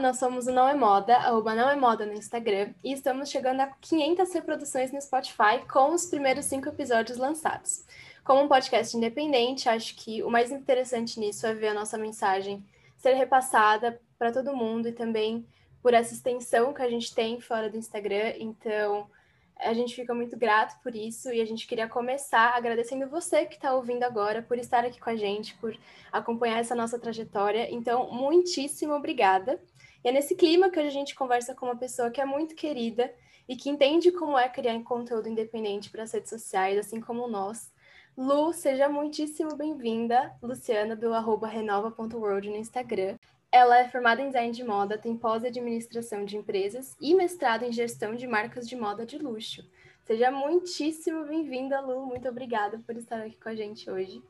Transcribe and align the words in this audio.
Nós 0.00 0.18
somos 0.18 0.46
o 0.46 0.52
Não 0.52 0.68
é 0.68 0.74
Moda, 0.74 1.16
arroba 1.16 1.54
Não 1.54 1.68
é 1.68 1.76
Moda 1.76 2.06
no 2.06 2.14
Instagram, 2.14 2.72
e 2.82 2.92
estamos 2.92 3.28
chegando 3.28 3.60
a 3.60 3.66
500 3.66 4.32
reproduções 4.32 4.90
no 4.90 5.00
Spotify 5.00 5.64
com 5.70 5.92
os 5.92 6.06
primeiros 6.06 6.46
cinco 6.46 6.68
episódios 6.68 7.18
lançados. 7.18 7.84
Como 8.24 8.42
um 8.42 8.48
podcast 8.48 8.96
independente, 8.96 9.68
acho 9.68 9.94
que 9.96 10.22
o 10.22 10.30
mais 10.30 10.50
interessante 10.50 11.20
nisso 11.20 11.46
é 11.46 11.52
ver 11.52 11.68
a 11.68 11.74
nossa 11.74 11.98
mensagem 11.98 12.64
ser 12.96 13.14
repassada 13.14 14.00
para 14.18 14.32
todo 14.32 14.56
mundo 14.56 14.88
e 14.88 14.92
também 14.92 15.46
por 15.82 15.92
essa 15.92 16.14
extensão 16.14 16.72
que 16.72 16.80
a 16.80 16.88
gente 16.88 17.14
tem 17.14 17.40
fora 17.40 17.68
do 17.68 17.76
Instagram. 17.76 18.32
Então, 18.38 19.10
a 19.58 19.74
gente 19.74 19.94
fica 19.94 20.14
muito 20.14 20.36
grato 20.36 20.80
por 20.82 20.94
isso 20.94 21.30
e 21.32 21.40
a 21.40 21.44
gente 21.44 21.66
queria 21.66 21.88
começar 21.88 22.56
agradecendo 22.56 23.08
você 23.08 23.44
que 23.44 23.54
está 23.54 23.74
ouvindo 23.74 24.04
agora 24.04 24.42
por 24.42 24.58
estar 24.58 24.84
aqui 24.84 25.00
com 25.00 25.10
a 25.10 25.16
gente, 25.16 25.54
por 25.56 25.76
acompanhar 26.10 26.58
essa 26.58 26.74
nossa 26.74 26.98
trajetória. 26.98 27.68
Então, 27.70 28.10
muitíssimo 28.10 28.94
obrigada. 28.94 29.60
E 30.04 30.08
é 30.08 30.12
nesse 30.12 30.34
clima 30.34 30.70
que 30.70 30.80
a 30.80 30.90
gente 30.90 31.14
conversa 31.14 31.54
com 31.54 31.66
uma 31.66 31.76
pessoa 31.76 32.10
que 32.10 32.20
é 32.20 32.24
muito 32.24 32.54
querida 32.54 33.12
e 33.48 33.56
que 33.56 33.70
entende 33.70 34.10
como 34.10 34.38
é 34.38 34.48
criar 34.48 34.80
conteúdo 34.82 35.28
independente 35.28 35.90
para 35.90 36.02
as 36.02 36.12
redes 36.12 36.30
sociais, 36.30 36.78
assim 36.78 37.00
como 37.00 37.28
nós. 37.28 37.72
Lu, 38.16 38.52
seja 38.52 38.88
muitíssimo 38.88 39.56
bem-vinda, 39.56 40.34
Luciana, 40.42 40.94
do 40.94 41.10
renova.world 41.46 42.50
no 42.50 42.56
Instagram. 42.56 43.16
Ela 43.50 43.78
é 43.78 43.88
formada 43.88 44.20
em 44.20 44.26
design 44.26 44.52
de 44.52 44.64
moda, 44.64 44.98
tem 44.98 45.16
pós-administração 45.16 46.24
de 46.24 46.36
empresas 46.36 46.96
e 47.00 47.14
mestrado 47.14 47.64
em 47.64 47.72
gestão 47.72 48.14
de 48.14 48.26
marcas 48.26 48.68
de 48.68 48.76
moda 48.76 49.06
de 49.06 49.18
luxo. 49.18 49.62
Seja 50.04 50.30
muitíssimo 50.30 51.24
bem-vinda, 51.24 51.80
Lu. 51.80 52.06
Muito 52.06 52.28
obrigada 52.28 52.80
por 52.86 52.96
estar 52.96 53.20
aqui 53.20 53.36
com 53.36 53.48
a 53.48 53.54
gente 53.54 53.90
hoje. 53.90 54.22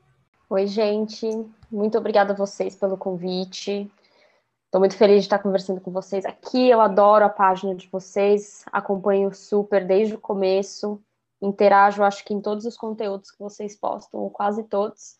Oi, 0.49 0.67
gente. 0.67 1.27
Muito 1.71 1.97
obrigada 1.97 2.31
a 2.31 2.35
vocês 2.35 2.75
pelo 2.75 2.95
convite. 2.95 3.89
Estou 4.73 4.81
muito 4.81 4.97
feliz 4.97 5.17
de 5.17 5.25
estar 5.25 5.37
conversando 5.37 5.79
com 5.79 5.91
vocês 5.91 6.25
aqui. 6.25 6.67
Eu 6.67 6.81
adoro 6.81 7.23
a 7.23 7.29
página 7.29 7.75
de 7.75 7.87
vocês, 7.89 8.65
acompanho 8.71 9.31
super 9.31 9.85
desde 9.85 10.15
o 10.15 10.19
começo, 10.19 10.99
interajo, 11.39 12.01
acho 12.01 12.25
que 12.25 12.33
em 12.33 12.41
todos 12.41 12.65
os 12.65 12.75
conteúdos 12.75 13.29
que 13.29 13.37
vocês 13.37 13.75
postam, 13.75 14.21
ou 14.21 14.31
quase 14.31 14.63
todos. 14.63 15.15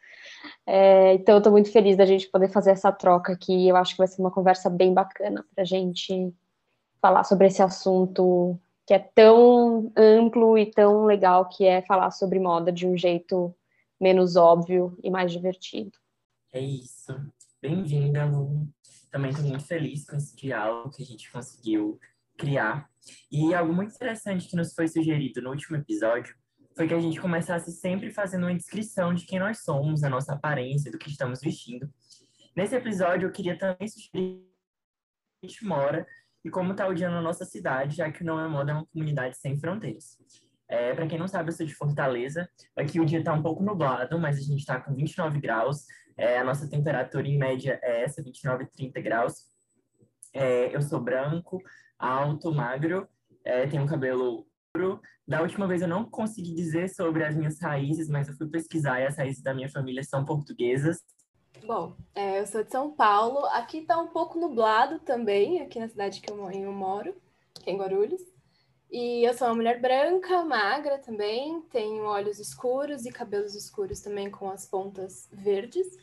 É, 0.66 1.14
então, 1.14 1.38
estou 1.38 1.52
muito 1.52 1.72
feliz 1.72 1.96
da 1.96 2.04
gente 2.04 2.28
poder 2.30 2.48
fazer 2.48 2.72
essa 2.72 2.92
troca 2.92 3.34
aqui. 3.34 3.68
Eu 3.68 3.76
acho 3.76 3.92
que 3.92 4.00
vai 4.00 4.08
ser 4.08 4.22
uma 4.22 4.32
conversa 4.32 4.72
bem 4.72 4.92
bacana 4.92 5.46
para 5.54 5.62
a 5.62 5.68
gente 5.68 6.34
falar 7.00 7.24
sobre 7.24 7.46
esse 7.46 7.62
assunto 7.62 8.60
que 8.88 8.94
é 8.96 9.00
tão 9.14 9.92
amplo 9.96 10.58
e 10.58 10.66
tão 10.66 11.06
legal, 11.06 11.48
que 11.48 11.64
é 11.64 11.84
falar 11.84 12.10
sobre 12.10 12.40
moda 12.40 12.72
de 12.72 12.88
um 12.88 12.98
jeito 12.98 13.54
menos 14.02 14.36
óbvio 14.36 14.98
e 15.04 15.12
mais 15.12 15.32
divertido. 15.32 15.92
É 16.52 16.60
isso. 16.60 17.14
Bem-vinda, 17.62 18.26
Lu. 18.26 18.68
Também 19.14 19.30
estou 19.30 19.46
muito 19.48 19.68
feliz 19.68 20.08
com 20.08 20.16
esse 20.16 20.36
diálogo 20.36 20.90
que 20.90 21.04
a 21.04 21.06
gente 21.06 21.32
conseguiu 21.32 22.00
criar. 22.36 22.90
E 23.32 23.54
algo 23.54 23.72
muito 23.72 23.94
interessante 23.94 24.48
que 24.48 24.56
nos 24.56 24.74
foi 24.74 24.88
sugerido 24.88 25.40
no 25.40 25.52
último 25.52 25.78
episódio 25.78 26.36
foi 26.76 26.88
que 26.88 26.96
a 26.96 27.00
gente 27.00 27.22
começasse 27.22 27.72
sempre 27.74 28.10
fazendo 28.10 28.48
uma 28.48 28.56
descrição 28.56 29.14
de 29.14 29.28
quem 29.28 29.38
nós 29.38 29.60
somos, 29.60 30.04
a 30.04 30.10
nossa 30.10 30.34
aparência, 30.34 30.92
do 30.92 30.98
que 30.98 31.12
estamos 31.12 31.42
vestindo. 31.42 31.88
Nesse 32.56 32.76
episódio, 32.76 33.28
eu 33.28 33.32
queria 33.32 33.56
também 33.56 33.88
sugerir 33.88 34.44
a 35.44 35.46
gente 35.46 35.64
mora 35.64 36.08
e 36.44 36.50
como 36.50 36.72
está 36.72 36.88
o 36.88 36.96
dia 36.96 37.12
na 37.12 37.22
nossa 37.22 37.46
cidade, 37.46 37.98
já 37.98 38.12
que 38.12 38.24
o 38.24 38.26
Não 38.26 38.40
é 38.40 38.48
Moda 38.48 38.72
é 38.72 38.74
uma 38.74 38.86
comunidade 38.88 39.38
sem 39.38 39.60
fronteiras. 39.60 40.18
É, 40.68 40.94
Para 40.94 41.08
quem 41.08 41.20
não 41.20 41.28
sabe, 41.28 41.50
eu 41.50 41.54
sou 41.54 41.66
de 41.66 41.76
Fortaleza. 41.76 42.50
Aqui 42.76 43.00
o 43.00 43.06
dia 43.06 43.20
está 43.20 43.34
um 43.34 43.42
pouco 43.42 43.64
nublado, 43.64 44.18
mas 44.20 44.38
a 44.38 44.42
gente 44.42 44.60
está 44.60 44.80
com 44.80 44.94
29 44.94 45.40
graus. 45.40 45.86
É, 46.18 46.38
a 46.38 46.44
nossa 46.44 46.70
temperatura 46.70 47.28
em 47.28 47.38
média 47.38 47.80
é 47.82 48.04
essa, 48.04 48.24
29 48.24 48.66
30 48.68 49.02
graus. 49.02 49.52
É, 50.34 50.76
eu 50.76 50.82
sou 50.82 51.00
branco, 51.00 51.62
alto, 51.98 52.52
magro, 52.52 53.08
é, 53.44 53.68
tenho 53.68 53.84
um 53.84 53.88
cabelo 53.88 54.48
da 55.28 55.42
última 55.42 55.68
vez 55.68 55.84
eu 55.84 55.88
não 55.88 56.04
consegui 56.04 56.56
dizer 56.56 56.90
sobre 56.90 57.24
as 57.24 57.36
minhas 57.36 57.62
raízes, 57.62 58.10
mas 58.10 58.28
eu 58.28 58.34
fui 58.34 58.48
pesquisar 58.48 59.00
e 59.00 59.06
as 59.06 59.18
raízes 59.18 59.44
da 59.44 59.54
minha 59.54 59.70
família 59.70 60.04
são 60.04 60.26
portuguesas. 60.26 61.00
Bom, 61.64 61.96
é, 62.16 62.40
eu 62.40 62.48
sou 62.48 62.64
de 62.64 62.72
São 62.72 62.92
Paulo. 62.92 63.46
Aqui 63.48 63.80
está 63.80 63.98
um 64.00 64.08
pouco 64.08 64.40
nublado 64.40 65.00
também, 65.00 65.62
aqui 65.62 65.80
na 65.80 65.88
cidade 65.88 66.20
que 66.20 66.32
eu, 66.32 66.52
eu 66.52 66.72
moro, 66.74 67.16
que 67.54 67.70
é 67.70 67.74
em 67.74 67.78
Guarulhos. 67.78 68.22
E 68.94 69.26
eu 69.26 69.34
sou 69.34 69.48
uma 69.48 69.56
mulher 69.56 69.82
branca, 69.82 70.44
magra 70.46 71.00
também, 71.00 71.60
tenho 71.72 72.04
olhos 72.04 72.38
escuros 72.38 73.08
e 73.08 73.12
cabelos 73.12 73.56
escuros 73.56 74.02
também 74.02 74.30
com 74.30 74.52
as 74.52 74.68
pontas 74.68 75.28
verdes 75.34 75.98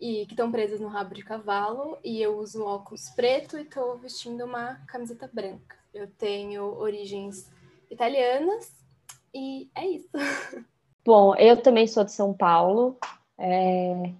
e 0.00 0.26
que 0.26 0.32
estão 0.32 0.50
presas 0.50 0.80
no 0.80 0.88
rabo 0.88 1.14
de 1.14 1.22
cavalo. 1.22 1.96
E 2.02 2.20
eu 2.20 2.36
uso 2.36 2.64
óculos 2.64 3.08
preto 3.10 3.56
e 3.56 3.62
estou 3.62 3.96
vestindo 3.98 4.44
uma 4.44 4.80
camiseta 4.88 5.30
branca. 5.32 5.76
Eu 5.94 6.08
tenho 6.08 6.64
origens 6.80 7.48
italianas 7.88 8.68
e 9.32 9.70
é 9.72 9.86
isso. 9.86 10.10
Bom, 11.06 11.36
eu 11.36 11.62
também 11.62 11.86
sou 11.86 12.02
de 12.02 12.10
São 12.10 12.34
Paulo. 12.34 12.98
É... 13.38 14.12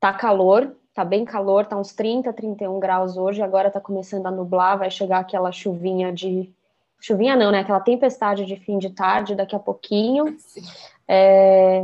Tá 0.00 0.12
calor, 0.12 0.76
tá 0.92 1.04
bem 1.04 1.24
calor, 1.24 1.66
tá 1.66 1.76
uns 1.76 1.92
30, 1.92 2.32
31 2.32 2.80
graus 2.80 3.16
hoje, 3.16 3.42
agora 3.42 3.70
tá 3.70 3.80
começando 3.80 4.26
a 4.26 4.30
nublar, 4.32 4.76
vai 4.76 4.90
chegar 4.90 5.20
aquela 5.20 5.52
chuvinha 5.52 6.12
de. 6.12 6.52
Chuvinha 7.00 7.36
não, 7.36 7.50
né? 7.50 7.60
Aquela 7.60 7.80
tempestade 7.80 8.44
de 8.44 8.56
fim 8.56 8.78
de 8.78 8.90
tarde 8.90 9.34
daqui 9.34 9.54
a 9.54 9.60
pouquinho. 9.60 10.36
É... 11.06 11.82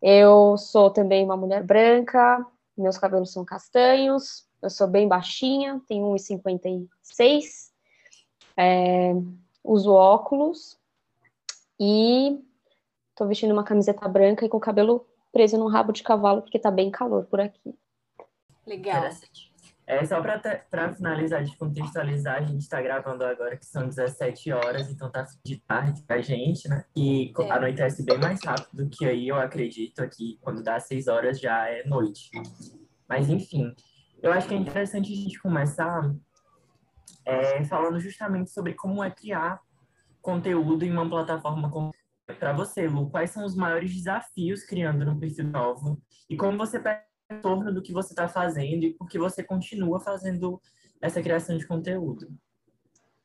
Eu 0.00 0.56
sou 0.58 0.90
também 0.90 1.24
uma 1.24 1.36
mulher 1.36 1.62
branca, 1.62 2.44
meus 2.76 2.98
cabelos 2.98 3.32
são 3.32 3.44
castanhos, 3.44 4.46
eu 4.62 4.70
sou 4.70 4.86
bem 4.86 5.08
baixinha, 5.08 5.80
tenho 5.88 6.06
1,56. 6.14 7.70
É 8.56 9.12
uso 9.64 9.92
óculos 9.92 10.78
e 11.78 12.38
tô 13.14 13.26
vestindo 13.26 13.52
uma 13.52 13.64
camiseta 13.64 14.08
branca 14.08 14.44
e 14.44 14.48
com 14.48 14.56
o 14.56 14.60
cabelo 14.60 15.04
preso 15.32 15.58
num 15.58 15.66
rabo 15.66 15.92
de 15.92 16.02
cavalo, 16.02 16.42
porque 16.42 16.58
tá 16.58 16.70
bem 16.70 16.90
calor 16.90 17.24
por 17.24 17.40
aqui. 17.40 17.74
Legal. 18.66 19.10
É, 19.86 20.04
só 20.04 20.20
para 20.20 20.94
finalizar, 20.94 21.44
de 21.44 21.56
contextualizar, 21.56 22.38
a 22.38 22.42
gente 22.42 22.62
está 22.62 22.82
gravando 22.82 23.24
agora 23.24 23.56
que 23.56 23.64
são 23.64 23.86
17 23.86 24.50
horas, 24.50 24.90
então 24.90 25.08
tá 25.08 25.24
de 25.44 25.58
tarde 25.60 26.02
pra 26.02 26.20
gente, 26.20 26.68
né? 26.68 26.84
E 26.96 27.32
é. 27.38 27.50
anoitece 27.52 28.04
bem 28.04 28.18
mais 28.18 28.42
rápido 28.44 28.84
do 28.84 28.90
que 28.90 29.06
aí, 29.06 29.28
eu 29.28 29.36
acredito, 29.36 30.00
aqui, 30.00 30.38
quando 30.40 30.60
dá 30.60 30.80
6 30.80 31.06
horas 31.06 31.38
já 31.38 31.68
é 31.68 31.86
noite. 31.86 32.30
Mas, 33.08 33.30
enfim, 33.30 33.72
eu 34.20 34.32
acho 34.32 34.48
que 34.48 34.54
é 34.54 34.56
interessante 34.56 35.12
a 35.12 35.16
gente 35.16 35.38
começar 35.40 36.12
é, 37.24 37.62
falando 37.64 38.00
justamente 38.00 38.50
sobre 38.50 38.74
como 38.74 39.04
é 39.04 39.10
criar 39.10 39.60
conteúdo 40.20 40.84
em 40.84 40.90
uma 40.90 41.08
plataforma 41.08 41.70
como 41.70 41.94
para 42.40 42.52
você, 42.52 42.88
Lu, 42.88 43.08
quais 43.08 43.30
são 43.30 43.44
os 43.44 43.54
maiores 43.54 43.94
desafios 43.94 44.64
criando 44.64 45.04
no 45.04 45.16
perfil 45.16 45.44
novo 45.44 46.02
e 46.28 46.36
como 46.36 46.58
você 46.58 46.80
pega 46.80 47.04
em 47.30 47.40
torno 47.40 47.72
do 47.72 47.82
que 47.82 47.92
você 47.92 48.12
está 48.12 48.28
fazendo 48.28 48.84
e 48.84 48.94
por 48.94 49.08
que 49.08 49.18
você 49.18 49.42
continua 49.42 50.00
fazendo 50.00 50.60
essa 51.00 51.22
criação 51.22 51.56
de 51.56 51.66
conteúdo? 51.66 52.28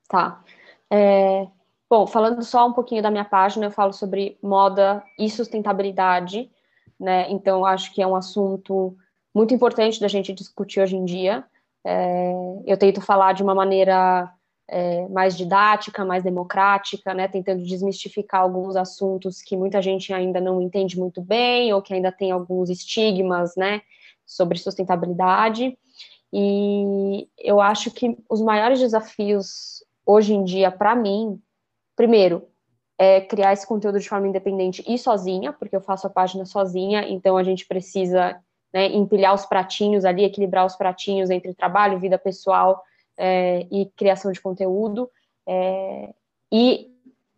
Tá. 0.07 0.43
É, 0.89 1.47
bom, 1.89 2.05
falando 2.05 2.43
só 2.43 2.67
um 2.67 2.73
pouquinho 2.73 3.01
da 3.01 3.11
minha 3.11 3.25
página, 3.25 3.65
eu 3.65 3.71
falo 3.71 3.93
sobre 3.93 4.37
moda 4.41 5.03
e 5.17 5.29
sustentabilidade, 5.29 6.51
né? 6.99 7.29
Então, 7.31 7.65
acho 7.65 7.93
que 7.93 8.01
é 8.01 8.07
um 8.07 8.15
assunto 8.15 8.95
muito 9.33 9.53
importante 9.53 9.99
da 9.99 10.07
gente 10.07 10.33
discutir 10.33 10.81
hoje 10.81 10.95
em 10.95 11.05
dia. 11.05 11.45
É, 11.83 12.33
eu 12.65 12.77
tento 12.77 13.01
falar 13.01 13.33
de 13.33 13.41
uma 13.41 13.55
maneira 13.55 14.31
é, 14.71 15.05
mais 15.09 15.35
didática, 15.35 16.05
mais 16.05 16.23
democrática, 16.23 17.13
né, 17.13 17.27
tentando 17.27 17.61
desmistificar 17.61 18.41
alguns 18.41 18.77
assuntos 18.77 19.41
que 19.41 19.57
muita 19.57 19.81
gente 19.81 20.13
ainda 20.13 20.39
não 20.39 20.61
entende 20.61 20.97
muito 20.97 21.21
bem 21.21 21.73
ou 21.73 21.81
que 21.81 21.93
ainda 21.93 22.09
tem 22.09 22.31
alguns 22.31 22.69
estigmas, 22.69 23.53
né, 23.57 23.81
sobre 24.25 24.57
sustentabilidade. 24.57 25.77
E 26.31 27.27
eu 27.37 27.59
acho 27.59 27.91
que 27.91 28.17
os 28.29 28.41
maiores 28.41 28.79
desafios 28.79 29.83
hoje 30.05 30.33
em 30.33 30.45
dia 30.45 30.71
para 30.71 30.95
mim, 30.95 31.37
primeiro, 31.93 32.47
é 32.97 33.19
criar 33.19 33.51
esse 33.51 33.67
conteúdo 33.67 33.99
de 33.99 34.07
forma 34.07 34.29
independente 34.29 34.81
e 34.87 34.97
sozinha, 34.97 35.51
porque 35.51 35.75
eu 35.75 35.81
faço 35.81 36.07
a 36.07 36.09
página 36.09 36.45
sozinha, 36.45 37.05
então 37.09 37.35
a 37.35 37.43
gente 37.43 37.67
precisa 37.67 38.39
né, 38.73 38.87
empilhar 38.87 39.33
os 39.33 39.45
pratinhos 39.45 40.05
ali, 40.05 40.23
equilibrar 40.23 40.65
os 40.65 40.77
pratinhos 40.77 41.29
entre 41.29 41.53
trabalho, 41.53 41.99
vida 41.99 42.17
pessoal 42.17 42.81
é, 43.21 43.67
e 43.71 43.85
criação 43.95 44.31
de 44.31 44.41
conteúdo. 44.41 45.09
É, 45.47 46.13
e 46.51 46.89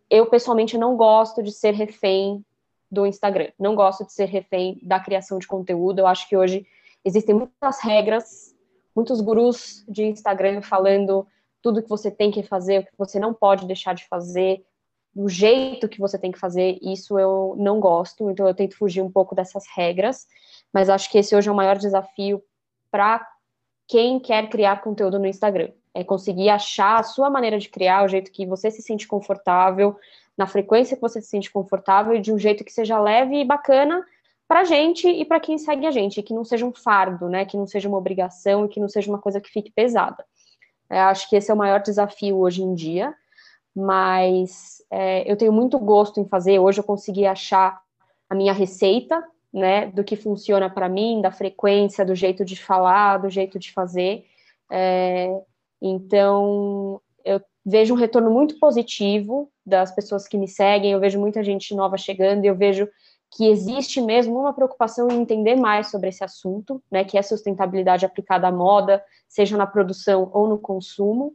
eu, 0.10 0.26
pessoalmente, 0.28 0.78
não 0.78 0.96
gosto 0.96 1.44
de 1.44 1.52
ser 1.52 1.74
refém 1.74 2.46
do 2.90 3.06
Instagram, 3.06 3.50
não 3.60 3.76
gosto 3.76 4.06
de 4.06 4.14
ser 4.14 4.26
refém 4.26 4.80
da 4.82 5.00
criação 5.00 5.40
de 5.40 5.48
conteúdo. 5.48 6.00
Eu 6.00 6.08
acho 6.08 6.30
que 6.30 6.38
hoje 6.38 6.66
existem 7.04 7.36
muitas 7.36 7.82
regras, 7.82 8.56
muitos 8.96 9.20
gurus 9.20 9.84
de 9.88 10.04
Instagram 10.04 10.62
falando 10.62 11.28
tudo 11.62 11.82
que 11.82 11.90
você 11.90 12.12
tem 12.12 12.32
que 12.32 12.44
fazer, 12.44 12.80
o 12.80 12.86
que 12.86 12.92
você 12.98 13.20
não 13.20 13.34
pode 13.34 13.66
deixar 13.66 13.94
de 13.94 14.08
fazer, 14.08 14.64
do 15.14 15.28
jeito 15.28 15.90
que 15.90 16.00
você 16.00 16.18
tem 16.18 16.32
que 16.32 16.40
fazer, 16.40 16.78
isso 16.82 17.20
eu 17.20 17.56
não 17.58 17.80
gosto, 17.80 18.30
então 18.30 18.48
eu 18.48 18.54
tento 18.54 18.78
fugir 18.78 19.02
um 19.02 19.12
pouco 19.12 19.36
dessas 19.36 19.64
regras 19.76 20.28
mas 20.74 20.90
acho 20.90 21.10
que 21.10 21.20
esse 21.20 21.36
hoje 21.36 21.48
é 21.48 21.52
o 21.52 21.56
maior 21.56 21.78
desafio 21.78 22.44
para 22.90 23.26
quem 23.88 24.20
quer 24.20 24.50
criar 24.50 24.82
conteúdo 24.82 25.20
no 25.20 25.28
Instagram. 25.28 25.70
É 25.94 26.04
conseguir 26.04 26.50
achar 26.50 27.00
a 27.00 27.04
sua 27.04 27.30
maneira 27.30 27.60
de 27.60 27.70
criar, 27.70 28.04
o 28.04 28.08
jeito 28.08 28.32
que 28.32 28.46
você 28.46 28.72
se 28.72 28.82
sente 28.82 29.08
confortável, 29.08 29.96
na 30.38 30.48
frequência 30.48 30.96
que 30.96 31.02
você 31.02 31.22
se 31.22 31.28
sente 31.28 31.52
confortável 31.52 32.16
e 32.16 32.22
de 32.22 32.34
um 32.34 32.40
jeito 32.40 32.64
que 32.64 32.74
seja 32.74 33.00
leve 33.00 33.42
e 33.42 33.46
bacana 33.46 34.04
para 34.48 34.62
a 34.62 34.64
gente 34.64 35.08
e 35.08 35.24
para 35.24 35.40
quem 35.40 35.58
segue 35.58 35.86
a 35.86 35.92
gente, 35.92 36.22
que 36.22 36.34
não 36.34 36.44
seja 36.44 36.66
um 36.66 36.74
fardo, 36.74 37.30
né? 37.30 37.46
Que 37.46 37.58
não 37.58 37.68
seja 37.68 37.88
uma 37.88 37.98
obrigação 37.98 38.66
e 38.66 38.70
que 38.70 38.80
não 38.80 38.90
seja 38.90 39.10
uma 39.10 39.20
coisa 39.20 39.40
que 39.40 39.50
fique 39.50 39.72
pesada. 39.72 40.26
É, 40.90 41.00
acho 41.02 41.30
que 41.30 41.36
esse 41.36 41.50
é 41.50 41.54
o 41.54 41.58
maior 41.58 41.82
desafio 41.82 42.38
hoje 42.38 42.62
em 42.62 42.74
dia, 42.74 43.14
mas 43.76 44.84
é, 44.92 45.30
eu 45.32 45.36
tenho 45.36 45.52
muito 45.52 45.80
gosto 45.80 46.20
em 46.20 46.28
fazer. 46.28 46.60
Hoje 46.60 46.80
eu 46.80 46.84
consegui 46.84 47.26
achar 47.26 47.82
a 48.30 48.36
minha 48.36 48.54
receita, 48.54 49.24
né? 49.54 49.88
Do 49.88 50.04
que 50.04 50.16
funciona 50.16 50.70
para 50.70 50.90
mim, 50.90 51.22
da 51.22 51.32
frequência, 51.32 52.06
do 52.06 52.16
jeito 52.16 52.44
de 52.44 52.56
falar, 52.56 53.18
do 53.18 53.30
jeito 53.30 53.60
de 53.60 53.72
fazer. 53.72 54.26
É, 54.72 55.30
então, 55.82 57.00
eu 57.24 57.40
vejo 57.66 57.94
um 57.94 57.98
retorno 57.98 58.32
muito 58.32 58.58
positivo 58.60 59.52
das 59.66 59.94
pessoas 59.94 60.28
que 60.28 60.38
me 60.38 60.48
seguem, 60.48 60.92
eu 60.92 61.00
vejo 61.00 61.20
muita 61.20 61.44
gente 61.44 61.76
nova 61.76 61.98
chegando, 61.98 62.44
eu 62.44 62.56
vejo 62.56 62.88
que 63.36 63.48
existe 63.48 64.00
mesmo 64.00 64.40
uma 64.40 64.54
preocupação 64.54 65.10
em 65.10 65.22
entender 65.22 65.56
mais 65.56 65.90
sobre 65.90 66.10
esse 66.10 66.24
assunto, 66.24 66.82
né, 66.92 67.04
que 67.04 67.18
é 67.18 67.22
sustentabilidade 67.22 68.06
aplicada 68.06 68.48
à 68.48 68.52
moda, 68.52 69.04
seja 69.28 69.58
na 69.58 69.66
produção 69.66 70.30
ou 70.34 70.48
no 70.48 70.58
consumo. 70.58 71.34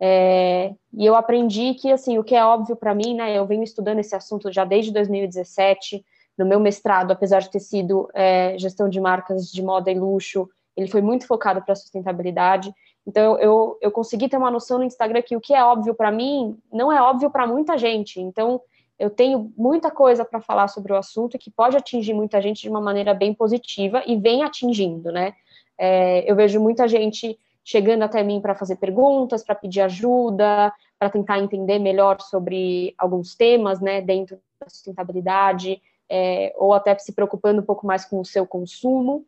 É, 0.00 0.74
e 0.92 1.06
eu 1.06 1.14
aprendi 1.14 1.74
que, 1.74 1.90
assim, 1.90 2.18
o 2.18 2.24
que 2.24 2.34
é 2.34 2.44
óbvio 2.44 2.76
para 2.76 2.94
mim, 2.94 3.14
né, 3.14 3.36
eu 3.36 3.46
venho 3.46 3.62
estudando 3.62 4.00
esse 4.00 4.14
assunto 4.14 4.52
já 4.52 4.64
desde 4.64 4.92
2017, 4.92 6.04
no 6.38 6.44
meu 6.46 6.60
mestrado, 6.60 7.12
apesar 7.12 7.40
de 7.40 7.50
ter 7.50 7.60
sido 7.60 8.08
é, 8.14 8.56
gestão 8.58 8.88
de 8.88 9.00
marcas 9.00 9.50
de 9.50 9.62
moda 9.62 9.90
e 9.90 9.98
luxo, 9.98 10.48
ele 10.76 10.88
foi 10.88 11.00
muito 11.00 11.26
focado 11.26 11.62
para 11.62 11.74
sustentabilidade. 11.74 12.72
Então, 13.06 13.38
eu, 13.38 13.78
eu 13.80 13.90
consegui 13.90 14.28
ter 14.28 14.36
uma 14.36 14.50
noção 14.50 14.78
no 14.78 14.84
Instagram 14.84 15.22
que 15.22 15.36
o 15.36 15.40
que 15.40 15.54
é 15.54 15.64
óbvio 15.64 15.94
para 15.94 16.10
mim 16.10 16.58
não 16.72 16.92
é 16.92 17.00
óbvio 17.00 17.30
para 17.30 17.46
muita 17.46 17.78
gente. 17.78 18.20
Então, 18.20 18.60
eu 18.98 19.10
tenho 19.10 19.52
muita 19.56 19.90
coisa 19.90 20.24
para 20.24 20.40
falar 20.40 20.68
sobre 20.68 20.92
o 20.92 20.96
assunto 20.96 21.38
que 21.38 21.50
pode 21.50 21.76
atingir 21.76 22.14
muita 22.14 22.40
gente 22.40 22.62
de 22.62 22.68
uma 22.68 22.80
maneira 22.80 23.14
bem 23.14 23.32
positiva 23.32 24.02
e 24.06 24.16
vem 24.16 24.42
atingindo, 24.42 25.12
né? 25.12 25.34
É, 25.78 26.30
eu 26.30 26.34
vejo 26.34 26.58
muita 26.60 26.88
gente 26.88 27.38
chegando 27.62 28.02
até 28.02 28.22
mim 28.22 28.40
para 28.40 28.54
fazer 28.54 28.76
perguntas, 28.76 29.44
para 29.44 29.54
pedir 29.54 29.80
ajuda, 29.82 30.72
para 30.98 31.10
tentar 31.10 31.38
entender 31.38 31.78
melhor 31.78 32.20
sobre 32.20 32.94
alguns 32.96 33.34
temas, 33.34 33.80
né, 33.80 34.00
dentro 34.00 34.38
da 34.58 34.68
sustentabilidade, 34.68 35.82
é, 36.08 36.52
ou 36.56 36.72
até 36.72 36.96
se 36.98 37.12
preocupando 37.12 37.60
um 37.60 37.64
pouco 37.64 37.86
mais 37.86 38.04
com 38.04 38.20
o 38.20 38.24
seu 38.24 38.46
consumo. 38.46 39.24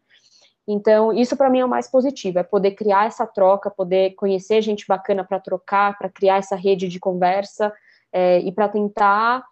Então, 0.67 1.13
isso 1.13 1.37
para 1.37 1.49
mim 1.49 1.61
é 1.61 1.65
o 1.65 1.69
mais 1.69 1.91
positivo, 1.91 2.39
é 2.39 2.43
poder 2.43 2.73
criar 2.73 3.07
essa 3.07 3.27
troca, 3.27 3.71
poder 3.71 4.11
conhecer 4.15 4.61
gente 4.61 4.87
bacana 4.87 5.25
para 5.25 5.41
trocar, 5.41 5.97
para 5.97 6.11
criar 6.11 6.37
essa 6.37 6.55
rede 6.55 6.89
de 6.89 7.01
conversa 7.01 7.73
é, 8.13 8.41
e 8.41 8.53
para 8.53 8.69
tentar 8.69 9.45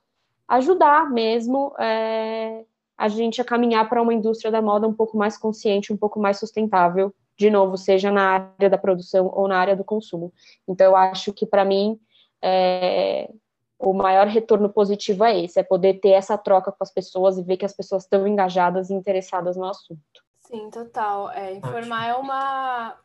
ajudar 0.46 1.10
mesmo 1.10 1.74
é, 1.78 2.64
a 2.98 3.08
gente 3.08 3.40
a 3.40 3.44
caminhar 3.44 3.88
para 3.88 4.02
uma 4.02 4.12
indústria 4.12 4.50
da 4.50 4.60
moda 4.60 4.86
um 4.86 4.92
pouco 4.92 5.16
mais 5.16 5.38
consciente, 5.38 5.92
um 5.92 5.96
pouco 5.96 6.20
mais 6.20 6.38
sustentável, 6.38 7.14
de 7.36 7.50
novo, 7.50 7.76
seja 7.76 8.10
na 8.10 8.50
área 8.58 8.70
da 8.70 8.78
produção 8.78 9.30
ou 9.34 9.48
na 9.48 9.58
área 9.58 9.76
do 9.76 9.84
consumo. 9.84 10.32
Então, 10.68 10.86
eu 10.86 10.96
acho 10.96 11.32
que 11.32 11.46
para 11.46 11.64
mim 11.64 11.98
é, 12.42 13.30
o 13.78 13.92
maior 13.92 14.26
retorno 14.26 14.68
positivo 14.68 15.24
é 15.24 15.44
esse, 15.44 15.60
é 15.60 15.62
poder 15.62 16.00
ter 16.00 16.10
essa 16.10 16.36
troca 16.38 16.72
com 16.72 16.82
as 16.82 16.90
pessoas 16.90 17.36
e 17.36 17.42
ver 17.42 17.56
que 17.56 17.64
as 17.64 17.74
pessoas 17.74 18.04
estão 18.04 18.26
engajadas 18.26 18.90
e 18.90 18.94
interessadas 18.94 19.56
no 19.56 19.66
assunto. 19.66 20.00
Sim, 20.40 20.70
total. 20.70 21.30
É, 21.30 21.52
informar 21.52 22.08
é 22.08 22.14
uma, 22.14 22.96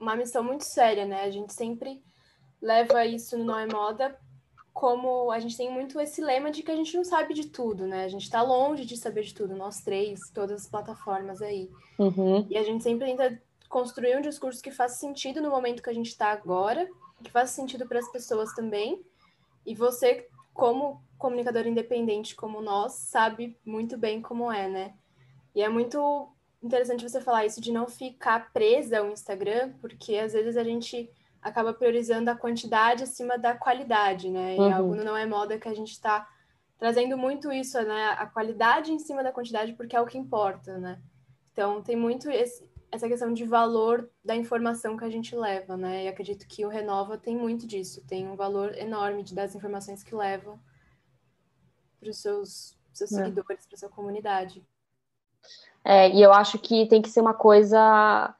uma 0.00 0.16
missão 0.16 0.42
muito 0.42 0.64
séria, 0.64 1.04
né? 1.04 1.24
A 1.24 1.30
gente 1.30 1.52
sempre 1.52 2.02
leva 2.62 3.04
isso 3.04 3.36
no 3.36 3.44
Não 3.44 3.58
é 3.58 3.66
Moda 3.66 4.16
como 4.76 5.32
a 5.32 5.38
gente 5.38 5.56
tem 5.56 5.72
muito 5.72 5.98
esse 5.98 6.20
lema 6.20 6.50
de 6.50 6.62
que 6.62 6.70
a 6.70 6.76
gente 6.76 6.94
não 6.94 7.02
sabe 7.02 7.32
de 7.32 7.46
tudo, 7.46 7.86
né? 7.86 8.04
A 8.04 8.08
gente 8.08 8.24
está 8.24 8.42
longe 8.42 8.84
de 8.84 8.94
saber 8.94 9.22
de 9.22 9.32
tudo, 9.32 9.56
nós 9.56 9.80
três, 9.80 10.20
todas 10.34 10.64
as 10.64 10.68
plataformas 10.68 11.40
aí. 11.40 11.70
Uhum. 11.98 12.46
E 12.50 12.58
a 12.58 12.62
gente 12.62 12.84
sempre 12.84 13.06
tenta 13.06 13.40
construir 13.70 14.18
um 14.18 14.20
discurso 14.20 14.62
que 14.62 14.70
faça 14.70 14.96
sentido 14.96 15.40
no 15.40 15.48
momento 15.48 15.82
que 15.82 15.88
a 15.88 15.94
gente 15.94 16.08
está 16.08 16.30
agora, 16.30 16.86
que 17.24 17.30
faça 17.30 17.54
sentido 17.54 17.88
para 17.88 18.00
as 18.00 18.12
pessoas 18.12 18.52
também. 18.52 19.02
E 19.66 19.74
você, 19.74 20.28
como 20.54 21.02
comunicador 21.18 21.66
independente 21.66 22.36
como 22.36 22.60
nós, 22.60 22.92
sabe 22.92 23.58
muito 23.64 23.98
bem 23.98 24.22
como 24.22 24.50
é, 24.52 24.68
né? 24.68 24.94
E 25.54 25.62
é 25.62 25.68
muito 25.68 26.28
interessante 26.62 27.08
você 27.08 27.20
falar 27.20 27.46
isso 27.46 27.60
de 27.60 27.72
não 27.72 27.86
ficar 27.86 28.52
presa 28.52 28.98
ao 28.98 29.10
Instagram, 29.10 29.72
porque 29.80 30.16
às 30.16 30.32
vezes 30.32 30.56
a 30.56 30.64
gente 30.64 31.10
acaba 31.42 31.72
priorizando 31.72 32.30
a 32.30 32.36
quantidade 32.36 33.04
acima 33.04 33.38
da 33.38 33.54
qualidade, 33.54 34.30
né? 34.30 34.56
Uhum. 34.56 34.68
E 34.68 34.72
algo 34.72 34.94
não 34.96 35.16
é 35.16 35.26
moda 35.26 35.58
que 35.58 35.68
a 35.68 35.74
gente 35.74 35.92
está 35.92 36.28
trazendo 36.78 37.16
muito 37.16 37.52
isso, 37.52 37.80
né? 37.82 38.08
A 38.18 38.26
qualidade 38.26 38.92
em 38.92 38.98
cima 38.98 39.22
da 39.22 39.32
quantidade, 39.32 39.72
porque 39.72 39.96
é 39.96 40.00
o 40.00 40.06
que 40.06 40.18
importa, 40.18 40.78
né? 40.78 41.00
Então, 41.52 41.82
tem 41.82 41.96
muito 41.96 42.30
esse, 42.30 42.68
essa 42.90 43.08
questão 43.08 43.32
de 43.32 43.44
valor 43.44 44.08
da 44.24 44.34
informação 44.34 44.96
que 44.96 45.04
a 45.04 45.10
gente 45.10 45.34
leva, 45.34 45.76
né? 45.76 46.04
E 46.04 46.08
acredito 46.08 46.46
que 46.46 46.64
o 46.64 46.68
Renova 46.68 47.18
tem 47.18 47.36
muito 47.36 47.66
disso, 47.66 48.04
tem 48.06 48.28
um 48.28 48.36
valor 48.36 48.76
enorme 48.76 49.24
das 49.32 49.54
informações 49.54 50.02
que 50.02 50.14
leva 50.14 50.58
para 51.98 52.10
os 52.10 52.18
seus, 52.18 52.78
seus 52.92 53.12
é. 53.12 53.16
seguidores, 53.16 53.66
para 53.66 53.76
sua 53.76 53.88
comunidade. 53.88 54.64
É, 55.84 56.10
e 56.10 56.22
eu 56.22 56.32
acho 56.32 56.58
que 56.58 56.86
tem 56.86 57.02
que 57.02 57.10
ser 57.10 57.20
uma 57.20 57.34
coisa 57.34 58.34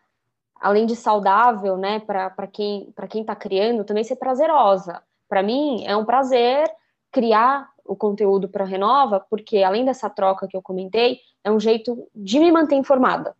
além 0.61 0.87
de 0.87 0.97
saudável, 0.97 1.77
né, 1.77 2.01
para 2.01 2.47
quem 2.47 2.91
para 2.93 3.07
quem 3.07 3.21
está 3.21 3.37
criando, 3.37 3.85
também 3.85 4.05
ser 4.05 4.17
prazerosa. 4.17 5.03
Para 5.29 5.43
mim 5.43 5.85
é 5.87 5.97
um 5.97 6.05
prazer 6.05 6.69
criar 7.13 7.71
o 7.85 7.95
conteúdo 7.95 8.49
para 8.49 8.65
Renova, 8.65 9.21
porque 9.21 9.63
além 9.63 9.85
dessa 9.85 10.11
troca 10.11 10.49
que 10.49 10.57
eu 10.57 10.63
comentei, 10.63 11.21
é 11.45 11.51
um 11.51 11.61
jeito 11.61 12.09
de 12.15 12.39
me 12.41 12.51
manter 12.51 12.75
informada, 12.75 13.37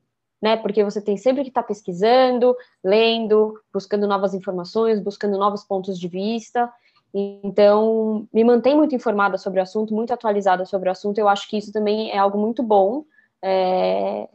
né? 0.47 0.57
Porque 0.57 0.85
você 0.85 1.03
tem 1.03 1.17
sempre 1.17 1.43
que 1.43 1.49
estar 1.49 1.63
tá 1.63 1.67
pesquisando, 1.67 2.57
lendo, 2.85 3.61
buscando 3.75 4.07
novas 4.07 4.33
informações, 4.33 5.01
buscando 5.01 5.37
novos 5.37 5.65
pontos 5.65 5.99
de 5.99 6.07
vista. 6.07 6.73
Então, 7.13 8.29
me 8.33 8.45
mantém 8.45 8.77
muito 8.77 8.95
informada 8.95 9.39
sobre 9.39 9.59
o 9.59 9.63
assunto, 9.65 9.93
muito 9.93 10.13
atualizada 10.13 10.65
sobre 10.65 10.89
o 10.89 10.93
assunto. 10.93 11.19
Eu 11.19 11.29
acho 11.29 11.49
que 11.49 11.59
isso 11.59 11.73
também 11.73 12.13
é 12.13 12.19
algo 12.19 12.39
muito 12.39 12.63
bom. 12.63 13.05
É, 13.43 14.29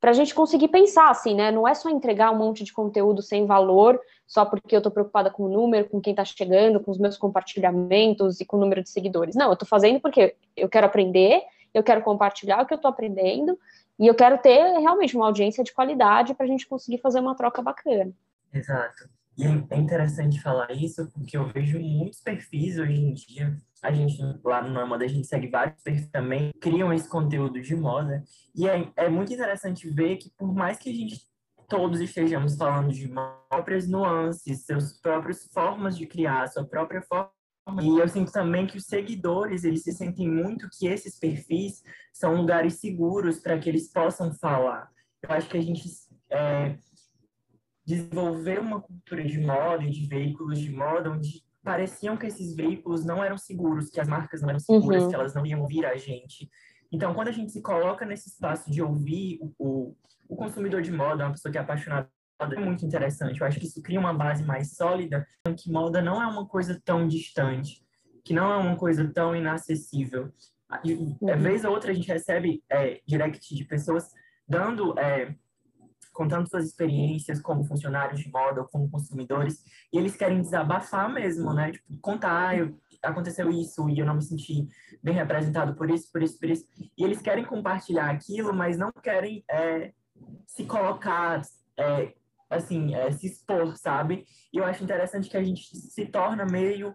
para 0.00 0.10
a 0.10 0.12
gente 0.12 0.34
conseguir 0.34 0.66
pensar 0.66 1.08
assim, 1.08 1.36
né? 1.36 1.52
Não 1.52 1.68
é 1.68 1.74
só 1.74 1.88
entregar 1.88 2.32
um 2.32 2.38
monte 2.38 2.64
de 2.64 2.72
conteúdo 2.72 3.22
sem 3.22 3.46
valor, 3.46 4.00
só 4.26 4.44
porque 4.44 4.74
eu 4.74 4.78
estou 4.78 4.90
preocupada 4.90 5.30
com 5.30 5.44
o 5.44 5.48
número, 5.48 5.88
com 5.88 6.00
quem 6.00 6.14
está 6.14 6.24
chegando, 6.24 6.80
com 6.80 6.90
os 6.90 6.98
meus 6.98 7.16
compartilhamentos 7.16 8.40
e 8.40 8.44
com 8.44 8.56
o 8.56 8.60
número 8.60 8.82
de 8.82 8.90
seguidores. 8.90 9.36
Não, 9.36 9.46
eu 9.46 9.52
estou 9.52 9.68
fazendo 9.68 10.00
porque 10.00 10.34
eu 10.56 10.68
quero 10.68 10.86
aprender, 10.86 11.42
eu 11.72 11.84
quero 11.84 12.02
compartilhar 12.02 12.60
o 12.60 12.66
que 12.66 12.74
eu 12.74 12.76
estou 12.76 12.88
aprendendo 12.88 13.56
e 13.98 14.06
eu 14.06 14.14
quero 14.14 14.38
ter 14.38 14.78
realmente 14.78 15.16
uma 15.16 15.26
audiência 15.26 15.64
de 15.64 15.72
qualidade 15.72 16.34
para 16.34 16.46
a 16.46 16.48
gente 16.48 16.66
conseguir 16.66 16.98
fazer 16.98 17.20
uma 17.20 17.34
troca 17.34 17.60
bacana. 17.60 18.12
Exato. 18.52 19.08
E 19.36 19.44
é 19.44 19.76
interessante 19.76 20.40
falar 20.40 20.72
isso 20.72 21.08
porque 21.12 21.36
eu 21.36 21.46
vejo 21.46 21.78
muitos 21.78 22.20
perfis 22.20 22.78
hoje 22.78 23.00
em 23.00 23.14
dia. 23.14 23.56
A 23.80 23.92
gente, 23.92 24.20
lá 24.42 24.60
no 24.60 24.86
Moda, 24.86 25.04
a 25.04 25.08
gente 25.08 25.28
segue 25.28 25.48
vários 25.48 25.80
perfis 25.80 26.08
também, 26.08 26.50
criam 26.60 26.92
esse 26.92 27.08
conteúdo 27.08 27.60
de 27.62 27.76
moda. 27.76 28.24
E 28.52 28.68
é, 28.68 28.90
é 28.96 29.08
muito 29.08 29.32
interessante 29.32 29.88
ver 29.88 30.16
que, 30.16 30.30
por 30.30 30.52
mais 30.52 30.76
que 30.76 30.90
a 30.90 30.92
gente 30.92 31.28
todos 31.68 32.00
estejamos 32.00 32.56
falando 32.56 32.90
de 32.92 33.08
próprias 33.48 33.86
nuances, 33.86 34.64
suas 34.64 34.98
próprias 35.00 35.46
formas 35.52 35.96
de 35.96 36.06
criar, 36.06 36.48
sua 36.48 36.64
própria 36.64 37.02
forma. 37.02 37.30
E 37.82 37.98
eu 37.98 38.08
sinto 38.08 38.32
também 38.32 38.66
que 38.66 38.78
os 38.78 38.84
seguidores, 38.84 39.64
eles 39.64 39.82
se 39.82 39.92
sentem 39.92 40.28
muito 40.28 40.68
que 40.70 40.86
esses 40.86 41.18
perfis 41.18 41.82
são 42.12 42.34
lugares 42.34 42.74
seguros 42.74 43.38
para 43.38 43.58
que 43.58 43.68
eles 43.68 43.92
possam 43.92 44.32
falar. 44.32 44.90
Eu 45.22 45.30
acho 45.30 45.48
que 45.48 45.58
a 45.58 45.60
gente 45.60 45.88
é, 46.30 46.76
desenvolver 47.84 48.58
uma 48.58 48.80
cultura 48.80 49.24
de 49.24 49.38
moda 49.38 49.84
e 49.84 49.90
de 49.90 50.06
veículos 50.06 50.58
de 50.58 50.70
moda 50.70 51.10
onde 51.10 51.42
pareciam 51.62 52.16
que 52.16 52.26
esses 52.26 52.54
veículos 52.54 53.04
não 53.04 53.22
eram 53.22 53.36
seguros, 53.36 53.90
que 53.90 54.00
as 54.00 54.08
marcas 54.08 54.40
não 54.40 54.48
eram 54.48 54.60
seguras, 54.60 55.02
uhum. 55.02 55.08
que 55.10 55.14
elas 55.14 55.34
não 55.34 55.44
iam 55.44 55.60
ouvir 55.60 55.84
a 55.84 55.96
gente. 55.96 56.48
Então, 56.90 57.12
quando 57.12 57.28
a 57.28 57.32
gente 57.32 57.52
se 57.52 57.60
coloca 57.60 58.06
nesse 58.06 58.28
espaço 58.28 58.70
de 58.70 58.80
ouvir 58.80 59.38
o, 59.42 59.52
o, 59.58 59.96
o 60.28 60.36
consumidor 60.36 60.80
de 60.80 60.90
moda, 60.90 61.24
uma 61.24 61.32
pessoa 61.32 61.52
que 61.52 61.58
é 61.58 61.60
apaixonada 61.60 62.10
é 62.40 62.60
muito 62.60 62.84
interessante. 62.84 63.40
Eu 63.40 63.46
acho 63.46 63.58
que 63.58 63.66
isso 63.66 63.82
cria 63.82 63.98
uma 63.98 64.14
base 64.14 64.44
mais 64.44 64.76
sólida, 64.76 65.26
que 65.56 65.70
moda 65.70 66.00
não 66.00 66.22
é 66.22 66.26
uma 66.26 66.46
coisa 66.46 66.80
tão 66.84 67.06
distante, 67.06 67.82
que 68.24 68.32
não 68.32 68.52
é 68.52 68.56
uma 68.56 68.76
coisa 68.76 69.06
tão 69.12 69.34
inacessível. 69.34 70.32
E, 70.84 70.92
uhum. 70.92 71.16
vez 71.38 71.64
ou 71.64 71.72
outra 71.72 71.90
a 71.90 71.94
gente 71.94 72.08
recebe 72.08 72.62
é, 72.70 73.00
direct 73.06 73.54
de 73.54 73.64
pessoas 73.64 74.10
dando 74.46 74.98
é, 74.98 75.34
contando 76.18 76.48
suas 76.48 76.66
experiências 76.66 77.40
como 77.40 77.62
funcionários 77.62 78.20
de 78.20 78.28
moda 78.28 78.62
ou 78.62 78.66
como 78.66 78.90
consumidores, 78.90 79.62
e 79.92 79.96
eles 79.96 80.16
querem 80.16 80.42
desabafar 80.42 81.08
mesmo, 81.08 81.54
né? 81.54 81.70
Tipo, 81.70 81.96
contar, 82.00 82.48
ah, 82.48 82.56
eu, 82.56 82.76
aconteceu 83.00 83.48
isso 83.50 83.88
e 83.88 84.00
eu 84.00 84.04
não 84.04 84.16
me 84.16 84.22
senti 84.22 84.66
bem 85.00 85.14
representado 85.14 85.76
por 85.76 85.88
isso, 85.88 86.10
por 86.10 86.20
isso, 86.20 86.36
por 86.36 86.50
isso. 86.50 86.66
E 86.98 87.04
eles 87.04 87.22
querem 87.22 87.44
compartilhar 87.44 88.10
aquilo, 88.10 88.52
mas 88.52 88.76
não 88.76 88.90
querem 88.90 89.44
é, 89.48 89.92
se 90.44 90.64
colocar 90.64 91.40
é, 91.78 92.12
assim, 92.48 92.94
é, 92.94 93.10
se 93.12 93.26
expor, 93.26 93.76
sabe? 93.76 94.24
E 94.52 94.58
eu 94.58 94.64
acho 94.64 94.82
interessante 94.82 95.28
que 95.28 95.36
a 95.36 95.42
gente 95.42 95.64
se 95.76 96.06
torna 96.06 96.46
meio 96.46 96.94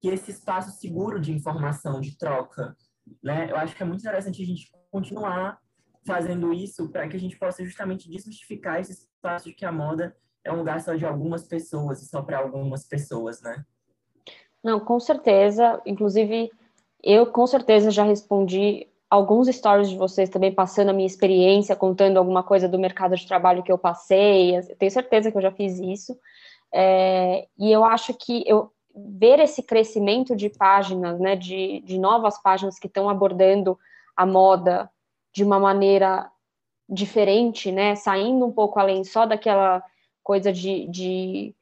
que 0.00 0.08
esse 0.08 0.30
espaço 0.30 0.78
seguro 0.78 1.20
de 1.20 1.32
informação, 1.32 2.00
de 2.00 2.16
troca, 2.16 2.76
né? 3.22 3.50
Eu 3.50 3.56
acho 3.56 3.74
que 3.74 3.82
é 3.82 3.86
muito 3.86 4.00
interessante 4.00 4.42
a 4.42 4.46
gente 4.46 4.70
continuar 4.90 5.58
fazendo 6.06 6.52
isso 6.52 6.88
para 6.90 7.08
que 7.08 7.16
a 7.16 7.20
gente 7.20 7.36
possa 7.36 7.64
justamente 7.64 8.08
desmistificar 8.08 8.80
esse 8.80 8.92
espaço 8.92 9.46
de 9.46 9.54
que 9.54 9.64
a 9.64 9.72
moda 9.72 10.16
é 10.44 10.52
um 10.52 10.58
lugar 10.58 10.80
só 10.80 10.94
de 10.94 11.04
algumas 11.04 11.44
pessoas 11.44 12.00
e 12.00 12.08
só 12.08 12.22
para 12.22 12.38
algumas 12.38 12.86
pessoas, 12.86 13.42
né? 13.42 13.64
Não, 14.62 14.78
com 14.78 15.00
certeza. 15.00 15.82
Inclusive, 15.84 16.50
eu 17.02 17.26
com 17.26 17.46
certeza 17.46 17.90
já 17.90 18.04
respondi 18.04 18.88
alguns 19.08 19.48
stories 19.48 19.88
de 19.88 19.96
vocês 19.96 20.28
também 20.28 20.52
passando 20.52 20.90
a 20.90 20.92
minha 20.92 21.06
experiência, 21.06 21.76
contando 21.76 22.16
alguma 22.16 22.42
coisa 22.42 22.68
do 22.68 22.78
mercado 22.78 23.16
de 23.16 23.26
trabalho 23.26 23.62
que 23.62 23.70
eu 23.70 23.78
passei. 23.78 24.56
Eu 24.56 24.76
tenho 24.76 24.90
certeza 24.90 25.30
que 25.30 25.36
eu 25.36 25.42
já 25.42 25.52
fiz 25.52 25.78
isso. 25.78 26.18
É, 26.72 27.46
e 27.58 27.70
eu 27.70 27.84
acho 27.84 28.12
que 28.14 28.42
eu 28.46 28.70
ver 28.94 29.40
esse 29.40 29.62
crescimento 29.62 30.34
de 30.34 30.48
páginas, 30.48 31.20
né, 31.20 31.36
de, 31.36 31.80
de 31.80 31.98
novas 31.98 32.40
páginas 32.40 32.78
que 32.78 32.86
estão 32.86 33.08
abordando 33.08 33.78
a 34.16 34.24
moda 34.24 34.90
de 35.32 35.44
uma 35.44 35.60
maneira 35.60 36.30
diferente, 36.88 37.70
né, 37.70 37.94
saindo 37.94 38.46
um 38.46 38.52
pouco 38.52 38.78
além 38.78 39.04
só 39.04 39.26
daquela 39.26 39.82
coisa 40.22 40.52
de, 40.52 40.86
de 40.88 41.54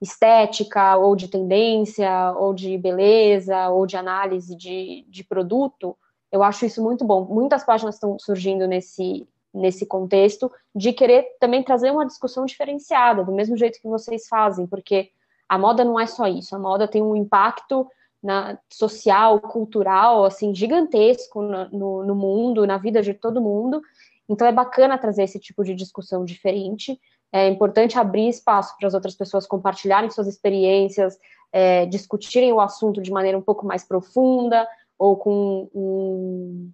estética 0.00 0.96
ou 0.96 1.14
de 1.14 1.28
tendência 1.28 2.32
ou 2.38 2.54
de 2.54 2.78
beleza 2.78 3.68
ou 3.68 3.86
de 3.86 3.96
análise 3.96 4.56
de, 4.56 5.04
de 5.08 5.22
produto, 5.24 5.96
eu 6.30 6.42
acho 6.42 6.66
isso 6.66 6.82
muito 6.82 7.04
bom. 7.04 7.24
Muitas 7.24 7.64
páginas 7.64 7.94
estão 7.96 8.18
surgindo 8.18 8.66
nesse, 8.66 9.26
nesse 9.52 9.86
contexto 9.86 10.50
de 10.74 10.92
querer 10.92 11.26
também 11.40 11.62
trazer 11.62 11.90
uma 11.90 12.06
discussão 12.06 12.44
diferenciada, 12.44 13.24
do 13.24 13.32
mesmo 13.32 13.56
jeito 13.56 13.80
que 13.80 13.88
vocês 13.88 14.28
fazem, 14.28 14.66
porque 14.66 15.10
a 15.48 15.58
moda 15.58 15.84
não 15.84 15.98
é 15.98 16.06
só 16.06 16.26
isso, 16.26 16.54
a 16.54 16.58
moda 16.58 16.86
tem 16.86 17.02
um 17.02 17.16
impacto 17.16 17.86
na, 18.22 18.58
social, 18.68 19.40
cultural, 19.40 20.24
assim, 20.24 20.54
gigantesco 20.54 21.40
no, 21.40 22.04
no 22.04 22.14
mundo, 22.14 22.66
na 22.66 22.76
vida 22.76 23.00
de 23.00 23.14
todo 23.14 23.40
mundo, 23.40 23.80
então 24.28 24.46
é 24.46 24.52
bacana 24.52 24.98
trazer 24.98 25.22
esse 25.22 25.38
tipo 25.38 25.64
de 25.64 25.74
discussão 25.74 26.24
diferente, 26.24 27.00
é 27.32 27.48
importante 27.48 27.98
abrir 27.98 28.28
espaço 28.28 28.74
para 28.78 28.88
as 28.88 28.94
outras 28.94 29.14
pessoas 29.14 29.46
compartilharem 29.46 30.10
suas 30.10 30.26
experiências, 30.26 31.18
é, 31.52 31.86
discutirem 31.86 32.52
o 32.52 32.60
assunto 32.60 33.00
de 33.00 33.10
maneira 33.10 33.38
um 33.38 33.42
pouco 33.42 33.66
mais 33.66 33.84
profunda, 33.84 34.66
ou 34.98 35.16
com 35.16 35.68
um, 35.74 36.70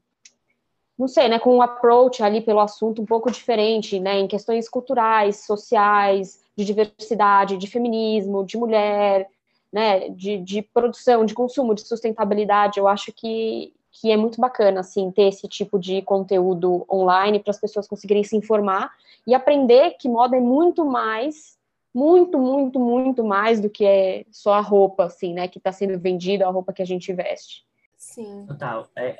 não 0.98 1.08
sei, 1.08 1.28
né, 1.28 1.38
com 1.38 1.56
um 1.56 1.62
approach 1.62 2.22
ali 2.22 2.40
pelo 2.40 2.60
assunto 2.60 3.02
um 3.02 3.06
pouco 3.06 3.30
diferente, 3.30 3.98
né, 3.98 4.20
em 4.20 4.28
questões 4.28 4.68
culturais, 4.68 5.44
sociais, 5.44 6.42
de 6.56 6.64
diversidade, 6.64 7.56
de 7.56 7.66
feminismo, 7.66 8.44
de 8.44 8.56
mulher, 8.56 9.28
né, 9.72 10.08
de, 10.10 10.38
de 10.38 10.62
produção, 10.62 11.24
de 11.24 11.34
consumo, 11.34 11.74
de 11.74 11.82
sustentabilidade, 11.82 12.78
eu 12.78 12.86
acho 12.86 13.12
que, 13.12 13.74
que 13.90 14.12
é 14.12 14.16
muito 14.16 14.40
bacana, 14.40 14.80
assim, 14.80 15.10
ter 15.10 15.24
esse 15.24 15.48
tipo 15.48 15.80
de 15.80 16.00
conteúdo 16.02 16.86
online 16.88 17.40
para 17.40 17.50
as 17.50 17.60
pessoas 17.60 17.88
conseguirem 17.88 18.22
se 18.22 18.36
informar 18.36 18.92
e 19.26 19.34
aprender 19.34 19.96
que 19.98 20.08
moda 20.08 20.36
é 20.36 20.40
muito 20.40 20.84
mais, 20.84 21.58
muito, 21.92 22.38
muito, 22.38 22.78
muito 22.78 23.24
mais 23.24 23.60
do 23.60 23.68
que 23.68 23.84
é 23.84 24.24
só 24.30 24.52
a 24.54 24.60
roupa, 24.60 25.06
assim, 25.06 25.34
né, 25.34 25.48
que 25.48 25.58
está 25.58 25.72
sendo 25.72 25.98
vendida, 25.98 26.46
a 26.46 26.50
roupa 26.50 26.72
que 26.72 26.82
a 26.82 26.86
gente 26.86 27.12
veste. 27.12 27.64
Sim. 28.04 28.46
Total. 28.46 28.90
É, 28.96 29.16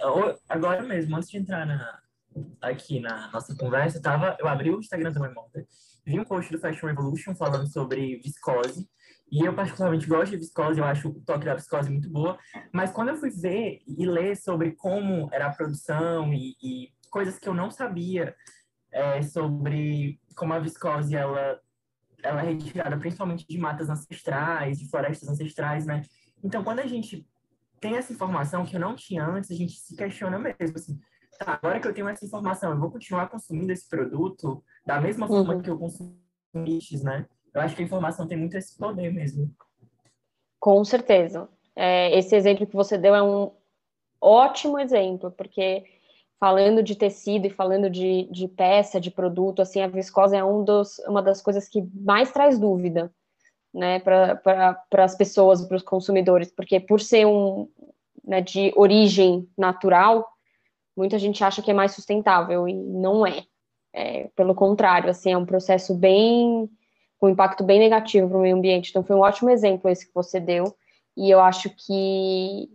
agora 0.49 0.83
mesmo, 0.83 1.17
antes 1.17 1.31
de 1.31 1.39
entrar 1.39 1.67
na, 1.67 2.01
aqui 2.61 3.01
na 3.01 3.31
nossa 3.33 3.57
conversa, 3.57 4.01
tava, 4.01 4.37
eu 4.39 4.47
abri 4.47 4.71
o 4.71 4.79
Instagram 4.79 5.11
da 5.11 5.21
Moda, 5.21 5.67
vi 6.05 6.21
um 6.21 6.25
post 6.25 6.53
do 6.53 6.59
Fashion 6.59 6.89
Revolution 6.89 7.35
falando 7.35 7.67
sobre 7.67 8.19
viscose, 8.19 8.89
e 9.33 9.45
eu 9.45 9.55
particularmente 9.55 10.07
gosto 10.07 10.33
de 10.33 10.37
viscose, 10.37 10.79
eu 10.79 10.85
acho 10.85 11.09
o 11.09 11.21
toque 11.23 11.47
da 11.47 11.55
viscose 11.55 11.91
muito 11.91 12.11
boa, 12.11 12.39
mas 12.73 12.93
quando 12.93 13.09
eu 13.09 13.17
fui 13.17 13.31
ver 13.31 13.81
e 13.87 14.05
ler 14.05 14.37
sobre 14.37 14.73
como 14.73 15.29
era 15.33 15.47
a 15.47 15.55
produção 15.55 16.33
e, 16.33 16.55
e 16.63 16.93
coisas 17.11 17.39
que 17.39 17.49
eu 17.49 17.55
não 17.55 17.71
sabia 17.71 18.37
é, 18.93 19.23
sobre 19.23 20.21
como 20.37 20.53
a 20.53 20.59
viscose 20.59 21.17
ela, 21.17 21.59
ela 22.23 22.43
é 22.43 22.53
retirada 22.53 22.99
principalmente 22.99 23.47
de 23.49 23.57
matas 23.57 23.89
ancestrais, 23.89 24.79
de 24.79 24.91
florestas 24.91 25.29
ancestrais, 25.29 25.87
né? 25.87 26.03
Então, 26.45 26.63
quando 26.63 26.81
a 26.81 26.87
gente 26.87 27.27
tem 27.81 27.97
essa 27.97 28.13
informação 28.13 28.65
que 28.65 28.77
eu 28.77 28.81
não 28.81 28.95
tinha 28.95 29.25
antes, 29.25 29.51
a 29.51 29.55
gente 29.55 29.73
se 29.73 29.97
questiona 29.97 30.39
mesmo, 30.39 30.77
assim, 30.77 30.99
tá, 31.39 31.55
agora 31.55 31.81
que 31.81 31.89
eu 31.89 31.95
tenho 31.95 32.09
essa 32.09 32.25
informação, 32.25 32.73
eu 32.73 32.79
vou 32.79 32.91
continuar 32.91 33.29
consumindo 33.29 33.73
esse 33.73 33.89
produto 33.89 34.63
da 34.87 35.01
mesma 35.01 35.27
forma 35.27 35.55
uhum. 35.55 35.63
que 35.63 35.71
eu 35.71 35.79
consumo 35.79 36.19
antes, 36.55 37.03
né? 37.03 37.27
Eu 37.53 37.61
acho 37.61 37.77
que 37.77 37.83
a 37.83 37.85
informação 37.85 38.27
tem 38.27 38.37
muito 38.39 38.57
esse 38.57 38.77
poder 38.77 39.13
mesmo. 39.13 39.55
Com 40.59 40.85
certeza. 40.85 41.49
É, 41.77 42.17
esse 42.17 42.35
exemplo 42.35 42.67
que 42.67 42.75
você 42.75 42.97
deu 42.97 43.15
é 43.15 43.23
um 43.23 43.53
ótimo 44.21 44.79
exemplo, 44.79 45.31
porque 45.31 45.85
falando 46.39 46.83
de 46.83 46.97
tecido 46.97 47.47
e 47.47 47.51
falando 47.51 47.89
de, 47.89 48.29
de 48.31 48.49
peça, 48.49 49.01
de 49.01 49.11
produto, 49.11 49.63
assim, 49.63 49.83
a 49.83 49.87
viscose 49.87 50.37
é 50.37 50.45
um 50.45 50.65
dos, 50.65 50.99
uma 51.01 51.23
das 51.23 51.41
coisas 51.41 51.69
que 51.69 51.83
mais 51.95 52.33
traz 52.33 52.59
dúvida 52.59 53.13
né, 53.75 53.99
para 53.99 55.05
as 55.05 55.17
pessoas, 55.17 55.67
para 55.67 55.77
os 55.77 55.83
consumidores, 55.83 56.53
porque 56.53 56.79
por 56.79 57.01
ser 57.01 57.27
um 57.27 57.69
né, 58.25 58.41
de 58.41 58.73
origem 58.77 59.49
natural, 59.59 60.27
muita 60.97 61.19
gente 61.19 61.43
acha 61.43 61.61
que 61.61 61.73
é 61.73 61.75
mais 61.75 61.93
sustentável 61.93 62.69
e 62.69 62.73
não 62.73 63.27
é. 63.27 63.43
é 63.93 64.29
pelo 64.37 64.55
contrário, 64.55 65.11
assim, 65.11 65.33
é 65.33 65.37
um 65.37 65.45
processo 65.45 65.93
bem 65.93 66.71
com 67.19 67.27
um 67.27 67.31
impacto 67.31 67.65
bem 67.65 67.81
negativo 67.81 68.29
para 68.29 68.39
o 68.39 68.43
meio 68.43 68.57
ambiente. 68.57 68.91
Então 68.91 69.03
foi 69.03 69.17
um 69.17 69.21
ótimo 69.21 69.51
exemplo 69.51 69.91
esse 69.91 70.07
que 70.07 70.15
você 70.15 70.39
deu 70.39 70.75
e 71.17 71.29
eu 71.29 71.41
acho 71.41 71.69
que 71.71 72.71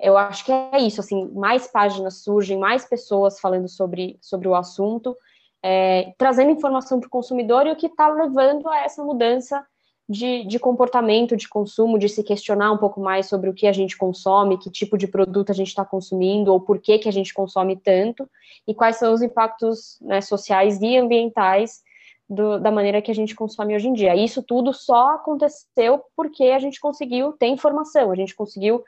eu 0.00 0.16
acho 0.16 0.44
que 0.44 0.52
é 0.52 0.78
isso, 0.78 1.00
assim, 1.00 1.26
mais 1.32 1.66
páginas 1.66 2.22
surgem, 2.22 2.56
mais 2.56 2.84
pessoas 2.84 3.40
falando 3.40 3.68
sobre, 3.68 4.16
sobre 4.20 4.46
o 4.46 4.54
assunto, 4.54 5.16
é, 5.60 6.12
trazendo 6.16 6.52
informação 6.52 7.00
para 7.00 7.08
o 7.08 7.10
consumidor 7.10 7.66
e 7.66 7.72
o 7.72 7.76
que 7.76 7.86
está 7.86 8.08
levando 8.08 8.68
a 8.68 8.84
essa 8.84 9.02
mudança 9.02 9.66
de, 10.08 10.44
de 10.44 10.58
comportamento 10.58 11.36
de 11.36 11.46
consumo, 11.48 11.98
de 11.98 12.08
se 12.08 12.22
questionar 12.22 12.72
um 12.72 12.78
pouco 12.78 12.98
mais 13.00 13.26
sobre 13.26 13.50
o 13.50 13.54
que 13.54 13.66
a 13.66 13.72
gente 13.72 13.96
consome, 13.96 14.58
que 14.58 14.70
tipo 14.70 14.96
de 14.96 15.06
produto 15.06 15.50
a 15.50 15.54
gente 15.54 15.68
está 15.68 15.84
consumindo, 15.84 16.50
ou 16.52 16.60
por 16.60 16.80
que, 16.80 16.98
que 16.98 17.08
a 17.08 17.12
gente 17.12 17.34
consome 17.34 17.76
tanto, 17.76 18.28
e 18.66 18.74
quais 18.74 18.96
são 18.96 19.12
os 19.12 19.20
impactos 19.20 19.98
né, 20.00 20.22
sociais 20.22 20.80
e 20.80 20.96
ambientais 20.96 21.82
do, 22.28 22.58
da 22.58 22.70
maneira 22.70 23.02
que 23.02 23.10
a 23.10 23.14
gente 23.14 23.34
consome 23.34 23.76
hoje 23.76 23.88
em 23.88 23.92
dia. 23.92 24.16
Isso 24.16 24.42
tudo 24.42 24.72
só 24.72 25.14
aconteceu 25.14 26.02
porque 26.16 26.44
a 26.44 26.58
gente 26.58 26.80
conseguiu 26.80 27.32
ter 27.32 27.48
informação, 27.48 28.10
a 28.10 28.16
gente 28.16 28.34
conseguiu 28.34 28.82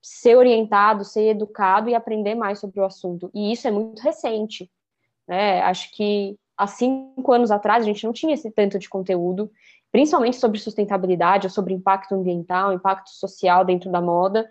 ser 0.00 0.36
orientado, 0.36 1.04
ser 1.04 1.28
educado 1.28 1.88
e 1.88 1.94
aprender 1.94 2.34
mais 2.34 2.60
sobre 2.60 2.80
o 2.80 2.84
assunto. 2.84 3.30
E 3.34 3.52
isso 3.52 3.66
é 3.66 3.70
muito 3.70 4.00
recente. 4.00 4.70
Né? 5.28 5.60
Acho 5.62 5.92
que 5.92 6.36
há 6.56 6.66
cinco 6.66 7.32
anos 7.32 7.50
atrás 7.50 7.82
a 7.82 7.86
gente 7.86 8.04
não 8.04 8.12
tinha 8.12 8.34
esse 8.34 8.50
tanto 8.50 8.78
de 8.78 8.88
conteúdo 8.88 9.50
principalmente 9.92 10.38
sobre 10.38 10.58
sustentabilidade, 10.58 11.50
sobre 11.50 11.74
impacto 11.74 12.14
ambiental, 12.14 12.72
impacto 12.72 13.10
social 13.10 13.64
dentro 13.64 13.92
da 13.92 14.00
moda. 14.00 14.50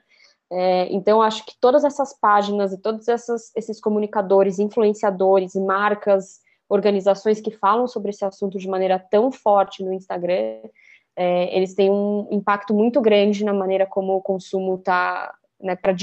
É, 0.51 0.88
então, 0.93 1.21
acho 1.21 1.45
que 1.45 1.55
todas 1.60 1.83
essas 1.83 2.13
páginas 2.13 2.71
e 2.71 2.77
todos 2.77 3.07
essas, 3.07 3.51
esses 3.55 3.81
comunicadores, 3.81 4.60
influenciadores, 4.60 5.55
marcas, 5.55 6.41
organizações 6.69 7.41
que 7.41 7.51
falam 7.51 7.88
sobre 7.88 8.12
esse 8.12 8.24
assunto 8.24 8.57
de 8.60 8.67
maneira 8.67 9.00
tão 9.00 9.31
forte 9.31 9.83
no 9.83 9.91
Instagram, 9.91 10.62
é, 11.15 11.55
eles 11.55 11.74
têm 11.74 11.89
um 11.89 12.27
impacto 12.31 12.74
muito 12.74 13.01
grande 13.01 13.43
na 13.43 13.53
maneira 13.53 13.86
como 13.86 14.15
o 14.15 14.21
consumo 14.21 14.75
está, 14.75 15.33
né, 15.60 15.75
para 15.75 15.93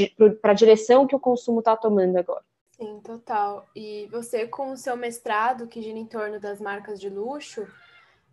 a 0.51 0.55
direção 0.55 1.07
que 1.07 1.17
o 1.17 1.21
consumo 1.21 1.61
está 1.61 1.77
tomando 1.77 2.17
agora. 2.17 2.43
Sim, 2.73 3.01
total. 3.01 3.67
E 3.75 4.07
você, 4.11 4.47
com 4.47 4.73
o 4.73 4.77
seu 4.77 4.97
mestrado, 4.97 5.67
que 5.67 5.83
gira 5.83 5.99
em 5.99 6.07
torno 6.07 6.39
das 6.39 6.61
marcas 6.61 7.01
de 7.01 7.09
luxo, 7.09 7.67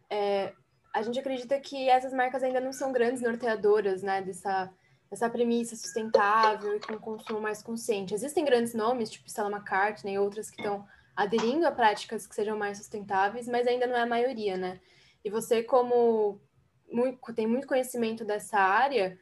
é, 0.09 0.53
a 0.95 1.01
gente 1.01 1.19
acredita 1.19 1.59
que 1.59 1.89
essas 1.89 2.13
marcas 2.13 2.41
ainda 2.41 2.61
não 2.61 2.71
são 2.71 2.93
grandes 2.93 3.21
norteadoras, 3.21 4.01
né, 4.01 4.21
dessa, 4.21 4.71
dessa 5.11 5.29
premissa 5.29 5.75
sustentável 5.75 6.77
e 6.77 6.79
com 6.79 6.97
consumo 6.97 7.41
mais 7.41 7.61
consciente. 7.61 8.13
Existem 8.13 8.45
grandes 8.45 8.73
nomes, 8.73 9.09
tipo 9.09 9.29
Stella 9.29 9.51
McCartney 9.51 10.13
e 10.13 10.19
outras 10.19 10.49
que 10.49 10.61
estão 10.61 10.87
aderindo 11.13 11.67
a 11.67 11.71
práticas 11.71 12.25
que 12.25 12.33
sejam 12.33 12.57
mais 12.57 12.77
sustentáveis, 12.77 13.45
mas 13.45 13.67
ainda 13.67 13.85
não 13.85 13.97
é 13.97 14.03
a 14.03 14.07
maioria, 14.07 14.55
né? 14.55 14.79
E 15.21 15.29
você, 15.29 15.61
como 15.61 16.41
muito, 16.89 17.33
tem 17.33 17.45
muito 17.45 17.67
conhecimento 17.67 18.23
dessa 18.23 18.57
área, 18.57 19.19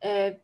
é, 0.00 0.40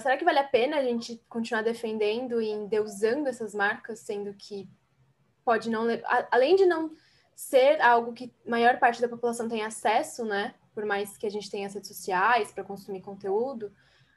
será 0.00 0.16
que 0.16 0.24
vale 0.24 0.38
a 0.38 0.44
pena 0.44 0.76
a 0.76 0.84
gente 0.84 1.20
continuar 1.28 1.62
defendendo 1.62 2.40
e 2.40 2.48
endeusando 2.48 3.28
essas 3.28 3.52
marcas, 3.52 3.98
sendo 3.98 4.32
que 4.34 4.70
pode 5.44 5.68
não... 5.68 5.88
Além 6.30 6.54
de 6.54 6.64
não 6.64 6.92
ser 7.34 7.80
algo 7.80 8.12
que 8.12 8.32
maior 8.46 8.78
parte 8.78 9.00
da 9.00 9.08
população 9.08 9.48
tem 9.48 9.62
acesso, 9.62 10.24
né? 10.24 10.54
Por 10.74 10.84
mais 10.84 11.16
que 11.16 11.26
a 11.26 11.30
gente 11.30 11.50
tenha 11.50 11.68
redes 11.68 11.88
sociais 11.88 12.52
para 12.52 12.64
consumir 12.64 13.02
conteúdo, 13.02 13.72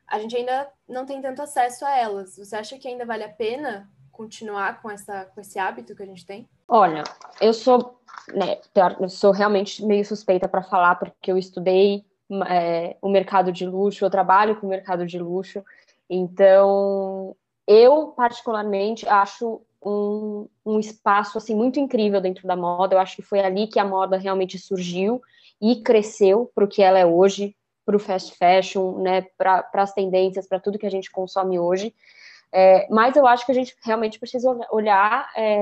a 0.07 0.19
gente 0.19 0.35
ainda 0.35 0.69
não 0.87 1.05
tem 1.05 1.21
tanto 1.21 1.41
acesso 1.41 1.85
a 1.85 1.97
elas. 1.97 2.37
Você 2.37 2.55
acha 2.55 2.77
que 2.77 2.87
ainda 2.87 3.05
vale 3.05 3.23
a 3.23 3.29
pena 3.29 3.89
continuar 4.11 4.81
com, 4.81 4.89
essa, 4.89 5.25
com 5.25 5.41
esse 5.41 5.59
hábito 5.59 5.95
que 5.95 6.03
a 6.03 6.05
gente 6.05 6.25
tem? 6.25 6.47
Olha, 6.67 7.03
eu 7.41 7.53
sou, 7.53 7.99
né, 8.33 8.59
eu 8.99 9.09
sou 9.09 9.31
realmente 9.31 9.85
meio 9.85 10.05
suspeita 10.05 10.47
para 10.47 10.63
falar, 10.63 10.95
porque 10.95 11.31
eu 11.31 11.37
estudei 11.37 12.05
é, 12.47 12.95
o 13.01 13.09
mercado 13.09 13.51
de 13.51 13.65
luxo, 13.65 14.05
eu 14.05 14.09
trabalho 14.09 14.55
com 14.59 14.65
o 14.65 14.69
mercado 14.69 15.05
de 15.05 15.19
luxo, 15.19 15.63
então 16.09 17.35
eu 17.67 18.07
particularmente 18.15 19.07
acho 19.07 19.61
um, 19.85 20.47
um 20.65 20.79
espaço 20.79 21.37
assim 21.37 21.55
muito 21.55 21.79
incrível 21.79 22.19
dentro 22.19 22.47
da 22.47 22.55
moda. 22.55 22.95
Eu 22.95 22.99
acho 22.99 23.15
que 23.15 23.21
foi 23.21 23.39
ali 23.39 23.67
que 23.67 23.79
a 23.79 23.85
moda 23.85 24.17
realmente 24.17 24.57
surgiu 24.57 25.21
e 25.61 25.81
cresceu 25.81 26.51
para 26.53 26.65
o 26.65 26.67
que 26.67 26.81
ela 26.81 26.97
é 26.97 27.05
hoje, 27.05 27.55
para 27.85 27.95
o 27.95 27.99
fast 27.99 28.35
fashion, 28.35 28.99
né, 29.01 29.21
para 29.37 29.63
as 29.73 29.93
tendências, 29.93 30.47
para 30.47 30.59
tudo 30.59 30.79
que 30.79 30.87
a 30.87 30.91
gente 30.91 31.11
consome 31.11 31.59
hoje. 31.59 31.93
É, 32.51 32.87
mas 32.89 33.15
eu 33.15 33.27
acho 33.27 33.45
que 33.45 33.51
a 33.51 33.55
gente 33.55 33.75
realmente 33.83 34.17
precisa 34.17 34.49
olhar 34.71 35.29
é, 35.35 35.57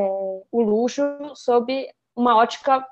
o 0.51 0.61
luxo 0.61 1.03
sob 1.35 1.89
uma 2.15 2.37
ótica, 2.37 2.85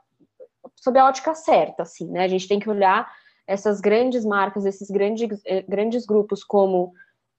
sob 0.76 1.00
a 1.00 1.06
ótica 1.06 1.34
certa, 1.36 1.84
assim, 1.84 2.10
né? 2.10 2.24
A 2.24 2.28
gente 2.28 2.48
tem 2.48 2.60
que 2.60 2.70
olhar 2.70 3.10
essas 3.46 3.80
grandes 3.80 4.26
marcas, 4.26 4.66
esses 4.66 4.90
grandes, 4.90 5.42
é, 5.46 5.62
grandes 5.62 6.06
grupos 6.06 6.44
como 6.44 6.94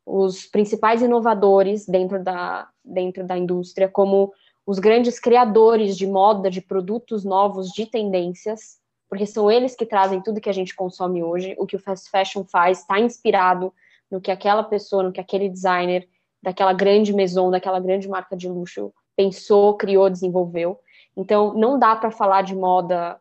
os 0.04 0.46
principais 0.46 1.02
inovadores 1.02 1.86
dentro 1.86 2.22
da, 2.22 2.68
dentro 2.84 3.24
da 3.24 3.36
indústria, 3.36 3.88
como 3.88 4.32
os 4.66 4.78
grandes 4.78 5.18
criadores 5.18 5.96
de 5.96 6.06
moda, 6.06 6.50
de 6.50 6.60
produtos 6.60 7.24
novos, 7.24 7.70
de 7.70 7.86
tendências, 7.86 8.80
porque 9.08 9.26
são 9.26 9.50
eles 9.50 9.74
que 9.74 9.84
trazem 9.84 10.22
tudo 10.22 10.40
que 10.40 10.48
a 10.48 10.54
gente 10.54 10.74
consome 10.74 11.22
hoje. 11.22 11.54
O 11.58 11.66
que 11.66 11.76
o 11.76 11.78
fast 11.78 12.08
fashion 12.10 12.44
faz 12.44 12.80
está 12.80 12.98
inspirado 12.98 13.72
no 14.10 14.20
que 14.20 14.30
aquela 14.30 14.62
pessoa, 14.62 15.02
no 15.02 15.12
que 15.12 15.20
aquele 15.20 15.48
designer 15.48 16.08
daquela 16.42 16.72
grande 16.72 17.12
maison, 17.12 17.50
daquela 17.50 17.78
grande 17.78 18.08
marca 18.08 18.36
de 18.36 18.48
luxo 18.48 18.92
pensou, 19.16 19.76
criou, 19.76 20.08
desenvolveu. 20.08 20.78
Então, 21.16 21.54
não 21.54 21.78
dá 21.78 21.94
para 21.94 22.10
falar 22.10 22.42
de 22.42 22.54
moda 22.54 23.20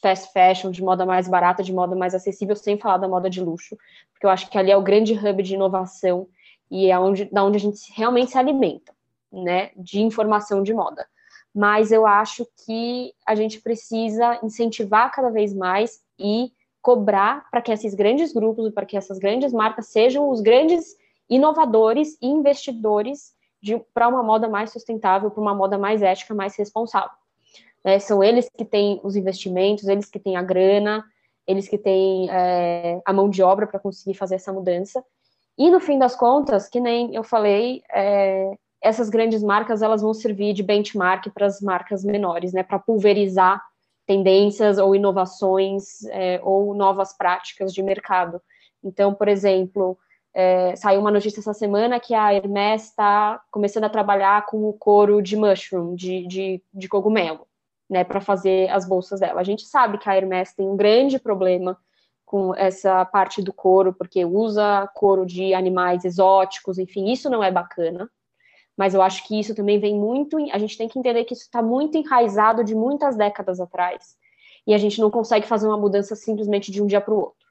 fast 0.00 0.32
fashion, 0.32 0.70
de 0.70 0.82
moda 0.82 1.04
mais 1.04 1.28
barata, 1.28 1.62
de 1.62 1.72
moda 1.72 1.94
mais 1.94 2.14
acessível, 2.14 2.56
sem 2.56 2.78
falar 2.78 2.98
da 2.98 3.08
moda 3.08 3.28
de 3.28 3.40
luxo, 3.40 3.76
porque 4.12 4.26
eu 4.26 4.30
acho 4.30 4.48
que 4.50 4.58
ali 4.58 4.70
é 4.70 4.76
o 4.76 4.82
grande 4.82 5.14
hub 5.14 5.42
de 5.42 5.54
inovação 5.54 6.26
e 6.70 6.90
é 6.90 6.98
onde, 6.98 7.24
da 7.26 7.44
onde 7.44 7.56
a 7.56 7.60
gente 7.60 7.92
realmente 7.94 8.30
se 8.30 8.38
alimenta, 8.38 8.92
né, 9.32 9.70
de 9.76 10.00
informação 10.00 10.62
de 10.62 10.72
moda. 10.72 11.06
Mas 11.54 11.90
eu 11.90 12.06
acho 12.06 12.46
que 12.64 13.12
a 13.26 13.34
gente 13.34 13.60
precisa 13.60 14.38
incentivar 14.42 15.10
cada 15.10 15.30
vez 15.30 15.52
mais 15.52 16.00
e 16.18 16.52
cobrar 16.80 17.48
para 17.50 17.60
que 17.60 17.72
esses 17.72 17.94
grandes 17.94 18.32
grupos, 18.32 18.72
para 18.72 18.86
que 18.86 18.96
essas 18.96 19.18
grandes 19.18 19.52
marcas 19.52 19.88
sejam 19.88 20.30
os 20.30 20.40
grandes 20.40 20.96
inovadores 21.28 22.16
e 22.22 22.26
investidores 22.26 23.34
para 23.92 24.08
uma 24.08 24.22
moda 24.22 24.48
mais 24.48 24.70
sustentável, 24.70 25.30
para 25.30 25.40
uma 25.40 25.54
moda 25.54 25.76
mais 25.76 26.02
ética, 26.02 26.34
mais 26.34 26.56
responsável. 26.56 27.10
Né? 27.84 27.98
São 27.98 28.22
eles 28.22 28.48
que 28.56 28.64
têm 28.64 29.00
os 29.02 29.16
investimentos, 29.16 29.88
eles 29.88 30.06
que 30.06 30.18
têm 30.18 30.36
a 30.36 30.42
grana, 30.42 31.04
eles 31.46 31.68
que 31.68 31.78
têm 31.78 32.28
é, 32.30 33.00
a 33.04 33.12
mão 33.12 33.28
de 33.28 33.42
obra 33.42 33.66
para 33.66 33.80
conseguir 33.80 34.14
fazer 34.14 34.36
essa 34.36 34.52
mudança. 34.52 35.04
E 35.58 35.70
no 35.70 35.80
fim 35.80 35.98
das 35.98 36.14
contas, 36.14 36.68
que 36.68 36.80
nem 36.80 37.14
eu 37.14 37.22
falei, 37.22 37.82
é, 37.92 38.52
essas 38.80 39.10
grandes 39.10 39.42
marcas 39.42 39.82
elas 39.82 40.00
vão 40.00 40.14
servir 40.14 40.52
de 40.52 40.62
benchmark 40.62 41.28
para 41.34 41.46
as 41.46 41.60
marcas 41.60 42.04
menores, 42.04 42.52
né? 42.52 42.62
Para 42.62 42.78
pulverizar 42.78 43.62
tendências 44.06 44.78
ou 44.78 44.94
inovações 44.94 46.04
é, 46.06 46.40
ou 46.42 46.74
novas 46.74 47.16
práticas 47.16 47.72
de 47.72 47.82
mercado. 47.82 48.40
Então, 48.82 49.14
por 49.14 49.28
exemplo, 49.28 49.98
é, 50.32 50.74
saiu 50.76 51.00
uma 51.00 51.10
notícia 51.10 51.40
essa 51.40 51.52
semana 51.52 52.00
que 52.00 52.14
a 52.14 52.32
Hermès 52.32 52.84
está 52.84 53.40
começando 53.50 53.84
a 53.84 53.90
trabalhar 53.90 54.46
com 54.46 54.68
o 54.68 54.72
couro 54.72 55.20
de 55.20 55.36
mushroom, 55.36 55.94
de, 55.94 56.26
de, 56.26 56.62
de 56.72 56.88
cogumelo, 56.88 57.46
né, 57.90 58.04
para 58.04 58.20
fazer 58.20 58.70
as 58.70 58.86
bolsas 58.86 59.18
dela. 59.18 59.40
A 59.40 59.44
gente 59.44 59.66
sabe 59.66 59.98
que 59.98 60.08
a 60.08 60.16
Hermès 60.16 60.54
tem 60.54 60.68
um 60.68 60.76
grande 60.76 61.18
problema 61.18 61.76
com 62.24 62.54
essa 62.54 63.04
parte 63.04 63.42
do 63.42 63.52
couro, 63.52 63.92
porque 63.92 64.24
usa 64.24 64.88
couro 64.94 65.26
de 65.26 65.52
animais 65.52 66.04
exóticos, 66.04 66.78
enfim, 66.78 67.10
isso 67.10 67.28
não 67.28 67.42
é 67.42 67.50
bacana. 67.50 68.08
Mas 68.76 68.94
eu 68.94 69.02
acho 69.02 69.26
que 69.26 69.38
isso 69.38 69.52
também 69.54 69.80
vem 69.80 69.98
muito. 69.98 70.38
A 70.52 70.58
gente 70.58 70.78
tem 70.78 70.88
que 70.88 70.98
entender 70.98 71.24
que 71.24 71.34
isso 71.34 71.42
está 71.42 71.60
muito 71.60 71.98
enraizado 71.98 72.62
de 72.62 72.74
muitas 72.74 73.16
décadas 73.16 73.58
atrás. 73.58 74.16
E 74.64 74.72
a 74.72 74.78
gente 74.78 75.00
não 75.00 75.10
consegue 75.10 75.46
fazer 75.46 75.66
uma 75.66 75.76
mudança 75.76 76.14
simplesmente 76.14 76.70
de 76.70 76.80
um 76.80 76.86
dia 76.86 77.00
para 77.00 77.12
o 77.12 77.18
outro. 77.18 77.48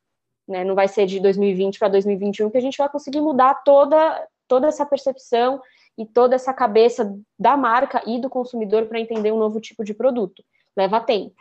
Né? 0.47 0.63
Não 0.63 0.73
vai 0.73 0.87
ser 0.87 1.05
de 1.05 1.19
2020 1.19 1.77
para 1.77 1.89
2021 1.89 2.49
que 2.49 2.57
a 2.57 2.61
gente 2.61 2.77
vai 2.77 2.87
conseguir 2.87 3.19
mudar 3.19 3.55
toda, 3.65 4.27
toda 4.47 4.67
essa 4.67 4.85
percepção 4.85 5.61
e 5.97 6.05
toda 6.05 6.35
essa 6.35 6.53
cabeça 6.53 7.17
da 7.37 7.57
marca 7.57 8.01
e 8.05 8.19
do 8.19 8.29
consumidor 8.29 8.85
para 8.85 8.99
entender 8.99 9.31
um 9.31 9.37
novo 9.37 9.59
tipo 9.59 9.83
de 9.83 9.93
produto. 9.93 10.43
Leva 10.75 11.01
tempo. 11.01 11.35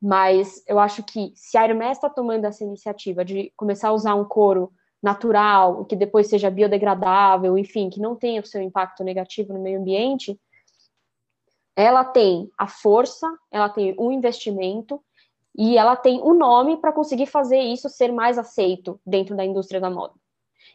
Mas 0.00 0.64
eu 0.66 0.78
acho 0.78 1.02
que 1.02 1.32
se 1.36 1.56
a 1.56 1.64
Hermès 1.64 1.98
está 1.98 2.08
tomando 2.08 2.44
essa 2.44 2.64
iniciativa 2.64 3.24
de 3.24 3.52
começar 3.56 3.88
a 3.88 3.92
usar 3.92 4.14
um 4.14 4.24
couro 4.24 4.72
natural, 5.02 5.84
que 5.84 5.96
depois 5.96 6.28
seja 6.28 6.50
biodegradável, 6.50 7.58
enfim, 7.58 7.90
que 7.90 8.00
não 8.00 8.16
tenha 8.16 8.40
o 8.40 8.46
seu 8.46 8.62
impacto 8.62 9.04
negativo 9.04 9.52
no 9.52 9.60
meio 9.60 9.80
ambiente, 9.80 10.40
ela 11.76 12.04
tem 12.04 12.50
a 12.56 12.66
força, 12.66 13.26
ela 13.50 13.68
tem 13.68 13.94
o 13.98 14.12
investimento 14.12 15.02
e 15.56 15.76
ela 15.76 15.96
tem 15.96 16.20
o 16.20 16.32
nome 16.34 16.76
para 16.76 16.92
conseguir 16.92 17.26
fazer 17.26 17.60
isso 17.60 17.88
ser 17.88 18.12
mais 18.12 18.38
aceito 18.38 19.00
dentro 19.04 19.36
da 19.36 19.44
indústria 19.44 19.80
da 19.80 19.90
moda. 19.90 20.14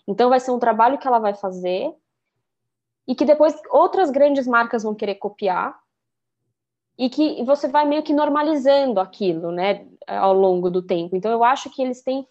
Então 0.07 0.29
vai 0.29 0.39
ser 0.39 0.51
um 0.51 0.59
trabalho 0.59 0.97
que 0.97 1.07
ela 1.07 1.19
vai 1.19 1.33
fazer 1.33 1.93
e 3.07 3.15
que 3.15 3.25
depois 3.25 3.55
outras 3.69 4.11
grandes 4.11 4.45
marcas 4.45 4.83
vão 4.83 4.93
querer 4.93 5.15
copiar 5.15 5.77
e 6.97 7.09
que 7.09 7.43
você 7.43 7.67
vai 7.67 7.85
meio 7.85 8.03
que 8.03 8.13
normalizando 8.13 8.99
aquilo, 8.99 9.51
né, 9.51 9.85
ao 10.07 10.33
longo 10.33 10.69
do 10.69 10.81
tempo. 10.81 11.15
Então 11.15 11.31
eu 11.31 11.43
acho 11.43 11.69
que 11.69 11.81
eles 11.81 12.01
têm 12.01 12.27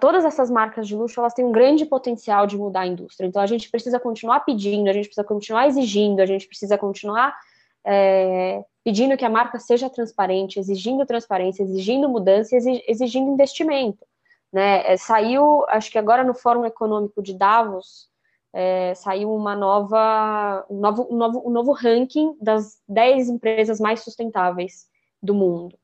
todas 0.00 0.24
essas 0.24 0.48
marcas 0.48 0.86
de 0.86 0.94
luxo, 0.94 1.18
elas 1.18 1.34
têm 1.34 1.44
um 1.44 1.50
grande 1.50 1.84
potencial 1.84 2.46
de 2.46 2.56
mudar 2.56 2.82
a 2.82 2.86
indústria. 2.86 3.26
Então 3.26 3.42
a 3.42 3.46
gente 3.46 3.68
precisa 3.68 3.98
continuar 3.98 4.40
pedindo, 4.40 4.88
a 4.88 4.92
gente 4.92 5.06
precisa 5.06 5.26
continuar 5.26 5.66
exigindo, 5.66 6.20
a 6.20 6.26
gente 6.26 6.46
precisa 6.46 6.78
continuar 6.78 7.36
é, 7.84 8.64
pedindo 8.84 9.16
que 9.16 9.24
a 9.24 9.30
marca 9.30 9.58
seja 9.58 9.90
transparente, 9.90 10.60
exigindo 10.60 11.04
transparência, 11.04 11.64
exigindo 11.64 12.08
mudança, 12.08 12.56
exigindo 12.56 13.32
investimento. 13.32 14.06
Né? 14.52 14.92
É, 14.92 14.96
saiu, 14.96 15.64
acho 15.68 15.90
que 15.90 15.98
agora 15.98 16.22
no 16.22 16.34
Fórum 16.34 16.64
Econômico 16.64 17.20
de 17.20 17.34
Davos, 17.34 18.08
é, 18.56 18.94
saiu 18.94 19.34
uma 19.34 19.56
nova, 19.56 20.64
um, 20.70 20.78
novo, 20.78 21.08
um, 21.10 21.16
novo, 21.16 21.42
um 21.44 21.50
novo 21.50 21.72
ranking 21.72 22.36
das 22.40 22.80
10 22.88 23.28
empresas 23.28 23.80
mais 23.80 24.00
sustentáveis 24.04 24.86
do 25.20 25.34
mundo. 25.34 25.76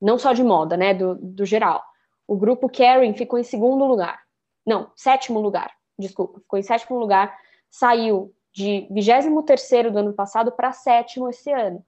Não 0.00 0.18
só 0.18 0.32
de 0.32 0.42
moda, 0.42 0.74
né, 0.74 0.94
do, 0.94 1.16
do 1.16 1.44
geral. 1.44 1.84
O 2.26 2.34
grupo 2.34 2.70
Caring 2.70 3.12
ficou 3.12 3.38
em 3.38 3.44
segundo 3.44 3.84
lugar. 3.84 4.22
Não, 4.66 4.90
sétimo 4.96 5.38
lugar, 5.38 5.70
desculpa, 5.98 6.40
ficou 6.40 6.58
em 6.58 6.62
sétimo 6.62 6.98
lugar, 6.98 7.36
saiu 7.70 8.34
de 8.50 8.88
23 8.90 9.92
do 9.92 9.98
ano 9.98 10.14
passado 10.14 10.50
para 10.50 10.72
sétimo 10.72 11.28
esse 11.28 11.52
ano. 11.52 11.84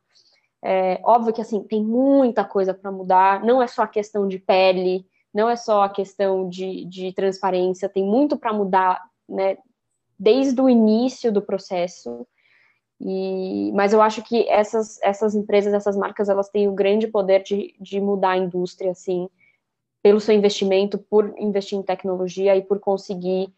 É, 0.63 1.01
óbvio 1.03 1.33
que 1.33 1.41
assim 1.41 1.63
tem 1.63 1.83
muita 1.83 2.45
coisa 2.45 2.75
para 2.75 2.93
mudar, 2.93 3.43
não 3.43 3.63
é 3.63 3.67
só 3.67 3.85
a 3.85 3.89
questão 3.89 4.29
de 4.29 4.39
pele, 4.39 5.07
não 5.33 5.49
é 5.49 5.57
só 5.57 5.85
a 5.85 5.89
questão 5.89 6.47
de, 6.47 6.85
de 6.85 7.13
transparência, 7.15 7.89
tem 7.89 8.05
muito 8.05 8.37
para 8.37 8.53
mudar, 8.53 9.03
né, 9.27 9.57
desde 10.19 10.61
o 10.61 10.69
início 10.69 11.33
do 11.33 11.43
processo. 11.43 12.27
E, 13.01 13.71
mas 13.75 13.93
eu 13.93 14.01
acho 14.01 14.23
que 14.23 14.49
essas, 14.49 15.01
essas 15.03 15.35
empresas, 15.35 15.75
essas 15.75 15.97
marcas, 15.97 16.29
elas 16.29 16.49
têm 16.49 16.67
o 16.69 16.75
grande 16.75 17.07
poder 17.07 17.43
de, 17.43 17.75
de 17.79 18.01
mudar 18.01 18.31
a 18.31 18.39
indústria, 18.39 18.93
assim, 18.93 19.29
pelo 20.03 20.21
seu 20.21 20.35
investimento, 20.35 20.99
por 20.99 21.35
investir 21.39 21.79
em 21.79 21.83
tecnologia 21.83 22.57
e 22.57 22.63
por 22.63 22.79
conseguir 22.81 23.53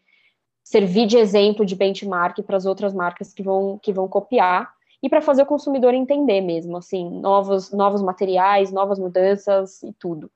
servir 0.63 1.07
de 1.07 1.17
exemplo, 1.17 1.65
de 1.65 1.75
benchmark 1.75 2.43
para 2.43 2.57
as 2.57 2.65
outras 2.65 2.93
marcas 2.93 3.33
que 3.33 3.41
vão, 3.41 3.79
que 3.79 3.93
vão 3.93 4.07
copiar 4.07 4.71
e 5.01 5.09
para 5.09 5.21
fazer 5.21 5.43
o 5.43 5.45
consumidor 5.45 5.93
entender 5.93 6.41
mesmo, 6.41 6.77
assim, 6.77 7.09
novos, 7.09 7.71
novos 7.71 8.01
materiais, 8.01 8.71
novas 8.71 8.99
mudanças 8.99 9.81
e 9.81 9.93
tudo. 9.93 10.29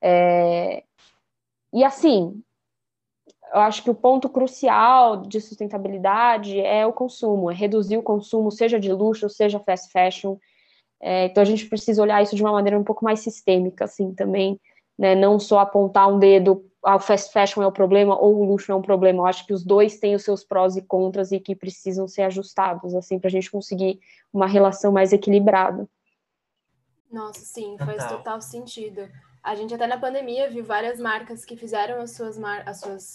É... 0.00 0.84
E 1.72 1.82
assim, 1.82 2.42
eu 3.54 3.60
acho 3.60 3.84
que 3.84 3.90
o 3.90 3.94
ponto 3.94 4.28
crucial 4.28 5.22
de 5.22 5.40
sustentabilidade 5.40 6.58
é 6.60 6.84
o 6.84 6.92
consumo, 6.92 7.50
é 7.50 7.54
reduzir 7.54 7.96
o 7.96 8.02
consumo, 8.02 8.50
seja 8.50 8.80
de 8.80 8.92
luxo, 8.92 9.28
seja 9.30 9.60
fast 9.60 9.92
fashion. 9.92 10.36
É, 11.00 11.26
então 11.26 11.40
a 11.40 11.46
gente 11.46 11.66
precisa 11.66 12.02
olhar 12.02 12.20
isso 12.20 12.34
de 12.34 12.42
uma 12.42 12.52
maneira 12.52 12.78
um 12.78 12.82
pouco 12.82 13.04
mais 13.04 13.20
sistêmica, 13.20 13.84
assim, 13.84 14.12
também, 14.12 14.60
né? 14.98 15.14
Não 15.14 15.38
só 15.38 15.60
apontar 15.60 16.12
um 16.12 16.18
dedo 16.18 16.68
o 16.82 16.98
fast 16.98 17.32
fashion 17.32 17.62
é 17.62 17.66
o 17.66 17.72
problema 17.72 18.18
ou 18.18 18.40
o 18.40 18.44
luxo 18.44 18.70
é 18.70 18.74
um 18.74 18.82
problema. 18.82 19.20
Eu 19.20 19.26
acho 19.26 19.46
que 19.46 19.54
os 19.54 19.64
dois 19.64 19.98
têm 19.98 20.14
os 20.14 20.22
seus 20.22 20.44
prós 20.44 20.76
e 20.76 20.82
contras 20.82 21.32
e 21.32 21.40
que 21.40 21.54
precisam 21.54 22.06
ser 22.06 22.22
ajustados, 22.22 22.94
assim, 22.94 23.18
para 23.18 23.28
a 23.28 23.30
gente 23.30 23.50
conseguir 23.50 24.00
uma 24.32 24.46
relação 24.46 24.92
mais 24.92 25.12
equilibrada. 25.12 25.88
Nossa, 27.10 27.40
sim, 27.40 27.76
faz 27.78 28.02
total. 28.02 28.18
total 28.18 28.40
sentido. 28.42 29.08
A 29.42 29.54
gente 29.54 29.72
até 29.72 29.86
na 29.86 29.98
pandemia 29.98 30.50
viu 30.50 30.64
várias 30.64 30.98
marcas 30.98 31.44
que 31.44 31.56
fizeram 31.56 32.00
as 32.02 32.10
suas, 32.10 32.38
as 32.66 32.80
suas 32.80 33.14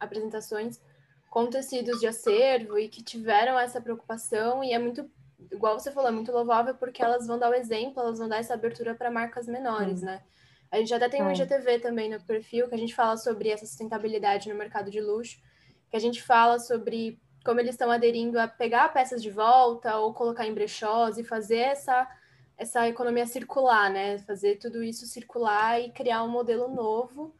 apresentações 0.00 0.80
com 1.28 1.46
tecidos 1.46 2.00
de 2.00 2.08
acervo 2.08 2.78
e 2.78 2.88
que 2.88 3.02
tiveram 3.02 3.58
essa 3.58 3.80
preocupação 3.80 4.64
e 4.64 4.72
é 4.72 4.78
muito 4.78 5.08
igual 5.50 5.78
você 5.78 5.90
falou, 5.90 6.08
é 6.08 6.12
muito 6.12 6.32
louvável 6.32 6.74
porque 6.74 7.02
elas 7.02 7.26
vão 7.26 7.38
dar 7.38 7.50
o 7.50 7.54
exemplo, 7.54 8.02
elas 8.02 8.18
vão 8.18 8.28
dar 8.28 8.38
essa 8.38 8.54
abertura 8.54 8.94
para 8.94 9.10
marcas 9.10 9.46
menores, 9.46 10.02
hum. 10.02 10.06
né? 10.06 10.22
A 10.70 10.78
gente 10.78 10.94
até 10.94 11.08
tem 11.08 11.22
um 11.22 11.32
IGTV 11.32 11.80
também 11.80 12.08
no 12.08 12.20
perfil 12.20 12.68
que 12.68 12.74
a 12.74 12.78
gente 12.78 12.94
fala 12.94 13.16
sobre 13.16 13.48
essa 13.48 13.66
sustentabilidade 13.66 14.48
no 14.48 14.54
mercado 14.54 14.88
de 14.88 15.00
luxo, 15.00 15.40
que 15.90 15.96
a 15.96 16.00
gente 16.00 16.22
fala 16.22 16.60
sobre 16.60 17.20
como 17.44 17.58
eles 17.58 17.72
estão 17.72 17.90
aderindo 17.90 18.38
a 18.38 18.46
pegar 18.46 18.92
peças 18.92 19.20
de 19.20 19.30
volta 19.30 19.96
ou 19.96 20.14
colocar 20.14 20.46
em 20.46 20.54
brechós 20.54 21.18
e 21.18 21.24
fazer 21.24 21.58
essa, 21.58 22.08
essa 22.56 22.88
economia 22.88 23.26
circular, 23.26 23.90
né? 23.90 24.18
Fazer 24.18 24.56
tudo 24.56 24.84
isso 24.84 25.06
circular 25.06 25.80
e 25.80 25.90
criar 25.90 26.22
um 26.22 26.28
modelo 26.28 26.68
novo 26.68 27.34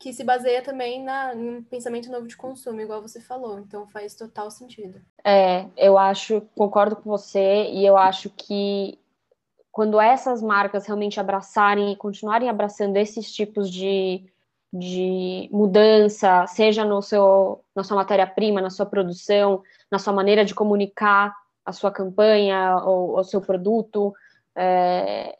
que 0.00 0.14
se 0.14 0.24
baseia 0.24 0.62
também 0.62 1.04
na, 1.04 1.34
um 1.34 1.62
pensamento 1.62 2.10
novo 2.10 2.26
de 2.26 2.34
consumo, 2.34 2.80
igual 2.80 3.02
você 3.02 3.20
falou. 3.20 3.60
Então 3.60 3.86
faz 3.86 4.14
total 4.14 4.50
sentido. 4.50 4.98
É, 5.22 5.66
eu 5.76 5.98
acho, 5.98 6.40
concordo 6.56 6.96
com 6.96 7.10
você, 7.10 7.66
e 7.70 7.84
eu 7.84 7.98
acho 7.98 8.30
que 8.30 8.98
quando 9.70 10.00
essas 10.00 10.42
marcas 10.42 10.86
realmente 10.86 11.20
abraçarem 11.20 11.92
e 11.92 11.96
continuarem 11.96 12.48
abraçando 12.48 12.96
esses 12.96 13.30
tipos 13.30 13.70
de, 13.70 14.24
de 14.72 15.50
mudança, 15.52 16.46
seja 16.46 16.82
no 16.82 17.02
seu, 17.02 17.62
na 17.76 17.84
sua 17.84 17.98
matéria-prima, 17.98 18.62
na 18.62 18.70
sua 18.70 18.86
produção, 18.86 19.62
na 19.92 19.98
sua 19.98 20.14
maneira 20.14 20.46
de 20.46 20.54
comunicar 20.54 21.36
a 21.62 21.72
sua 21.72 21.90
campanha 21.90 22.78
ou 22.78 23.18
o 23.18 23.22
seu 23.22 23.42
produto, 23.42 24.14
é, 24.56 25.36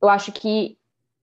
eu 0.00 0.10
acho 0.10 0.30
que 0.30 0.76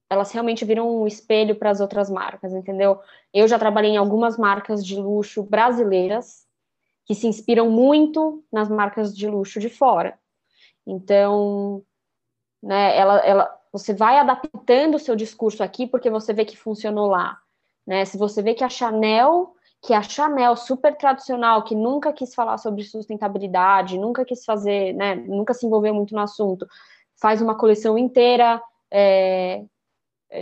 elas 0.10 0.32
realmente 0.32 0.65
viram 0.65 1.02
um 1.02 1.08
espelho 1.08 1.56
para 1.56 1.69
as 1.69 1.80
outras 1.80 2.10
marcas, 2.10 2.52
entendeu? 2.52 3.00
Eu 3.34 3.48
já 3.48 3.60
trabalhei 3.60 3.91
em 3.91 3.98
algumas 3.98 4.38
marcas 4.38 4.86
de 4.86 4.95
luxo 4.95 5.43
brasileiras 5.43 6.48
que 7.06 7.13
se 7.13 7.28
inspiram 7.28 7.69
muito 7.69 8.43
nas 8.52 8.69
marcas 8.69 9.15
de 9.15 9.28
luxo 9.28 9.60
de 9.60 9.69
fora. 9.69 10.17
Então, 10.86 11.84
né, 12.62 12.98
ela, 12.98 13.17
ela, 13.19 13.60
você 13.72 13.93
vai 13.93 14.17
adaptando 14.17 14.95
o 14.95 15.00
seu 15.00 15.15
discurso 15.15 15.63
aqui 15.63 15.86
porque 15.86 16.10
você 16.10 16.34
vê 16.34 16.43
que 16.43 16.58
funcionou 16.58 17.08
lá, 17.08 17.38
né? 17.86 18.04
Se 18.06 18.17
você 18.17 18.41
vê 18.41 18.56
que 18.56 18.63
a 18.63 18.69
Chanel, 18.69 19.54
que 19.82 19.93
a 19.93 20.02
Chanel 20.02 20.56
super 20.56 20.95
tradicional, 20.98 21.63
que 21.63 21.76
nunca 21.76 22.12
quis 22.12 22.34
falar 22.34 22.58
sobre 22.58 22.84
sustentabilidade, 22.84 24.00
nunca 24.00 24.26
quis 24.26 24.43
fazer, 24.43 24.93
né, 24.93 25.15
nunca 25.15 25.54
se 25.54 25.65
envolveu 25.65 25.93
muito 25.93 26.15
no 26.15 26.22
assunto, 26.22 26.67
faz 27.22 27.41
uma 27.41 27.56
coleção 27.56 27.98
inteira 27.98 28.62
é, 28.91 29.63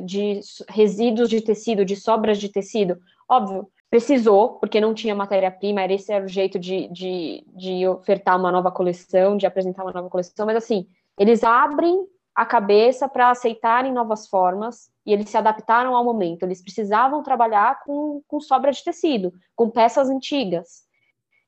de 0.03 0.39
resíduos 0.69 1.29
de 1.29 1.41
tecido, 1.41 1.85
de 1.85 1.95
sobras 1.95 2.37
de 2.37 2.49
tecido, 2.49 2.97
óbvio, 3.29 3.67
precisou, 3.89 4.55
porque 4.59 4.81
não 4.81 4.93
tinha 4.93 5.15
matéria-prima, 5.15 5.85
esse 5.85 6.11
era 6.11 6.25
o 6.25 6.27
jeito 6.27 6.59
de, 6.59 6.87
de, 6.89 7.45
de 7.55 7.87
ofertar 7.87 8.37
uma 8.37 8.51
nova 8.51 8.71
coleção, 8.71 9.37
de 9.37 9.45
apresentar 9.45 9.83
uma 9.83 9.93
nova 9.93 10.09
coleção, 10.09 10.45
mas 10.45 10.57
assim, 10.57 10.87
eles 11.17 11.43
abrem 11.43 12.05
a 12.35 12.45
cabeça 12.45 13.09
para 13.09 13.31
aceitarem 13.31 13.91
novas 13.91 14.27
formas 14.27 14.91
e 15.03 15.11
eles 15.11 15.27
se 15.27 15.37
adaptaram 15.37 15.95
ao 15.95 16.03
momento. 16.03 16.43
Eles 16.43 16.61
precisavam 16.61 17.23
trabalhar 17.23 17.81
com, 17.83 18.21
com 18.27 18.39
sobra 18.39 18.71
de 18.71 18.83
tecido, 18.83 19.33
com 19.55 19.71
peças 19.71 20.07
antigas. 20.07 20.83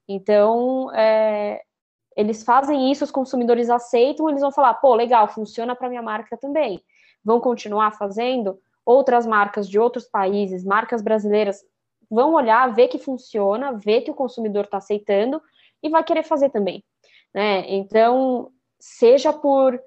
Então, 0.07 0.91
é, 0.95 1.61
eles 2.19 2.43
fazem 2.43 2.91
isso, 2.91 3.05
os 3.05 3.11
consumidores 3.11 3.69
aceitam, 3.69 4.27
eles 4.27 4.41
vão 4.41 4.51
falar, 4.51 4.73
pô, 4.73 4.93
legal, 4.93 5.29
funciona 5.29 5.73
para 5.73 5.87
minha 5.87 6.01
marca 6.01 6.35
também. 6.35 6.83
Vão 7.23 7.39
continuar 7.39 7.91
fazendo. 7.91 8.59
Outras 8.85 9.25
marcas 9.25 9.69
de 9.69 9.79
outros 9.79 10.05
países, 10.05 10.65
marcas 10.65 11.01
brasileiras, 11.01 11.63
vão 12.11 12.33
olhar, 12.33 12.73
ver 12.73 12.89
que 12.89 12.97
funciona, 12.97 13.71
ver 13.71 14.01
que 14.01 14.11
o 14.11 14.13
consumidor 14.13 14.65
está 14.65 14.79
aceitando 14.79 15.41
e 15.81 15.87
vai 15.87 16.03
querer 16.03 16.23
fazer 16.23 16.49
também. 16.49 16.83
Né? 17.33 17.63
Então, 17.69 18.51
seja 18.77 19.31
por 19.31 19.81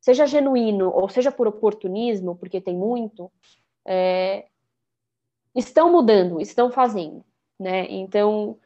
seja 0.00 0.26
genuíno 0.26 0.90
ou 0.90 1.08
seja 1.08 1.30
por 1.30 1.46
oportunismo, 1.46 2.34
porque 2.34 2.60
tem 2.60 2.74
muito, 2.74 3.30
é, 3.86 4.46
estão 5.54 5.92
mudando, 5.92 6.40
estão 6.40 6.72
fazendo, 6.72 7.24
né? 7.56 7.86
Então, 7.88 8.58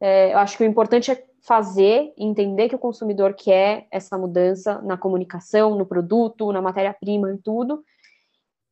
é, 0.00 0.32
eu 0.32 0.38
acho 0.38 0.56
que 0.56 0.64
o 0.64 0.66
importante 0.66 1.12
é 1.12 1.29
fazer, 1.42 2.12
entender 2.16 2.68
que 2.68 2.74
o 2.74 2.78
consumidor 2.78 3.34
quer 3.34 3.86
essa 3.90 4.16
mudança 4.18 4.80
na 4.82 4.96
comunicação, 4.96 5.74
no 5.74 5.86
produto, 5.86 6.52
na 6.52 6.60
matéria-prima, 6.60 7.32
em 7.32 7.36
tudo, 7.36 7.84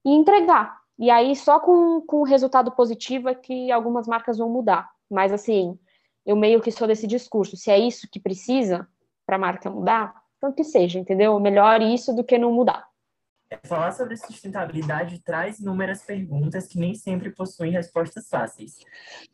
e 0.04 0.10
entregar. 0.10 0.78
E 0.98 1.10
aí, 1.10 1.34
só 1.36 1.60
com, 1.60 2.00
com 2.00 2.22
resultado 2.22 2.70
positivo 2.72 3.28
é 3.28 3.34
que 3.34 3.70
algumas 3.70 4.06
marcas 4.06 4.38
vão 4.38 4.48
mudar. 4.50 4.90
Mas, 5.10 5.32
assim, 5.32 5.78
eu 6.26 6.36
meio 6.36 6.60
que 6.60 6.72
sou 6.72 6.88
desse 6.88 7.06
discurso. 7.06 7.56
Se 7.56 7.70
é 7.70 7.78
isso 7.78 8.08
que 8.10 8.18
precisa 8.18 8.88
para 9.24 9.36
a 9.36 9.38
marca 9.38 9.70
mudar, 9.70 10.14
então 10.36 10.52
que 10.52 10.64
seja, 10.64 10.98
entendeu? 10.98 11.38
Melhor 11.38 11.82
isso 11.82 12.14
do 12.14 12.24
que 12.24 12.38
não 12.38 12.52
mudar. 12.52 12.87
É, 13.50 13.58
falar 13.66 13.92
sobre 13.92 14.16
sustentabilidade 14.16 15.20
traz 15.20 15.58
inúmeras 15.58 16.02
perguntas 16.02 16.66
que 16.66 16.78
nem 16.78 16.94
sempre 16.94 17.30
possuem 17.30 17.72
respostas 17.72 18.28
fáceis. 18.28 18.76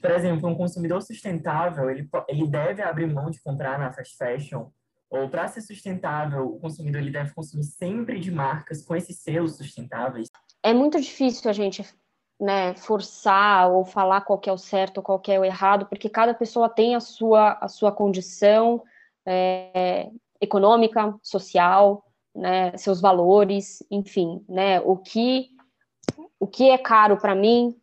Por 0.01 0.11
exemplo, 0.11 0.49
um 0.49 0.55
consumidor 0.55 1.03
sustentável, 1.03 1.91
ele, 1.91 2.09
ele 2.29 2.47
deve 2.47 2.83
abrir 2.83 3.07
mão 3.07 3.31
de 3.31 3.43
comprar 3.43 3.79
na 3.79 3.93
fast 3.93 4.17
fashion? 4.17 4.69
Ou 5.11 5.29
para 5.29 5.49
ser 5.49 5.61
sustentável, 5.61 6.47
o 6.47 6.61
consumidor 6.61 7.01
ele 7.01 7.11
deve 7.11 7.35
consumir 7.35 7.65
sempre 7.65 8.19
de 8.19 8.31
marcas 8.31 8.85
com 8.85 8.95
esses 8.97 9.19
selos 9.19 9.57
sustentáveis? 9.57 10.29
É 10.63 10.73
muito 10.73 11.01
difícil 11.01 11.51
a 11.51 11.53
gente 11.53 11.85
né, 12.41 12.75
forçar 12.75 13.71
ou 13.71 13.85
falar 13.85 14.23
qual 14.23 14.41
é 14.47 14.53
o 14.53 14.59
certo 14.59 14.99
ou 14.99 15.03
qual 15.03 15.23
é 15.29 15.39
o 15.39 15.45
errado, 15.45 15.87
porque 15.87 16.09
cada 16.09 16.35
pessoa 16.35 16.69
tem 16.69 16.95
a 16.95 17.01
sua, 17.01 17.59
a 17.61 17.69
sua 17.69 17.93
condição, 17.93 18.83
é, 19.27 20.11
econômica, 20.41 21.15
social, 21.23 22.05
né, 22.35 22.77
seus 22.77 23.01
valores, 23.01 23.83
enfim, 23.91 24.45
né, 24.49 24.81
o 24.81 24.97
que 24.97 25.51
o 26.39 26.47
que 26.47 26.69
é 26.69 26.77
caro 26.77 27.17
para 27.17 27.35
mim 27.35 27.75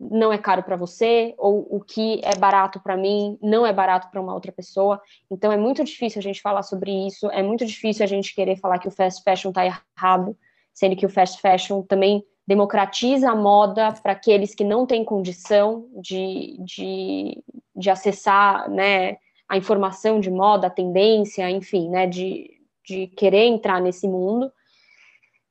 não 0.00 0.32
é 0.32 0.38
caro 0.38 0.62
para 0.62 0.76
você, 0.76 1.34
ou 1.36 1.66
o 1.70 1.80
que 1.80 2.20
é 2.22 2.36
barato 2.36 2.80
para 2.80 2.96
mim 2.96 3.36
não 3.42 3.66
é 3.66 3.72
barato 3.72 4.08
para 4.10 4.20
uma 4.20 4.32
outra 4.32 4.52
pessoa. 4.52 5.00
Então 5.30 5.50
é 5.50 5.56
muito 5.56 5.82
difícil 5.82 6.20
a 6.20 6.22
gente 6.22 6.40
falar 6.40 6.62
sobre 6.62 6.90
isso, 7.06 7.28
é 7.30 7.42
muito 7.42 7.66
difícil 7.66 8.04
a 8.04 8.06
gente 8.06 8.34
querer 8.34 8.56
falar 8.56 8.78
que 8.78 8.88
o 8.88 8.92
fast 8.92 9.22
fashion 9.22 9.48
está 9.50 9.66
errado, 9.66 10.36
sendo 10.72 10.94
que 10.94 11.04
o 11.04 11.08
fast 11.08 11.40
fashion 11.40 11.82
também 11.82 12.24
democratiza 12.46 13.30
a 13.30 13.36
moda 13.36 13.92
para 14.02 14.12
aqueles 14.12 14.54
que 14.54 14.64
não 14.64 14.86
têm 14.86 15.04
condição 15.04 15.86
de, 16.00 16.56
de, 16.60 17.42
de 17.76 17.90
acessar, 17.90 18.70
né, 18.70 19.18
a 19.48 19.56
informação 19.56 20.20
de 20.20 20.30
moda, 20.30 20.68
a 20.68 20.70
tendência, 20.70 21.50
enfim, 21.50 21.90
né, 21.90 22.06
de, 22.06 22.57
de 22.88 23.06
querer 23.08 23.44
entrar 23.44 23.80
nesse 23.80 24.08
mundo. 24.08 24.50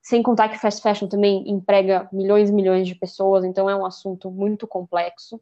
Sem 0.02 0.24
contar 0.24 0.50
que 0.50 0.58
fast 0.58 0.82
fashion 0.82 1.08
também 1.08 1.50
emprega 1.50 2.10
milhões 2.12 2.50
e 2.50 2.54
milhões 2.54 2.88
de 2.88 2.96
pessoas, 2.96 3.44
então 3.46 3.70
é 3.70 3.76
um 3.76 3.86
assunto 3.86 4.32
muito 4.32 4.66
complexo. 4.66 5.40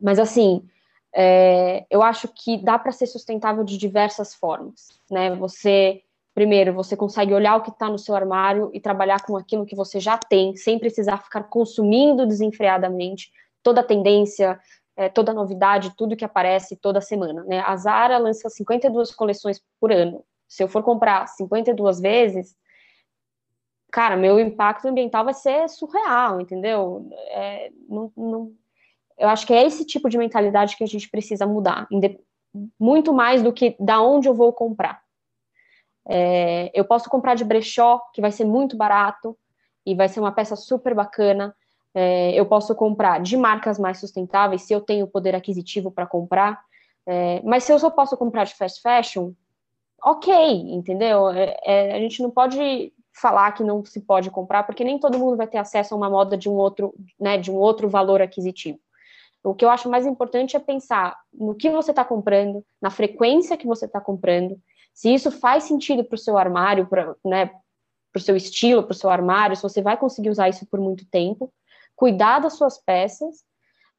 Mas, 0.00 0.18
assim, 0.18 0.66
é, 1.14 1.86
eu 1.88 2.02
acho 2.02 2.28
que 2.28 2.56
dá 2.56 2.78
para 2.78 2.92
ser 2.92 3.06
sustentável 3.06 3.62
de 3.62 3.78
diversas 3.78 4.34
formas, 4.34 4.88
né? 5.10 5.34
Você, 5.36 6.02
primeiro, 6.34 6.74
você 6.74 6.96
consegue 6.96 7.32
olhar 7.32 7.56
o 7.56 7.62
que 7.62 7.70
está 7.70 7.88
no 7.88 7.98
seu 7.98 8.16
armário 8.16 8.70
e 8.72 8.80
trabalhar 8.80 9.24
com 9.24 9.36
aquilo 9.36 9.66
que 9.66 9.76
você 9.76 10.00
já 10.00 10.18
tem, 10.18 10.56
sem 10.56 10.78
precisar 10.78 11.18
ficar 11.18 11.44
consumindo 11.44 12.26
desenfreadamente 12.26 13.30
toda 13.62 13.80
a 13.80 13.84
tendência, 13.84 14.58
é, 14.96 15.08
toda 15.08 15.32
novidade, 15.32 15.94
tudo 15.96 16.16
que 16.16 16.24
aparece 16.24 16.76
toda 16.76 17.00
semana. 17.00 17.44
Né? 17.44 17.60
A 17.60 17.76
Zara 17.76 18.18
lança 18.18 18.48
52 18.48 19.14
coleções 19.14 19.62
por 19.80 19.92
ano. 19.92 20.24
Se 20.54 20.62
eu 20.62 20.68
for 20.68 20.84
comprar 20.84 21.26
52 21.26 21.98
vezes, 21.98 22.56
cara, 23.90 24.16
meu 24.16 24.38
impacto 24.38 24.86
ambiental 24.86 25.24
vai 25.24 25.34
ser 25.34 25.68
surreal, 25.68 26.40
entendeu? 26.40 27.08
É, 27.30 27.72
não, 27.88 28.12
não, 28.16 28.52
eu 29.18 29.28
acho 29.28 29.44
que 29.48 29.52
é 29.52 29.66
esse 29.66 29.84
tipo 29.84 30.08
de 30.08 30.16
mentalidade 30.16 30.76
que 30.76 30.84
a 30.84 30.86
gente 30.86 31.10
precisa 31.10 31.44
mudar, 31.44 31.88
muito 32.78 33.12
mais 33.12 33.42
do 33.42 33.52
que 33.52 33.74
da 33.80 34.00
onde 34.00 34.28
eu 34.28 34.34
vou 34.34 34.52
comprar. 34.52 35.02
É, 36.08 36.70
eu 36.72 36.84
posso 36.84 37.10
comprar 37.10 37.34
de 37.34 37.44
brechó, 37.44 37.98
que 38.12 38.20
vai 38.20 38.30
ser 38.30 38.44
muito 38.44 38.76
barato 38.76 39.36
e 39.84 39.92
vai 39.92 40.08
ser 40.08 40.20
uma 40.20 40.30
peça 40.30 40.54
super 40.54 40.94
bacana, 40.94 41.52
é, 41.92 42.32
eu 42.32 42.46
posso 42.46 42.76
comprar 42.76 43.20
de 43.20 43.36
marcas 43.36 43.76
mais 43.76 43.98
sustentáveis 43.98 44.62
se 44.62 44.72
eu 44.72 44.80
tenho 44.80 45.08
poder 45.08 45.34
aquisitivo 45.34 45.90
para 45.90 46.06
comprar, 46.06 46.62
é, 47.04 47.42
mas 47.42 47.64
se 47.64 47.72
eu 47.72 47.78
só 47.80 47.90
posso 47.90 48.16
comprar 48.16 48.44
de 48.44 48.54
fast 48.54 48.80
fashion, 48.80 49.32
ok, 50.04 50.32
entendeu? 50.70 51.30
É, 51.30 51.56
é, 51.64 51.96
a 51.96 51.98
gente 51.98 52.22
não 52.22 52.30
pode 52.30 52.92
falar 53.12 53.52
que 53.52 53.64
não 53.64 53.84
se 53.84 54.00
pode 54.00 54.30
comprar, 54.30 54.64
porque 54.64 54.84
nem 54.84 54.98
todo 54.98 55.18
mundo 55.18 55.36
vai 55.36 55.46
ter 55.46 55.58
acesso 55.58 55.94
a 55.94 55.96
uma 55.96 56.10
moda 56.10 56.36
de 56.36 56.48
um 56.48 56.54
outro, 56.54 56.94
né, 57.18 57.38
de 57.38 57.50
um 57.50 57.54
outro 57.54 57.88
valor 57.88 58.20
aquisitivo. 58.20 58.78
O 59.42 59.54
que 59.54 59.64
eu 59.64 59.70
acho 59.70 59.90
mais 59.90 60.06
importante 60.06 60.56
é 60.56 60.60
pensar 60.60 61.16
no 61.32 61.54
que 61.54 61.70
você 61.70 61.90
está 61.90 62.04
comprando, 62.04 62.64
na 62.80 62.90
frequência 62.90 63.56
que 63.56 63.66
você 63.66 63.86
está 63.86 64.00
comprando, 64.00 64.58
se 64.92 65.12
isso 65.12 65.30
faz 65.30 65.64
sentido 65.64 66.04
para 66.04 66.14
o 66.16 66.18
seu 66.18 66.36
armário, 66.36 66.86
para 66.86 67.14
né, 67.24 67.50
o 68.14 68.20
seu 68.20 68.36
estilo, 68.36 68.82
para 68.82 68.92
o 68.92 68.96
seu 68.96 69.10
armário, 69.10 69.56
se 69.56 69.62
você 69.62 69.82
vai 69.82 69.96
conseguir 69.96 70.30
usar 70.30 70.48
isso 70.48 70.66
por 70.66 70.80
muito 70.80 71.06
tempo, 71.06 71.52
cuidar 71.96 72.40
das 72.40 72.54
suas 72.54 72.78
peças 72.78 73.44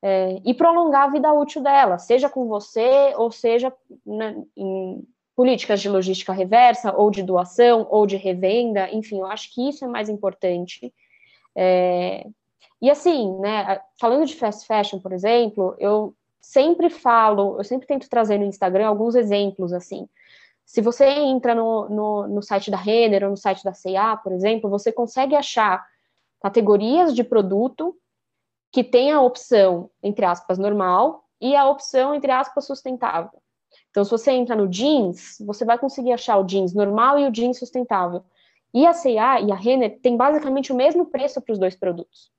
é, 0.02 0.42
e 0.46 0.54
prolongar 0.54 1.04
a 1.04 1.12
vida 1.12 1.34
útil 1.34 1.62
dela, 1.62 1.98
seja 1.98 2.30
com 2.30 2.48
você 2.48 3.14
ou 3.16 3.32
seja 3.32 3.74
né, 4.06 4.36
em, 4.56 5.06
políticas 5.36 5.82
de 5.82 5.90
logística 5.90 6.32
reversa, 6.32 6.96
ou 6.96 7.12
de 7.12 7.22
doação, 7.22 7.86
ou 7.90 8.08
de 8.08 8.16
revenda, 8.16 8.90
enfim, 8.92 9.20
eu 9.20 9.26
acho 9.26 9.54
que 9.54 9.68
isso 9.68 9.84
é 9.84 9.88
mais 9.88 10.08
importante. 10.08 10.94
É, 11.56 12.26
e 12.82 12.90
assim, 12.90 13.38
né, 13.40 13.82
falando 14.00 14.26
de 14.26 14.36
fast 14.36 14.66
fashion, 14.66 15.00
por 15.00 15.12
exemplo, 15.12 15.76
eu 15.80 16.16
sempre 16.42 16.90
falo, 16.90 17.58
eu 17.58 17.64
sempre 17.64 17.88
tento 17.88 18.10
trazer 18.10 18.38
no 18.38 18.46
Instagram 18.46 18.88
alguns 18.88 19.16
exemplos, 19.16 19.74
assim. 19.74 20.08
Se 20.66 20.82
você 20.82 21.06
entra 21.06 21.54
no, 21.54 21.90
no, 21.90 22.28
no 22.28 22.42
site 22.42 22.72
da 22.72 22.78
Renner 22.78 23.24
ou 23.24 23.32
no 23.32 23.38
site 23.38 23.64
da 23.64 23.74
C&A, 23.74 24.18
por 24.18 24.32
exemplo, 24.32 24.70
você 24.70 24.92
consegue 24.92 25.36
achar 25.36 25.86
categorias 26.42 27.14
de 27.14 27.24
produto 27.24 27.96
que 28.72 28.84
tem 28.84 29.12
a 29.12 29.22
opção, 29.22 29.90
entre 30.02 30.26
aspas, 30.26 30.58
normal 30.58 31.24
e 31.40 31.56
a 31.56 31.68
opção, 31.68 32.14
entre 32.14 32.32
aspas, 32.32 32.66
sustentável. 32.66 33.42
Então, 33.96 34.04
se 34.04 34.12
você 34.12 34.32
entra 34.32 34.58
no 34.58 34.68
jeans, 34.68 35.38
você 35.40 35.64
vai 35.64 35.80
conseguir 35.80 36.12
achar 36.12 36.38
o 36.38 36.44
jeans 36.44 36.74
normal 36.74 37.18
e 37.18 37.26
o 37.26 37.32
jeans 37.32 37.58
sustentável. 37.58 38.26
E 38.74 38.86
a 38.86 38.92
C&A 38.92 39.40
e 39.40 39.54
a 39.54 39.56
Renner 39.56 39.98
têm 40.02 40.18
basicamente 40.18 40.74
o 40.74 40.76
mesmo 40.76 41.06
preço 41.06 41.40
para 41.40 41.54
os 41.54 41.58
dois 41.58 41.78
produtos. 41.78 42.30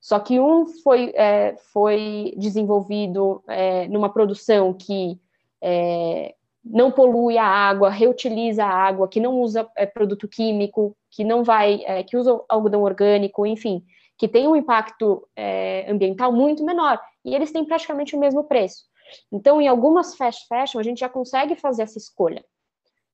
Só 0.00 0.18
que 0.18 0.40
um 0.40 0.66
foi, 0.66 1.12
é, 1.14 1.54
foi 1.72 2.34
desenvolvido 2.36 3.44
é, 3.46 3.86
numa 3.86 4.12
produção 4.12 4.74
que 4.74 5.20
é, 5.62 6.34
não 6.64 6.90
polui 6.90 7.38
a 7.38 7.46
água, 7.46 7.90
reutiliza 7.90 8.64
a 8.64 8.68
água, 8.68 9.06
que 9.06 9.20
não 9.20 9.40
usa 9.40 9.70
é, 9.76 9.86
produto 9.86 10.26
químico, 10.26 10.96
que 11.12 11.22
não 11.22 11.44
vai, 11.44 11.80
é, 11.84 12.02
que 12.02 12.16
usa 12.16 12.40
algodão 12.48 12.82
orgânico, 12.82 13.46
enfim, 13.46 13.84
que 14.18 14.26
tem 14.26 14.48
um 14.48 14.56
impacto 14.56 15.28
é, 15.36 15.88
ambiental 15.88 16.32
muito 16.32 16.64
menor. 16.64 17.00
E 17.24 17.36
eles 17.36 17.52
têm 17.52 17.64
praticamente 17.64 18.16
o 18.16 18.18
mesmo 18.18 18.42
preço. 18.42 18.87
Então, 19.30 19.60
em 19.60 19.68
algumas 19.68 20.16
fast 20.16 20.46
fashion, 20.46 20.78
a 20.78 20.82
gente 20.82 21.00
já 21.00 21.08
consegue 21.08 21.54
fazer 21.56 21.82
essa 21.82 21.98
escolha. 21.98 22.44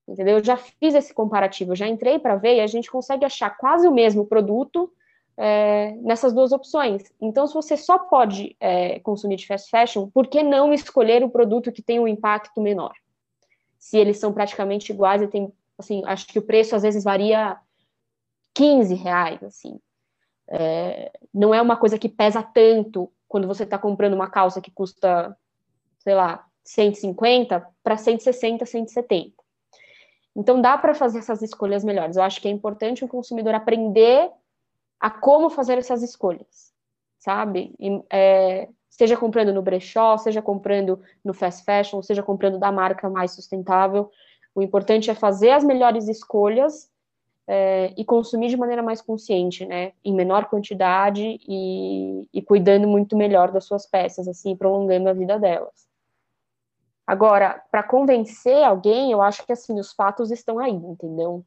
Entendeu? 0.07 0.39
Eu 0.39 0.45
já 0.45 0.57
fiz 0.57 0.95
esse 0.95 1.15
comparativo, 1.15 1.73
eu 1.73 1.77
já 1.77 1.89
entrei 1.89 2.19
para 2.19 2.37
ver 2.37 2.57
e 2.57 2.61
a 2.61 2.67
gente 2.67 2.91
consegue 2.91 3.25
achar 3.25 3.51
quase 3.57 3.89
o 3.89 3.93
mesmo 3.93 4.27
produto 4.27 4.93
é, 5.37 5.93
nessas 6.03 6.33
duas 6.33 6.53
opções. 6.53 7.03
Então, 7.21 7.47
se 7.47 7.55
você 7.55 7.77
só 7.77 7.99
pode 7.99 8.57
é, 8.61 9.01
consumir 9.01 9.37
de 9.37 9.47
fast 9.47 9.71
fashion, 9.71 10.09
por 10.11 10.27
que 10.27 10.43
não 10.43 10.73
escolher 10.73 11.25
o 11.25 11.31
produto 11.31 11.73
que 11.73 11.83
tem 11.83 11.99
um 11.99 12.09
impacto 12.09 12.61
menor? 12.61 12.93
Se 13.79 13.99
eles 13.99 14.19
são 14.19 14.33
praticamente 14.33 14.93
iguais 14.93 15.23
e 15.23 15.29
tem, 15.29 15.53
assim, 15.79 16.03
acho 16.05 16.27
que 16.27 16.39
o 16.39 16.43
preço 16.43 16.77
às 16.77 16.83
vezes 16.83 17.03
varia 17.03 17.59
15 18.55 18.95
reais, 18.95 19.43
assim. 19.43 19.79
É, 20.49 21.11
não 21.33 21.55
é 21.55 21.61
uma 21.61 21.77
coisa 21.77 21.99
que 21.99 22.09
pesa 22.09 22.43
tanto 22.43 23.11
quando 23.27 23.49
você 23.49 23.65
está 23.65 23.79
comprando 23.79 24.15
uma 24.15 24.31
calça 24.31 24.61
que 24.61 24.71
custa, 24.71 25.37
sei 26.05 26.15
lá, 26.15 26.47
150 26.63 27.67
para 27.83 27.97
160, 27.97 28.65
170. 28.65 29.33
Então 30.37 30.61
dá 30.61 30.77
para 30.77 30.95
fazer 30.95 31.19
essas 31.19 31.43
escolhas 31.43 31.83
melhores. 31.83 32.17
Eu 32.17 32.23
acho 32.23 32.41
que 32.41 32.49
é 32.49 32.51
importante 32.51 33.05
o 33.05 33.09
consumidor 33.09 33.55
aprender 33.55 34.31
a 35.01 35.11
como 35.11 35.49
fazer 35.51 35.79
essas 35.79 36.03
escolhas, 36.03 36.73
sabe? 37.19 37.75
E, 37.79 38.03
é, 38.11 38.69
seja 38.91 39.17
comprando 39.17 39.53
no 39.53 39.63
brechó, 39.63 40.17
seja 40.19 40.43
comprando 40.43 41.01
no 41.25 41.35
fast 41.35 41.65
fashion, 41.65 42.03
seja 42.03 42.23
comprando 42.23 42.59
da 42.59 42.71
marca 42.71 43.09
mais 43.09 43.33
sustentável. 43.33 44.11
O 44.55 44.63
importante 44.63 45.11
é 45.11 45.15
fazer 45.15 45.51
as 45.51 45.65
melhores 45.65 46.09
escolhas 46.09 46.91
é, 47.47 47.93
e 47.97 48.05
consumir 48.05 48.49
de 48.49 48.57
maneira 48.57 48.83
mais 48.83 49.01
consciente, 49.01 49.67
né? 49.67 49.93
Em 50.05 50.15
menor 50.15 50.47
quantidade 50.47 51.39
e, 51.47 52.27
e 52.33 52.43
cuidando 52.43 52.89
muito 52.89 53.17
melhor 53.17 53.53
das 53.53 53.65
suas 53.65 53.87
peças, 53.87 54.27
assim, 54.27 54.57
prolongando 54.57 55.09
a 55.09 55.13
vida 55.13 55.39
delas. 55.39 55.84
Agora, 57.07 57.63
para 57.71 57.83
convencer 57.83 58.63
alguém, 58.65 59.13
eu 59.13 59.21
acho 59.21 59.45
que 59.45 59.53
assim 59.53 59.79
os 59.79 59.93
fatos 59.93 60.31
estão 60.31 60.59
aí, 60.59 60.73
entendeu? 60.73 61.45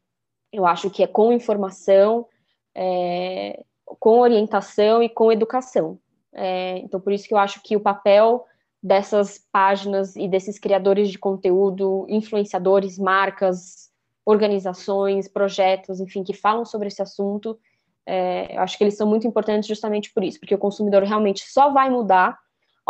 Eu 0.52 0.66
acho 0.66 0.90
que 0.90 1.04
é 1.04 1.08
com 1.08 1.34
informação, 1.34 2.28
é, 2.76 3.64
com 4.00 4.20
orientação 4.20 5.02
e 5.02 5.10
com 5.10 5.32
educação. 5.32 6.00
É, 6.34 6.78
então, 6.80 7.00
por 7.00 7.12
isso 7.12 7.28
que 7.28 7.34
eu 7.34 7.38
acho 7.38 7.62
que 7.64 7.76
o 7.76 7.80
papel 7.80 8.46
dessas 8.82 9.40
páginas 9.52 10.16
e 10.16 10.28
desses 10.28 10.60
criadores 10.60 11.10
de 11.10 11.18
conteúdo, 11.18 12.06
influenciadores, 12.08 13.00
marcas, 13.00 13.90
organizações, 14.24 15.28
projetos, 15.28 16.00
enfim, 16.00 16.24
que 16.24 16.34
falam 16.34 16.64
sobre 16.66 16.90
esse 16.90 17.02
assunto, 17.02 17.58
é, 18.06 18.56
eu 18.56 18.62
acho 18.62 18.78
que 18.78 18.84
eles 18.84 18.96
são 18.96 19.08
muito 19.08 19.26
importantes 19.26 19.68
justamente 19.68 20.14
por 20.14 20.24
isso, 20.24 20.40
porque 20.40 20.54
o 20.54 20.60
consumidor 20.60 21.04
realmente 21.04 21.44
só 21.50 21.72
vai 21.72 21.90
mudar 21.90 22.38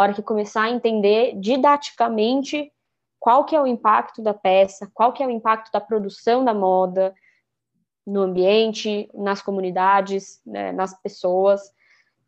hora 0.04 0.14
que 0.14 0.22
começar 0.22 0.64
a 0.64 0.70
entender 0.70 1.34
didaticamente 1.40 2.72
qual 3.20 3.44
que 3.46 3.56
é 3.56 3.62
o 3.62 3.68
impacto 3.68 4.22
da 4.22 4.34
peça, 4.34 4.90
qual 4.94 5.12
que 5.12 5.24
é 5.24 5.28
o 5.28 5.32
impacto 5.32 5.72
da 5.72 5.82
produção 5.82 6.46
da 6.46 6.54
moda, 6.54 7.14
no 8.06 8.22
ambiente, 8.22 9.10
nas 9.14 9.42
comunidades, 9.42 10.40
né, 10.46 10.72
nas 10.72 10.94
pessoas. 11.02 11.62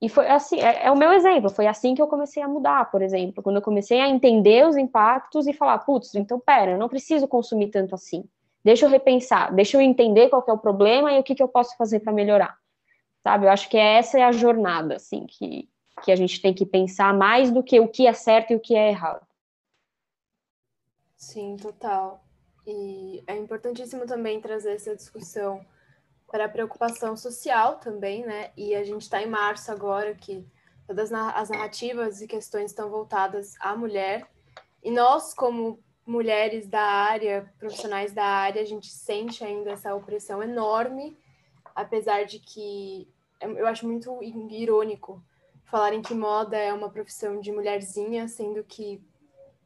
E 0.01 0.09
foi 0.09 0.27
assim, 0.27 0.59
é, 0.59 0.87
é, 0.87 0.91
o 0.91 0.97
meu 0.97 1.13
exemplo, 1.13 1.49
foi 1.49 1.67
assim 1.67 1.95
que 1.95 2.01
eu 2.01 2.07
comecei 2.07 2.43
a 2.43 2.47
mudar, 2.47 2.91
por 2.91 3.01
exemplo, 3.01 3.41
quando 3.41 3.57
eu 3.57 3.61
comecei 3.61 3.99
a 4.01 4.09
entender 4.09 4.67
os 4.67 4.75
impactos 4.75 5.47
e 5.47 5.53
falar, 5.53 5.77
putz, 5.79 6.15
então 6.15 6.39
pera, 6.39 6.71
eu 6.71 6.77
não 6.77 6.89
preciso 6.89 7.27
consumir 7.27 7.69
tanto 7.69 7.95
assim. 7.95 8.25
Deixa 8.63 8.85
eu 8.85 8.89
repensar, 8.89 9.53
deixa 9.53 9.77
eu 9.77 9.81
entender 9.81 10.29
qual 10.29 10.43
é 10.47 10.51
o 10.51 10.57
problema 10.57 11.13
e 11.13 11.19
o 11.19 11.23
que, 11.23 11.35
que 11.35 11.43
eu 11.43 11.47
posso 11.47 11.77
fazer 11.77 12.01
para 12.01 12.11
melhorar. 12.11 12.57
Sabe? 13.23 13.45
Eu 13.45 13.51
acho 13.51 13.69
que 13.69 13.77
essa 13.77 14.19
é 14.19 14.23
a 14.23 14.31
jornada, 14.31 14.95
assim, 14.95 15.25
que, 15.25 15.69
que 16.01 16.11
a 16.11 16.15
gente 16.15 16.41
tem 16.41 16.53
que 16.53 16.65
pensar 16.65 17.13
mais 17.13 17.51
do 17.51 17.63
que 17.63 17.79
o 17.79 17.87
que 17.87 18.07
é 18.07 18.13
certo 18.13 18.51
e 18.51 18.55
o 18.55 18.59
que 18.59 18.75
é 18.75 18.89
errado. 18.89 19.25
Sim, 21.15 21.57
total. 21.57 22.23
E 22.65 23.23
é 23.27 23.35
importantíssimo 23.35 24.05
também 24.05 24.39
trazer 24.39 24.73
essa 24.73 24.95
discussão 24.95 25.65
para 26.31 26.45
a 26.45 26.49
preocupação 26.49 27.17
social 27.17 27.79
também, 27.79 28.25
né? 28.25 28.51
E 28.55 28.75
a 28.75 28.83
gente 28.83 29.01
está 29.01 29.21
em 29.21 29.27
março 29.27 29.71
agora, 29.71 30.13
que 30.13 30.45
todas 30.87 31.11
as 31.11 31.49
narrativas 31.49 32.21
e 32.21 32.27
questões 32.27 32.71
estão 32.71 32.89
voltadas 32.89 33.55
à 33.59 33.75
mulher. 33.75 34.27
E 34.83 34.91
nós, 34.91 35.33
como 35.33 35.83
mulheres 36.05 36.67
da 36.67 36.81
área, 36.81 37.51
profissionais 37.59 38.13
da 38.13 38.25
área, 38.25 38.61
a 38.61 38.65
gente 38.65 38.87
sente 38.87 39.43
ainda 39.43 39.71
essa 39.71 39.93
opressão 39.93 40.41
enorme, 40.41 41.17
apesar 41.75 42.23
de 42.23 42.39
que 42.39 43.07
eu 43.41 43.67
acho 43.67 43.87
muito 43.87 44.19
irônico 44.23 45.23
falarem 45.69 46.01
que 46.01 46.13
moda 46.13 46.57
é 46.57 46.73
uma 46.73 46.89
profissão 46.89 47.39
de 47.39 47.51
mulherzinha, 47.51 48.27
sendo 48.27 48.63
que 48.63 49.01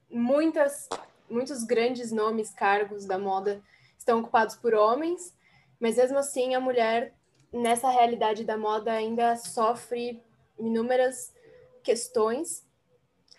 muitas 0.09 0.89
muitos 1.29 1.63
grandes 1.63 2.11
nomes, 2.11 2.51
cargos 2.51 3.05
da 3.05 3.17
moda 3.17 3.61
estão 3.97 4.19
ocupados 4.19 4.55
por 4.55 4.73
homens, 4.73 5.35
mas 5.79 5.97
mesmo 5.97 6.17
assim 6.17 6.53
a 6.53 6.59
mulher 6.59 7.13
nessa 7.51 7.89
realidade 7.89 8.43
da 8.43 8.57
moda 8.57 8.91
ainda 8.91 9.35
sofre 9.35 10.21
inúmeras 10.59 11.33
questões 11.81 12.63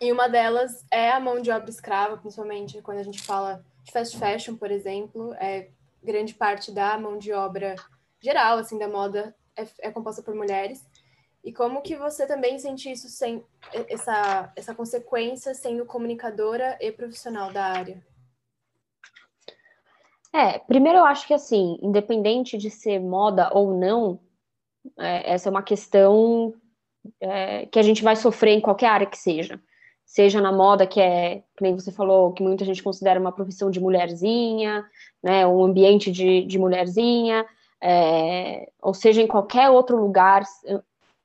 e 0.00 0.10
uma 0.10 0.28
delas 0.28 0.84
é 0.90 1.10
a 1.10 1.20
mão 1.20 1.40
de 1.40 1.50
obra 1.50 1.70
escrava, 1.70 2.16
principalmente 2.16 2.82
quando 2.82 2.98
a 2.98 3.02
gente 3.02 3.22
fala 3.22 3.64
de 3.84 3.92
fast 3.92 4.18
fashion, 4.18 4.56
por 4.56 4.70
exemplo, 4.70 5.34
é 5.34 5.68
grande 6.02 6.34
parte 6.34 6.72
da 6.72 6.98
mão 6.98 7.16
de 7.16 7.32
obra 7.32 7.76
geral 8.20 8.58
assim 8.58 8.78
da 8.78 8.88
moda 8.88 9.34
é, 9.56 9.66
é 9.80 9.90
composta 9.90 10.22
por 10.22 10.34
mulheres 10.34 10.84
e 11.44 11.52
como 11.52 11.82
que 11.82 11.94
você 11.94 12.26
também 12.26 12.58
sente 12.58 12.90
isso 12.90 13.08
sem 13.08 13.44
essa, 13.88 14.50
essa 14.56 14.74
consequência 14.74 15.54
sendo 15.54 15.84
comunicadora 15.84 16.78
e 16.80 16.90
profissional 16.90 17.52
da 17.52 17.66
área? 17.66 18.02
É, 20.32 20.58
primeiro 20.58 20.98
eu 20.98 21.04
acho 21.04 21.26
que 21.26 21.34
assim, 21.34 21.78
independente 21.82 22.56
de 22.56 22.70
ser 22.70 22.98
moda 22.98 23.50
ou 23.52 23.78
não, 23.78 24.18
é, 24.98 25.34
essa 25.34 25.48
é 25.48 25.50
uma 25.50 25.62
questão 25.62 26.54
é, 27.20 27.66
que 27.66 27.78
a 27.78 27.82
gente 27.82 28.02
vai 28.02 28.16
sofrer 28.16 28.52
em 28.52 28.60
qualquer 28.60 28.88
área 28.88 29.06
que 29.06 29.18
seja. 29.18 29.60
Seja 30.06 30.40
na 30.40 30.50
moda, 30.50 30.86
que 30.86 31.00
é, 31.00 31.42
nem 31.60 31.74
você 31.74 31.92
falou, 31.92 32.32
que 32.32 32.42
muita 32.42 32.64
gente 32.64 32.82
considera 32.82 33.20
uma 33.20 33.32
profissão 33.32 33.70
de 33.70 33.80
mulherzinha, 33.80 34.84
né, 35.22 35.46
um 35.46 35.62
ambiente 35.62 36.10
de, 36.10 36.42
de 36.44 36.58
mulherzinha, 36.58 37.44
é, 37.82 38.70
ou 38.80 38.94
seja, 38.94 39.20
em 39.20 39.26
qualquer 39.26 39.68
outro 39.70 39.98
lugar, 40.00 40.42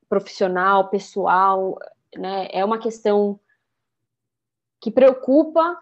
profissional, 0.09 0.89
pessoal, 0.89 1.77
né? 2.17 2.47
É 2.51 2.65
uma 2.65 2.79
questão 2.79 3.39
que 4.81 4.89
preocupa, 4.89 5.77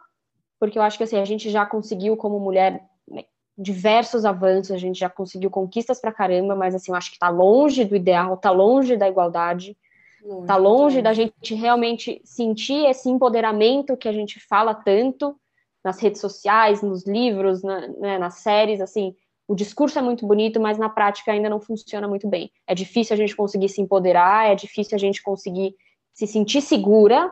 porque 0.59 0.77
eu 0.77 0.81
acho 0.81 0.97
que 0.97 1.03
assim, 1.03 1.17
a 1.17 1.25
gente 1.25 1.49
já 1.49 1.65
conseguiu 1.65 2.17
como 2.17 2.39
mulher 2.39 2.85
né, 3.07 3.25
diversos 3.57 4.25
avanços, 4.25 4.71
a 4.71 4.77
gente 4.77 4.99
já 4.99 5.09
conseguiu 5.09 5.49
conquistas 5.49 6.01
pra 6.01 6.11
caramba, 6.11 6.55
mas 6.55 6.75
assim, 6.75 6.91
eu 6.91 6.95
acho 6.95 7.11
que 7.11 7.19
tá 7.19 7.29
longe 7.29 7.85
do 7.85 7.95
ideal, 7.95 8.35
tá 8.37 8.51
longe 8.51 8.97
da 8.97 9.07
igualdade, 9.07 9.77
longe, 10.23 10.47
tá 10.47 10.55
longe 10.57 11.01
da 11.01 11.13
gente 11.13 11.55
realmente 11.55 12.21
sentir 12.25 12.85
esse 12.87 13.09
empoderamento 13.09 13.95
que 13.95 14.09
a 14.09 14.13
gente 14.13 14.39
fala 14.39 14.73
tanto 14.73 15.39
nas 15.83 15.99
redes 15.99 16.19
sociais, 16.19 16.81
nos 16.81 17.05
livros, 17.05 17.63
na, 17.63 17.87
né, 17.87 18.17
nas 18.17 18.35
séries, 18.35 18.81
assim, 18.81 19.15
o 19.47 19.55
discurso 19.55 19.97
é 19.97 20.01
muito 20.01 20.27
bonito, 20.27 20.59
mas 20.59 20.77
na 20.77 20.89
prática 20.89 21.31
ainda 21.31 21.49
não 21.49 21.59
funciona 21.59 22.07
muito 22.07 22.27
bem. 22.27 22.51
É 22.67 22.75
difícil 22.75 23.13
a 23.13 23.17
gente 23.17 23.35
conseguir 23.35 23.69
se 23.69 23.81
empoderar, 23.81 24.51
é 24.51 24.55
difícil 24.55 24.95
a 24.95 24.99
gente 24.99 25.23
conseguir 25.23 25.75
se 26.13 26.27
sentir 26.27 26.61
segura 26.61 27.31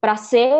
para 0.00 0.16
ser 0.16 0.50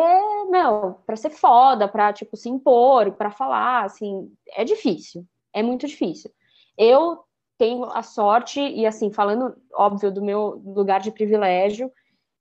meu, 0.49 0.95
para 1.05 1.15
ser 1.15 1.29
foda, 1.29 1.87
para 1.87 2.13
tipo 2.13 2.37
se 2.37 2.49
impor, 2.49 3.11
para 3.13 3.31
falar, 3.31 3.85
assim, 3.85 4.31
é 4.51 4.63
difícil, 4.63 5.25
é 5.53 5.63
muito 5.63 5.87
difícil. 5.87 6.31
Eu 6.77 7.23
tenho 7.57 7.85
a 7.85 8.03
sorte 8.03 8.59
e 8.59 8.85
assim, 8.85 9.11
falando 9.11 9.55
óbvio 9.73 10.11
do 10.11 10.21
meu 10.21 10.61
lugar 10.63 10.99
de 10.99 11.11
privilégio, 11.11 11.91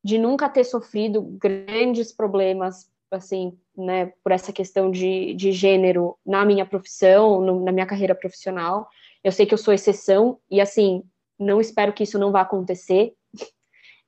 de 0.05 0.19
nunca 0.19 0.49
ter 0.49 0.65
sofrido 0.65 1.23
grandes 1.23 2.13
problemas 2.13 2.91
assim, 3.11 3.57
né, 3.77 4.13
por 4.23 4.33
essa 4.33 4.53
questão 4.53 4.91
de, 4.91 5.35
de 5.35 5.53
gênero 5.53 6.17
na 6.25 6.45
minha 6.45 6.67
profissão, 6.67 7.41
no, 7.41 7.65
na 7.65 7.73
minha 7.73 7.87
carreira 7.87 8.15
profissional. 8.15 8.89
Eu 9.23 9.33
sei 9.33 9.47
que 9.47 9.55
eu 9.55 9.59
sou 9.59 9.73
exceção 9.73 10.39
e 10.51 10.61
assim, 10.61 11.03
não 11.39 11.61
espero 11.61 11.93
que 11.93 12.03
isso 12.03 12.19
não 12.19 12.33
vá 12.33 12.43
acontecer. 12.43 13.15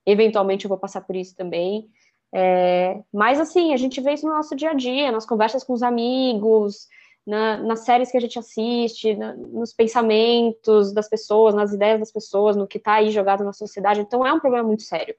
Eventualmente 0.07 0.65
eu 0.65 0.69
vou 0.69 0.79
passar 0.79 1.03
por 1.03 1.17
isso 1.17 1.37
também. 1.37 1.89
É, 2.35 3.01
mas 3.13 3.41
assim, 3.41 3.73
a 3.73 3.77
gente 3.77 4.01
vê 4.01 4.13
isso 4.13 4.27
no 4.27 4.35
nosso 4.35 4.55
dia 4.55 4.71
a 4.71 4.75
dia, 4.75 5.11
nas 5.13 5.25
conversas 5.25 5.65
com 5.65 5.73
os 5.73 5.83
amigos, 5.83 6.89
na, 7.27 7.59
nas 7.59 7.81
séries 7.81 8.11
que 8.11 8.17
a 8.17 8.21
gente 8.21 8.39
assiste, 8.39 9.15
na, 9.15 9.35
nos 9.35 9.73
pensamentos 9.73 10.93
das 10.93 11.09
pessoas, 11.09 11.55
nas 11.55 11.73
ideias 11.73 12.01
das 12.01 12.13
pessoas, 12.13 12.57
no 12.57 12.67
que 12.67 12.79
está 12.79 12.95
aí 12.95 13.11
jogado 13.11 13.45
na 13.45 13.53
sociedade. 13.53 14.01
Então 14.01 14.27
é 14.27 14.33
um 14.33 14.41
problema 14.41 14.67
muito 14.67 14.83
sério. 14.83 15.15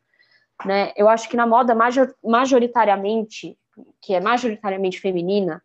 Né? 0.65 0.91
Eu 0.95 1.07
acho 1.07 1.29
que 1.29 1.37
na 1.37 1.47
moda 1.47 1.73
major, 1.73 2.13
majoritariamente, 2.23 3.57
que 4.01 4.13
é 4.13 4.19
majoritariamente 4.19 4.99
feminina, 4.99 5.61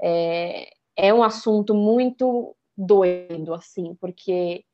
é, 0.00 0.70
é 0.96 1.12
um 1.12 1.22
assunto 1.22 1.74
muito 1.74 2.54
doido, 2.76 3.54
assim, 3.54 3.94
porque 4.00 4.64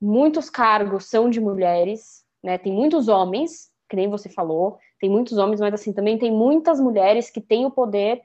muitos 0.00 0.50
cargos 0.50 1.06
são 1.06 1.30
de 1.30 1.40
mulheres, 1.40 2.24
né? 2.42 2.58
Tem 2.58 2.72
muitos 2.72 3.06
homens, 3.08 3.70
que 3.88 3.94
nem 3.94 4.08
você 4.08 4.28
falou, 4.28 4.78
tem 5.00 5.08
muitos 5.08 5.38
homens, 5.38 5.60
mas 5.60 5.74
assim, 5.74 5.92
também 5.92 6.18
tem 6.18 6.32
muitas 6.32 6.80
mulheres 6.80 7.30
que 7.30 7.40
têm 7.40 7.64
o 7.64 7.70
poder 7.70 8.20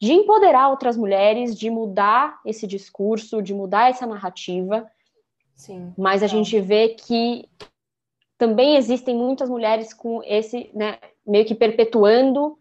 de 0.00 0.12
empoderar 0.12 0.70
outras 0.70 0.96
mulheres, 0.96 1.58
de 1.58 1.70
mudar 1.70 2.40
esse 2.44 2.66
discurso, 2.66 3.42
de 3.42 3.52
mudar 3.52 3.90
essa 3.90 4.06
narrativa. 4.06 4.88
Sim. 5.54 5.92
Mas 5.98 6.22
a 6.22 6.26
gente 6.26 6.60
vê 6.60 6.90
que 6.90 7.48
também 8.36 8.76
existem 8.76 9.16
muitas 9.16 9.50
mulheres 9.50 9.92
com 9.92 10.22
esse, 10.24 10.70
né, 10.72 10.98
meio 11.26 11.44
que 11.44 11.54
perpetuando 11.54 12.56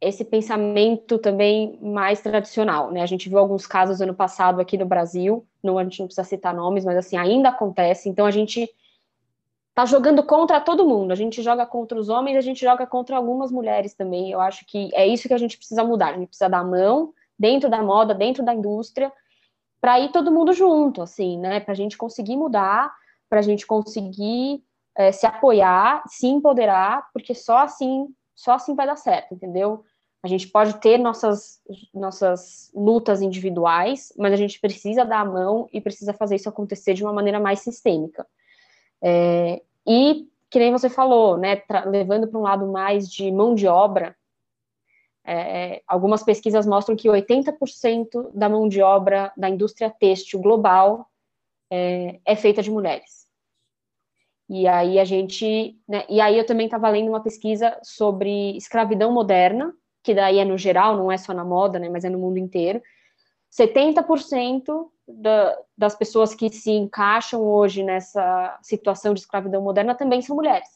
esse 0.00 0.24
pensamento 0.24 1.18
também 1.18 1.78
mais 1.80 2.20
tradicional, 2.20 2.90
né? 2.90 3.02
A 3.02 3.06
gente 3.06 3.28
viu 3.28 3.38
alguns 3.38 3.66
casos 3.66 4.00
ano 4.00 4.14
passado 4.14 4.60
aqui 4.60 4.76
no 4.76 4.84
Brasil, 4.84 5.46
não 5.62 5.78
a 5.78 5.84
gente 5.84 6.00
não 6.00 6.06
precisa 6.06 6.26
citar 6.26 6.54
nomes, 6.54 6.84
mas 6.84 6.96
assim 6.96 7.16
ainda 7.16 7.48
acontece. 7.48 8.08
Então 8.08 8.26
a 8.26 8.30
gente 8.30 8.68
tá 9.74 9.84
jogando 9.84 10.22
contra 10.22 10.60
todo 10.60 10.86
mundo. 10.86 11.12
A 11.12 11.14
gente 11.14 11.42
joga 11.42 11.66
contra 11.66 11.98
os 11.98 12.08
homens, 12.08 12.36
a 12.36 12.40
gente 12.40 12.60
joga 12.60 12.86
contra 12.86 13.16
algumas 13.16 13.50
mulheres 13.50 13.94
também. 13.94 14.30
Eu 14.30 14.40
acho 14.40 14.64
que 14.66 14.90
é 14.94 15.06
isso 15.06 15.28
que 15.28 15.34
a 15.34 15.38
gente 15.38 15.56
precisa 15.56 15.82
mudar. 15.82 16.08
A 16.08 16.18
gente 16.18 16.28
precisa 16.28 16.48
dar 16.48 16.60
a 16.60 16.64
mão 16.64 17.12
dentro 17.38 17.68
da 17.68 17.82
moda, 17.82 18.14
dentro 18.14 18.44
da 18.44 18.54
indústria, 18.54 19.12
para 19.80 20.00
ir 20.00 20.10
todo 20.12 20.32
mundo 20.32 20.52
junto, 20.52 21.02
assim, 21.02 21.38
né? 21.38 21.60
Para 21.60 21.72
a 21.72 21.76
gente 21.76 21.96
conseguir 21.96 22.36
mudar, 22.36 22.90
para 23.28 23.40
a 23.40 23.42
gente 23.42 23.66
conseguir 23.66 24.62
é, 24.94 25.12
se 25.12 25.26
apoiar, 25.26 26.02
se 26.06 26.26
empoderar, 26.26 27.08
porque 27.12 27.34
só 27.34 27.58
assim 27.58 28.08
só 28.36 28.52
assim 28.52 28.74
vai 28.74 28.86
dar 28.86 28.96
certo, 28.96 29.34
entendeu? 29.34 29.82
A 30.22 30.28
gente 30.28 30.48
pode 30.48 30.78
ter 30.78 30.98
nossas, 30.98 31.60
nossas 31.94 32.70
lutas 32.74 33.22
individuais, 33.22 34.12
mas 34.16 34.32
a 34.32 34.36
gente 34.36 34.60
precisa 34.60 35.04
dar 35.04 35.20
a 35.20 35.24
mão 35.24 35.68
e 35.72 35.80
precisa 35.80 36.12
fazer 36.12 36.36
isso 36.36 36.48
acontecer 36.48 36.94
de 36.94 37.02
uma 37.02 37.12
maneira 37.12 37.40
mais 37.40 37.60
sistêmica. 37.60 38.26
É, 39.02 39.62
e, 39.86 40.28
que 40.50 40.58
nem 40.58 40.72
você 40.72 40.90
falou, 40.90 41.36
né, 41.36 41.62
levando 41.86 42.28
para 42.28 42.38
um 42.38 42.42
lado 42.42 42.66
mais 42.66 43.08
de 43.08 43.30
mão 43.30 43.54
de 43.54 43.66
obra, 43.66 44.16
é, 45.24 45.82
algumas 45.86 46.22
pesquisas 46.22 46.66
mostram 46.66 46.94
que 46.94 47.08
80% 47.08 48.30
da 48.32 48.48
mão 48.48 48.68
de 48.68 48.80
obra 48.80 49.32
da 49.36 49.48
indústria 49.48 49.90
têxtil 49.90 50.40
global 50.40 51.10
é, 51.70 52.20
é 52.24 52.36
feita 52.36 52.62
de 52.62 52.70
mulheres. 52.70 53.25
E 54.48 54.66
aí 54.66 54.98
a 54.98 55.04
gente, 55.04 55.76
né, 55.88 56.04
e 56.08 56.20
aí 56.20 56.38
eu 56.38 56.46
também 56.46 56.66
estava 56.66 56.88
lendo 56.88 57.08
uma 57.08 57.22
pesquisa 57.22 57.76
sobre 57.82 58.56
escravidão 58.56 59.12
moderna, 59.12 59.74
que 60.02 60.14
daí 60.14 60.38
é 60.38 60.44
no 60.44 60.56
geral, 60.56 60.96
não 60.96 61.10
é 61.10 61.18
só 61.18 61.34
na 61.34 61.44
moda, 61.44 61.78
né, 61.78 61.88
mas 61.88 62.04
é 62.04 62.08
no 62.08 62.18
mundo 62.18 62.38
inteiro. 62.38 62.80
70% 63.50 64.88
da, 65.08 65.58
das 65.76 65.96
pessoas 65.96 66.34
que 66.34 66.48
se 66.50 66.70
encaixam 66.70 67.42
hoje 67.42 67.82
nessa 67.82 68.58
situação 68.62 69.14
de 69.14 69.20
escravidão 69.20 69.62
moderna 69.62 69.94
também 69.94 70.22
são 70.22 70.36
mulheres. 70.36 70.68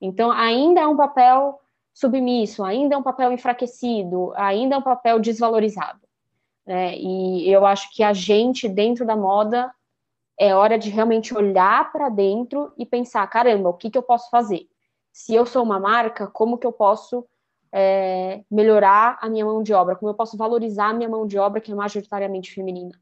Então, 0.00 0.30
ainda 0.30 0.80
é 0.80 0.86
um 0.86 0.96
papel 0.96 1.58
submisso, 1.92 2.62
ainda 2.62 2.94
é 2.94 2.98
um 2.98 3.02
papel 3.02 3.32
enfraquecido, 3.32 4.32
ainda 4.36 4.76
é 4.76 4.78
um 4.78 4.82
papel 4.82 5.18
desvalorizado. 5.18 6.00
Né? 6.64 6.96
E 6.96 7.50
eu 7.50 7.66
acho 7.66 7.92
que 7.92 8.02
a 8.02 8.12
gente, 8.12 8.68
dentro 8.68 9.04
da 9.04 9.16
moda, 9.16 9.72
é 10.38 10.54
hora 10.54 10.78
de 10.78 10.88
realmente 10.88 11.36
olhar 11.36 11.90
para 11.90 12.08
dentro 12.08 12.72
e 12.78 12.86
pensar, 12.86 13.26
caramba, 13.26 13.68
o 13.68 13.74
que, 13.74 13.90
que 13.90 13.98
eu 13.98 14.02
posso 14.02 14.30
fazer? 14.30 14.68
Se 15.12 15.34
eu 15.34 15.44
sou 15.44 15.62
uma 15.64 15.80
marca, 15.80 16.28
como 16.28 16.56
que 16.56 16.66
eu 16.66 16.72
posso 16.72 17.26
é, 17.72 18.42
melhorar 18.50 19.18
a 19.20 19.28
minha 19.28 19.44
mão 19.44 19.62
de 19.62 19.74
obra? 19.74 19.96
Como 19.96 20.10
eu 20.10 20.14
posso 20.14 20.36
valorizar 20.36 20.90
a 20.90 20.94
minha 20.94 21.08
mão 21.08 21.26
de 21.26 21.38
obra, 21.38 21.60
que 21.60 21.72
é 21.72 21.74
majoritariamente 21.74 22.54
feminina? 22.54 22.92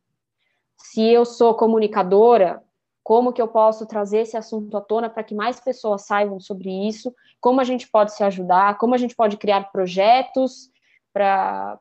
Se 0.78 1.02
eu 1.02 1.24
sou 1.26 1.54
comunicadora, 1.54 2.62
como 3.02 3.32
que 3.32 3.40
eu 3.40 3.48
posso 3.48 3.86
trazer 3.86 4.20
esse 4.20 4.36
assunto 4.36 4.76
à 4.76 4.80
tona 4.80 5.10
para 5.10 5.22
que 5.22 5.34
mais 5.34 5.60
pessoas 5.60 6.02
saibam 6.02 6.40
sobre 6.40 6.70
isso? 6.88 7.14
Como 7.40 7.60
a 7.60 7.64
gente 7.64 7.86
pode 7.88 8.14
se 8.14 8.24
ajudar? 8.24 8.78
Como 8.78 8.94
a 8.94 8.98
gente 8.98 9.14
pode 9.14 9.36
criar 9.36 9.70
projetos 9.70 10.70
para 11.16 11.78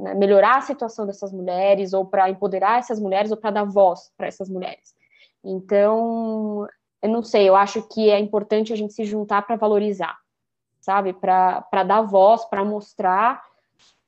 né, 0.00 0.14
melhorar 0.14 0.56
a 0.56 0.62
situação 0.62 1.06
dessas 1.06 1.32
mulheres, 1.32 1.92
ou 1.92 2.04
para 2.04 2.28
empoderar 2.28 2.80
essas 2.80 2.98
mulheres, 2.98 3.30
ou 3.30 3.36
para 3.36 3.52
dar 3.52 3.64
voz 3.64 4.10
para 4.16 4.26
essas 4.26 4.48
mulheres. 4.48 4.96
Então, 5.44 6.66
eu 7.00 7.08
não 7.08 7.22
sei, 7.22 7.48
eu 7.48 7.54
acho 7.54 7.82
que 7.82 8.10
é 8.10 8.18
importante 8.18 8.72
a 8.72 8.76
gente 8.76 8.94
se 8.94 9.04
juntar 9.04 9.42
para 9.42 9.54
valorizar, 9.54 10.18
sabe? 10.80 11.12
Para 11.12 11.84
dar 11.86 12.02
voz, 12.02 12.44
para 12.46 12.64
mostrar. 12.64 13.44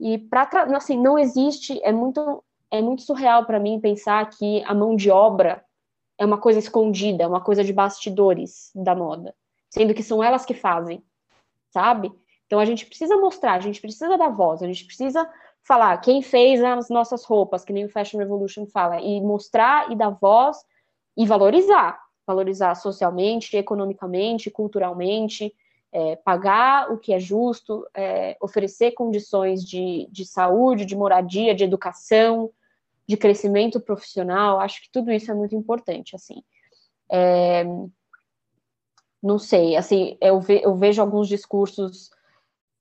E 0.00 0.18
para 0.18 0.48
assim, 0.76 1.00
não 1.00 1.16
existe, 1.16 1.80
é 1.84 1.92
muito, 1.92 2.42
é 2.72 2.82
muito 2.82 3.02
surreal 3.02 3.46
para 3.46 3.60
mim 3.60 3.78
pensar 3.78 4.28
que 4.30 4.64
a 4.64 4.74
mão 4.74 4.96
de 4.96 5.12
obra 5.12 5.64
é 6.18 6.24
uma 6.24 6.38
coisa 6.38 6.58
escondida, 6.58 7.22
é 7.22 7.26
uma 7.26 7.40
coisa 7.40 7.62
de 7.62 7.72
bastidores 7.72 8.72
da 8.74 8.96
moda, 8.96 9.32
sendo 9.70 9.94
que 9.94 10.02
são 10.02 10.22
elas 10.22 10.44
que 10.44 10.54
fazem, 10.54 11.04
sabe? 11.70 12.12
Então 12.54 12.60
a 12.60 12.66
gente 12.66 12.86
precisa 12.86 13.16
mostrar, 13.16 13.54
a 13.54 13.58
gente 13.58 13.80
precisa 13.80 14.16
dar 14.16 14.28
voz, 14.28 14.62
a 14.62 14.66
gente 14.68 14.84
precisa 14.84 15.28
falar 15.64 15.98
quem 15.98 16.22
fez 16.22 16.62
as 16.62 16.88
nossas 16.88 17.24
roupas, 17.24 17.64
que 17.64 17.72
nem 17.72 17.84
o 17.84 17.88
Fashion 17.88 18.16
Revolution 18.16 18.64
fala, 18.64 19.00
e 19.00 19.20
mostrar 19.20 19.90
e 19.90 19.96
dar 19.96 20.10
voz 20.10 20.64
e 21.16 21.26
valorizar, 21.26 22.00
valorizar 22.24 22.76
socialmente, 22.76 23.56
economicamente, 23.56 24.52
culturalmente, 24.52 25.52
é, 25.90 26.14
pagar 26.14 26.92
o 26.92 26.98
que 26.98 27.12
é 27.12 27.18
justo, 27.18 27.84
é, 27.92 28.36
oferecer 28.40 28.92
condições 28.92 29.64
de, 29.64 30.06
de 30.12 30.24
saúde, 30.24 30.84
de 30.84 30.94
moradia, 30.94 31.56
de 31.56 31.64
educação, 31.64 32.52
de 33.04 33.16
crescimento 33.16 33.80
profissional. 33.80 34.60
Acho 34.60 34.80
que 34.80 34.90
tudo 34.92 35.10
isso 35.10 35.28
é 35.28 35.34
muito 35.34 35.56
importante, 35.56 36.14
assim. 36.14 36.40
É, 37.10 37.64
não 39.20 39.40
sei, 39.40 39.74
assim, 39.74 40.16
eu, 40.20 40.40
ve, 40.40 40.60
eu 40.62 40.76
vejo 40.76 41.02
alguns 41.02 41.26
discursos 41.26 42.14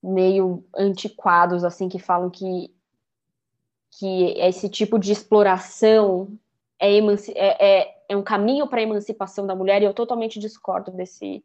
meio 0.04 0.64
antiquados, 0.76 1.64
assim, 1.64 1.88
que 1.88 1.98
falam 1.98 2.30
que, 2.30 2.70
que 3.92 4.26
esse 4.38 4.68
tipo 4.68 5.00
de 5.00 5.12
exploração 5.12 6.28
é, 6.80 6.98
é, 6.98 7.80
é, 7.80 7.96
é 8.10 8.18
um 8.18 8.24
caminho 8.24 8.68
para 8.68 8.80
a 8.80 8.84
emancipação 8.84 9.48
da 9.48 9.56
mulher, 9.56 9.82
e 9.82 9.86
eu 9.86 9.94
totalmente 9.94 10.40
discordo 10.40 10.92
desse, 10.92 11.44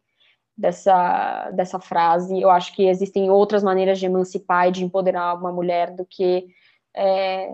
dessa, 0.56 1.50
dessa 1.52 1.78
frase. 1.78 2.40
Eu 2.40 2.50
acho 2.50 2.74
que 2.74 2.88
existem 2.88 3.30
outras 3.30 3.62
maneiras 3.62 4.00
de 4.00 4.06
emancipar 4.06 4.68
e 4.68 4.72
de 4.72 4.84
empoderar 4.84 5.34
uma 5.34 5.52
mulher 5.52 5.92
do 5.92 6.04
que 6.04 6.48
é, 6.96 7.48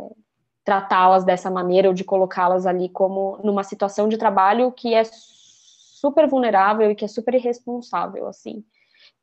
tratá-las 0.64 1.24
dessa 1.24 1.50
maneira 1.50 1.88
ou 1.88 1.94
de 1.94 2.02
colocá-las 2.02 2.66
ali 2.66 2.88
como 2.88 3.38
numa 3.44 3.62
situação 3.62 4.08
de 4.08 4.16
trabalho 4.16 4.72
que 4.72 4.94
é 4.94 5.02
super 5.04 6.26
vulnerável 6.26 6.90
e 6.90 6.94
que 6.94 7.04
é 7.04 7.08
super 7.08 7.34
irresponsável, 7.34 8.26
assim. 8.26 8.64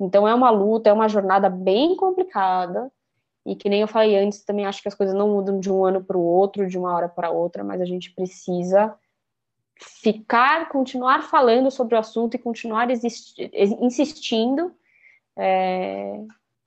Então 0.02 0.28
é 0.28 0.34
uma 0.34 0.50
luta, 0.50 0.90
é 0.90 0.94
uma 0.94 1.08
jornada 1.08 1.48
bem 1.48 1.96
complicada. 1.96 2.92
E 3.46 3.56
que 3.56 3.70
nem 3.70 3.82
eu 3.82 3.88
falei 3.88 4.18
antes, 4.18 4.44
também 4.44 4.66
acho 4.66 4.82
que 4.82 4.88
as 4.88 4.96
coisas 4.96 5.16
não 5.16 5.30
mudam 5.30 5.60
de 5.60 5.72
um 5.72 5.86
ano 5.86 6.04
para 6.04 6.18
o 6.18 6.24
outro, 6.24 6.68
de 6.68 6.78
uma 6.78 6.94
hora 6.94 7.08
para 7.08 7.30
outra, 7.30 7.64
mas 7.64 7.80
a 7.82 7.86
gente 7.86 8.12
precisa 8.14 8.96
ficar, 9.80 10.70
continuar 10.70 11.24
falando 11.24 11.72
sobre 11.72 11.96
o 11.96 12.00
assunto 12.00 12.36
e 12.36 12.40
continuar 12.40 12.88
insistindo 12.92 14.72
é, 15.38 16.24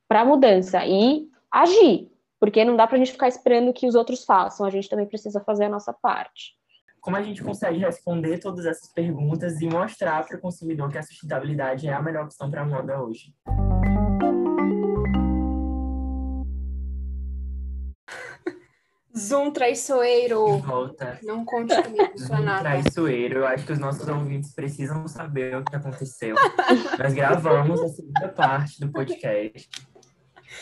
para 0.09 0.23
a 0.23 0.25
mudança 0.25 0.85
e 0.85 1.29
agir, 1.51 2.11
porque 2.41 2.65
não 2.65 2.75
dá 2.75 2.89
para 2.89 2.97
a 2.97 2.99
gente 2.99 3.13
ficar 3.13 3.29
esperando 3.29 3.73
que 3.73 3.87
os 3.87 3.95
outros 3.95 4.25
façam, 4.25 4.67
a 4.67 4.71
gente 4.71 4.89
também 4.89 5.07
precisa 5.07 5.41
fazer 5.41 5.67
a 5.67 5.69
nossa 5.69 5.93
parte 5.93 6.57
como 7.05 7.19
a 7.19 7.23
gente 7.23 7.45
consegue 7.45 7.81
responder 7.81 8.39
todas 8.39 8.65
essas 8.65 8.91
perguntas 8.91 9.61
e 9.61 9.67
mostrar 9.67 10.27
para 10.27 10.39
o 10.39 10.41
consumidor 10.41 10.91
que 10.91 10.97
a 10.97 11.03
sustentabilidade 11.03 11.87
é 11.87 11.93
a 11.93 12.01
melhor 12.01 12.25
opção 12.25 12.51
para 12.51 12.63
a 12.63 12.67
moda 12.67 12.99
hoje. 12.99 13.35
Zoom 19.17 19.53
traiçoeiro. 19.53 20.57
Volta. 20.61 21.21
Não 21.23 21.45
conte 21.45 21.75
comigo, 21.83 22.19
sua 22.19 22.41
nada. 22.41 22.63
Traiçoeiro. 22.63 23.41
Eu 23.41 23.47
acho 23.49 23.67
que 23.67 23.73
os 23.75 23.79
nossos 23.79 24.09
ouvintes 24.09 24.55
precisam 24.55 25.07
saber 25.07 25.59
o 25.59 25.63
que 25.63 25.77
aconteceu. 25.77 26.35
Nós 26.99 27.13
gravamos 27.13 27.83
a 27.83 27.89
segunda 27.91 28.29
parte 28.31 28.81
do 28.81 28.91
podcast. 28.91 29.69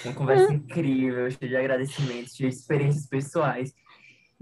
Uma 0.04 0.14
conversa 0.14 0.48
uhum. 0.48 0.54
incrível, 0.54 1.30
cheia 1.30 1.48
de 1.48 1.56
agradecimentos, 1.56 2.34
cheia 2.34 2.50
de 2.50 2.56
experiências 2.56 3.06
pessoais. 3.06 3.72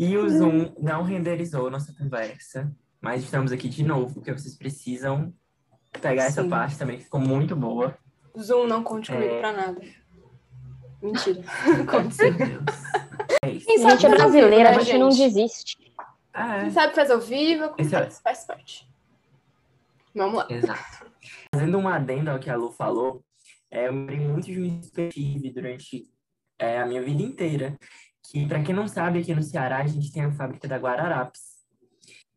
E 0.02 0.16
o 0.16 0.26
Zoom 0.30 0.72
não 0.78 1.02
renderizou 1.02 1.70
nossa 1.70 1.92
conversa. 1.92 2.74
Mas 3.02 3.22
estamos 3.22 3.52
aqui 3.52 3.68
de 3.68 3.84
novo, 3.84 4.14
porque 4.14 4.32
vocês 4.32 4.56
precisam 4.56 5.30
pegar 6.00 6.24
essa 6.24 6.42
Sim. 6.42 6.48
parte 6.48 6.78
também, 6.78 6.96
que 6.96 7.04
ficou 7.04 7.20
muito 7.20 7.54
boa. 7.54 7.94
Zoom, 8.38 8.66
não 8.66 8.82
conte 8.82 9.12
comigo 9.12 9.34
É. 9.34 9.40
pra 9.40 9.52
nada. 9.52 9.80
Mentira. 11.02 11.42
Conte 11.90 12.14
sim. 12.14 12.30
É 13.44 13.50
isso. 13.50 13.66
Quem 13.66 13.78
gente 13.78 14.06
é 14.06 14.08
sabe 14.10 14.22
ao 14.22 14.30
vivo, 14.30 14.46
brasileira, 14.48 14.70
a 14.70 14.78
gente 14.80 14.98
não 14.98 15.08
desiste. 15.10 15.76
É. 16.32 16.60
Quem 16.60 16.70
sabe 16.70 16.94
faz 16.94 17.10
ao 17.10 17.20
vivo, 17.20 17.74
Esse 17.76 17.94
é- 17.94 18.10
faz 18.10 18.44
parte. 18.44 18.90
Vamos 20.14 20.36
lá. 20.38 20.46
Exato. 20.50 21.06
Fazendo 21.54 21.76
um 21.78 21.86
adendo 21.88 22.30
ao 22.30 22.38
que 22.38 22.48
a 22.50 22.56
Lu 22.56 22.70
falou, 22.72 23.22
é, 23.70 23.86
eu 23.86 23.92
lembrei 23.92 24.18
muito 24.18 24.46
de 24.46 24.66
experiência 24.80 25.52
durante 25.52 26.10
é, 26.58 26.78
a 26.80 26.86
minha 26.86 27.02
vida 27.02 27.22
inteira, 27.22 27.78
que, 28.30 28.46
para 28.46 28.62
quem 28.62 28.74
não 28.74 28.86
sabe, 28.86 29.18
aqui 29.18 29.34
no 29.34 29.42
Ceará 29.42 29.78
a 29.78 29.86
gente 29.86 30.12
tem 30.12 30.24
a 30.24 30.30
fábrica 30.30 30.68
da 30.68 30.76
Guararapes, 30.76 31.42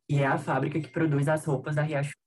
que 0.09 0.15
é 0.15 0.25
a 0.25 0.39
fábrica 0.39 0.79
que 0.81 0.87
produz 0.87 1.27
as 1.27 1.45
roupas 1.45 1.75
da 1.75 1.83
Riachuelo. 1.83 2.17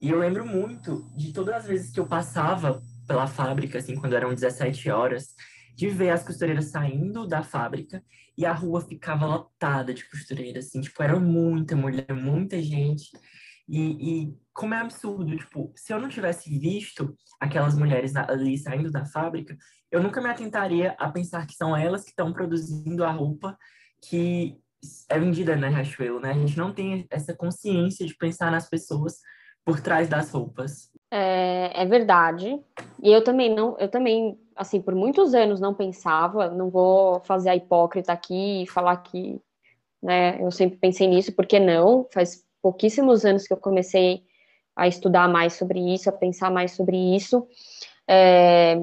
E 0.00 0.08
eu 0.08 0.18
lembro 0.18 0.46
muito 0.46 1.02
de 1.14 1.32
todas 1.32 1.54
as 1.54 1.66
vezes 1.66 1.92
que 1.92 2.00
eu 2.00 2.06
passava 2.06 2.80
pela 3.06 3.26
fábrica, 3.26 3.78
assim, 3.78 3.94
quando 3.94 4.14
eram 4.14 4.34
17 4.34 4.90
horas, 4.90 5.34
de 5.76 5.88
ver 5.88 6.10
as 6.10 6.24
costureiras 6.24 6.66
saindo 6.66 7.26
da 7.26 7.42
fábrica 7.42 8.02
e 8.36 8.46
a 8.46 8.52
rua 8.52 8.80
ficava 8.80 9.26
lotada 9.26 9.92
de 9.92 10.08
costureiras, 10.08 10.66
assim, 10.66 10.80
tipo, 10.80 11.02
era 11.02 11.18
muita 11.20 11.76
mulher, 11.76 12.06
muita 12.14 12.60
gente. 12.62 13.10
E, 13.68 14.22
e 14.22 14.34
como 14.54 14.72
é 14.72 14.78
absurdo, 14.78 15.36
tipo, 15.36 15.72
se 15.76 15.92
eu 15.92 16.00
não 16.00 16.08
tivesse 16.08 16.58
visto 16.58 17.14
aquelas 17.38 17.76
mulheres 17.76 18.16
ali 18.16 18.56
saindo 18.56 18.90
da 18.90 19.04
fábrica, 19.04 19.56
eu 19.90 20.02
nunca 20.02 20.20
me 20.20 20.28
atentaria 20.28 20.94
a 20.98 21.08
pensar 21.10 21.46
que 21.46 21.54
são 21.54 21.76
elas 21.76 22.04
que 22.04 22.10
estão 22.10 22.32
produzindo 22.32 23.04
a 23.04 23.10
roupa 23.10 23.56
que 24.02 24.58
é 25.08 25.18
vendida 25.18 25.56
na 25.56 25.68
Riachuelo, 25.68 26.20
né? 26.20 26.30
A 26.30 26.34
gente 26.34 26.56
não 26.56 26.72
tem 26.72 27.06
essa 27.10 27.34
consciência 27.34 28.06
de 28.06 28.14
pensar 28.16 28.50
nas 28.50 28.68
pessoas 28.68 29.18
por 29.64 29.80
trás 29.80 30.08
das 30.08 30.30
roupas. 30.30 30.90
É, 31.10 31.82
é 31.82 31.84
verdade. 31.84 32.60
E 33.02 33.12
eu 33.12 33.22
também 33.22 33.54
não, 33.54 33.76
eu 33.78 33.88
também, 33.88 34.38
assim, 34.54 34.80
por 34.80 34.94
muitos 34.94 35.34
anos 35.34 35.60
não 35.60 35.74
pensava, 35.74 36.50
não 36.50 36.70
vou 36.70 37.20
fazer 37.20 37.50
a 37.50 37.56
hipócrita 37.56 38.12
aqui 38.12 38.62
e 38.62 38.66
falar 38.66 38.96
que, 38.98 39.40
né, 40.02 40.40
eu 40.40 40.50
sempre 40.50 40.78
pensei 40.78 41.06
nisso, 41.06 41.32
porque 41.32 41.58
não, 41.58 42.06
faz 42.12 42.44
pouquíssimos 42.62 43.24
anos 43.24 43.46
que 43.46 43.52
eu 43.52 43.58
comecei 43.58 44.22
a 44.76 44.86
estudar 44.86 45.28
mais 45.28 45.54
sobre 45.54 45.80
isso, 45.92 46.08
a 46.08 46.12
pensar 46.12 46.50
mais 46.50 46.72
sobre 46.72 46.96
isso. 47.16 47.46
É, 48.08 48.76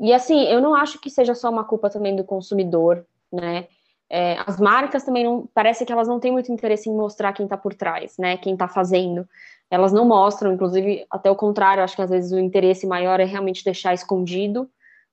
e 0.00 0.12
assim, 0.12 0.44
eu 0.44 0.60
não 0.60 0.74
acho 0.74 1.00
que 1.00 1.10
seja 1.10 1.34
só 1.34 1.50
uma 1.50 1.64
culpa 1.64 1.90
também 1.90 2.16
do 2.16 2.24
consumidor, 2.24 3.04
né? 3.32 3.66
É, 4.12 4.38
as 4.44 4.58
marcas 4.58 5.04
também 5.04 5.22
não, 5.22 5.48
parece 5.54 5.86
que 5.86 5.92
elas 5.92 6.08
não 6.08 6.18
têm 6.18 6.32
muito 6.32 6.50
interesse 6.50 6.88
em 6.90 6.96
mostrar 6.96 7.32
quem 7.32 7.44
está 7.44 7.56
por 7.56 7.74
trás, 7.74 8.18
né? 8.18 8.36
Quem 8.36 8.54
está 8.54 8.66
fazendo 8.66 9.28
elas 9.70 9.92
não 9.92 10.04
mostram, 10.04 10.52
inclusive, 10.52 11.06
até 11.08 11.30
o 11.30 11.36
contrário, 11.36 11.82
acho 11.82 11.94
que 11.94 12.02
às 12.02 12.10
vezes 12.10 12.32
o 12.32 12.38
interesse 12.38 12.86
maior 12.86 13.20
é 13.20 13.24
realmente 13.24 13.64
deixar 13.64 13.94
escondido, 13.94 14.68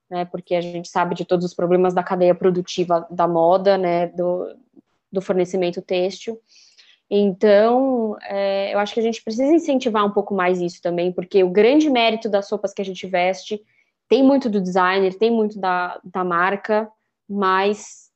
né, 0.09 0.25
porque 0.25 0.55
a 0.55 0.61
gente 0.61 0.89
sabe 0.89 1.13
de 1.13 1.25
todos 1.25 1.45
os 1.45 1.53
problemas 1.53 1.93
da 1.93 2.01
cadeia 2.01 2.33
produtiva 2.33 3.05
da 3.11 3.27
moda, 3.27 3.77
né, 3.77 4.07
do, 4.07 4.55
do 5.11 5.21
fornecimento 5.21 5.81
têxtil. 5.81 6.41
Então, 7.09 8.17
é, 8.23 8.73
eu 8.73 8.79
acho 8.79 8.93
que 8.93 8.99
a 8.99 9.03
gente 9.03 9.23
precisa 9.23 9.53
incentivar 9.53 10.03
um 10.03 10.11
pouco 10.11 10.33
mais 10.33 10.59
isso 10.59 10.81
também, 10.81 11.11
porque 11.11 11.43
o 11.43 11.49
grande 11.49 11.89
mérito 11.89 12.27
das 12.27 12.49
roupas 12.49 12.73
que 12.73 12.81
a 12.81 12.85
gente 12.85 13.05
veste 13.05 13.61
tem 14.07 14.23
muito 14.23 14.49
do 14.49 14.61
designer, 14.61 15.17
tem 15.17 15.31
muito 15.31 15.59
da, 15.59 15.99
da 16.03 16.23
marca, 16.23 16.89
mas, 17.27 18.09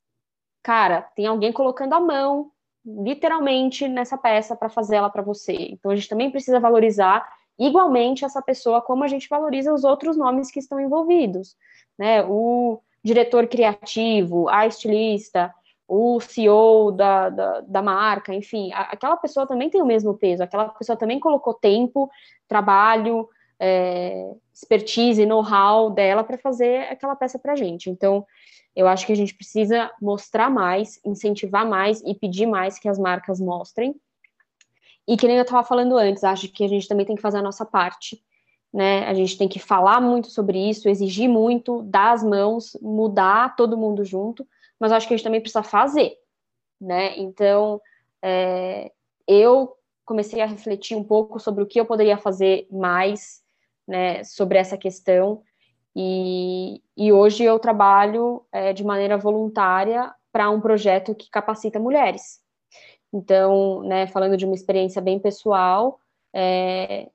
cara, 0.62 1.02
tem 1.14 1.26
alguém 1.26 1.52
colocando 1.52 1.92
a 1.94 2.00
mão, 2.00 2.50
literalmente 2.84 3.86
nessa 3.86 4.18
peça 4.18 4.56
para 4.56 4.68
fazer 4.68 4.96
ela 4.96 5.10
para 5.10 5.22
você. 5.22 5.52
Então 5.52 5.90
a 5.90 5.96
gente 5.96 6.08
também 6.08 6.30
precisa 6.30 6.58
valorizar 6.58 7.26
igualmente 7.58 8.24
essa 8.24 8.42
pessoa 8.42 8.80
como 8.80 9.04
a 9.04 9.08
gente 9.08 9.28
valoriza 9.28 9.72
os 9.72 9.84
outros 9.84 10.16
nomes 10.16 10.50
que 10.50 10.58
estão 10.58 10.80
envolvidos, 10.80 11.56
né? 11.98 12.24
O 12.24 12.80
diretor 13.04 13.46
criativo, 13.46 14.48
a 14.48 14.66
estilista, 14.66 15.54
o 15.86 16.20
CEO 16.20 16.92
da, 16.92 17.28
da, 17.28 17.60
da 17.60 17.82
marca, 17.82 18.34
enfim, 18.34 18.72
a, 18.72 18.82
aquela 18.82 19.16
pessoa 19.16 19.46
também 19.46 19.68
tem 19.68 19.82
o 19.82 19.86
mesmo 19.86 20.14
peso, 20.14 20.42
aquela 20.42 20.68
pessoa 20.70 20.96
também 20.96 21.20
colocou 21.20 21.52
tempo, 21.52 22.10
trabalho, 22.48 23.28
é, 23.60 24.32
expertise, 24.52 25.24
know-how 25.26 25.90
dela 25.90 26.22
para 26.22 26.38
fazer 26.38 26.88
aquela 26.90 27.16
peça 27.16 27.38
para 27.38 27.52
a 27.52 27.56
gente. 27.56 27.88
Então, 27.88 28.26
eu 28.74 28.88
acho 28.88 29.06
que 29.06 29.12
a 29.12 29.16
gente 29.16 29.34
precisa 29.34 29.90
mostrar 30.00 30.50
mais, 30.50 31.00
incentivar 31.04 31.66
mais 31.66 32.00
e 32.02 32.14
pedir 32.14 32.46
mais 32.46 32.78
que 32.78 32.88
as 32.88 32.98
marcas 32.98 33.40
mostrem. 33.40 33.94
E 35.06 35.16
que 35.16 35.26
nem 35.26 35.36
eu 35.36 35.42
estava 35.42 35.64
falando 35.64 35.96
antes, 35.98 36.24
acho 36.24 36.48
que 36.48 36.64
a 36.64 36.68
gente 36.68 36.88
também 36.88 37.04
tem 37.04 37.16
que 37.16 37.22
fazer 37.22 37.38
a 37.38 37.42
nossa 37.42 37.64
parte, 37.64 38.22
né? 38.72 39.06
A 39.06 39.14
gente 39.14 39.36
tem 39.36 39.48
que 39.48 39.58
falar 39.58 40.00
muito 40.00 40.30
sobre 40.30 40.58
isso, 40.58 40.88
exigir 40.88 41.28
muito, 41.28 41.82
dar 41.82 42.12
as 42.12 42.22
mãos, 42.22 42.76
mudar 42.80 43.56
todo 43.56 43.76
mundo 43.76 44.04
junto, 44.04 44.46
mas 44.78 44.92
acho 44.92 45.06
que 45.06 45.14
a 45.14 45.16
gente 45.16 45.24
também 45.24 45.40
precisa 45.40 45.62
fazer, 45.62 46.16
né? 46.80 47.18
Então, 47.18 47.80
é, 48.22 48.92
eu 49.26 49.76
comecei 50.04 50.40
a 50.40 50.46
refletir 50.46 50.96
um 50.96 51.04
pouco 51.04 51.38
sobre 51.38 51.62
o 51.62 51.66
que 51.66 51.80
eu 51.80 51.84
poderia 51.84 52.16
fazer 52.16 52.66
mais, 52.70 53.41
né, 53.92 54.24
sobre 54.24 54.56
essa 54.56 54.78
questão, 54.78 55.42
e, 55.94 56.80
e 56.96 57.12
hoje 57.12 57.44
eu 57.44 57.58
trabalho 57.58 58.42
é, 58.50 58.72
de 58.72 58.82
maneira 58.82 59.18
voluntária 59.18 60.10
para 60.32 60.50
um 60.50 60.60
projeto 60.60 61.14
que 61.14 61.28
capacita 61.30 61.78
mulheres. 61.78 62.40
Então, 63.12 63.82
né, 63.82 64.06
falando 64.06 64.38
de 64.38 64.46
uma 64.46 64.54
experiência 64.54 65.02
bem 65.02 65.18
pessoal, 65.18 66.00
é, 66.34 67.10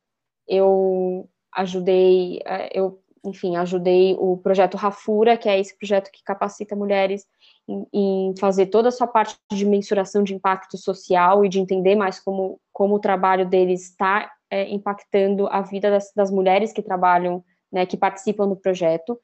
eu 0.48 1.28
ajudei, 1.52 2.40
é, 2.46 2.70
eu, 2.80 3.02
enfim, 3.26 3.56
ajudei 3.56 4.16
o 4.20 4.38
projeto 4.38 4.78
Rafura, 4.78 5.36
que 5.36 5.50
é 5.50 5.60
esse 5.60 5.76
projeto 5.76 6.12
que 6.12 6.24
capacita 6.24 6.76
mulheres 6.76 7.26
em, 7.68 7.88
em 7.92 8.34
fazer 8.40 8.68
toda 8.68 8.90
a 8.90 8.92
sua 8.92 9.08
parte 9.08 9.36
de 9.52 9.66
mensuração 9.66 10.24
de 10.24 10.36
impacto 10.36 10.78
social 10.78 11.44
e 11.44 11.50
de 11.50 11.60
entender 11.60 11.96
mais 11.96 12.20
como, 12.20 12.62
como 12.72 12.94
o 12.94 13.00
trabalho 13.00 13.50
deles 13.50 13.90
está 13.90 14.32
é, 14.50 14.70
impactando 14.70 15.48
a 15.48 15.62
vida 15.62 15.90
das, 15.90 16.12
das 16.16 16.32
mulheres 16.32 16.74
que 16.74 16.82
trabalham 16.82 17.44
né, 17.72 17.86
que 17.86 17.98
participam 17.98 18.48
do 18.48 18.56
projeto. 18.56 19.20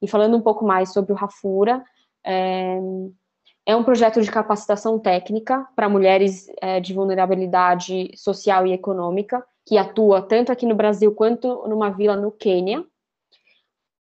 E 0.00 0.08
falando 0.08 0.36
um 0.36 0.42
pouco 0.42 0.64
mais 0.64 0.92
sobre 0.92 1.12
o 1.12 1.16
Rafura, 1.16 1.82
é, 2.24 2.78
é 3.64 3.74
um 3.74 3.82
projeto 3.82 4.20
de 4.20 4.30
capacitação 4.30 4.98
técnica 4.98 5.66
para 5.74 5.88
mulheres 5.88 6.46
é, 6.60 6.78
de 6.78 6.94
vulnerabilidade 6.94 8.10
social 8.16 8.66
e 8.66 8.72
econômica, 8.72 9.44
que 9.66 9.76
atua 9.76 10.22
tanto 10.22 10.52
aqui 10.52 10.66
no 10.66 10.74
Brasil 10.74 11.12
quanto 11.14 11.66
numa 11.66 11.90
vila 11.90 12.14
no 12.14 12.30
Quênia. 12.30 12.84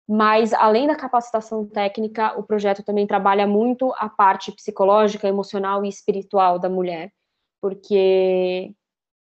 Mas, 0.08 0.54
além 0.54 0.88
da 0.88 0.96
capacitação 0.96 1.66
técnica, 1.66 2.38
o 2.40 2.44
projeto 2.44 2.84
também 2.84 3.06
trabalha 3.06 3.46
muito 3.46 3.92
a 3.98 4.08
parte 4.08 4.52
psicológica, 4.54 5.28
emocional 5.28 5.84
e 5.84 5.90
espiritual 5.90 6.60
da 6.60 6.70
mulher, 6.70 7.12
porque 7.60 8.74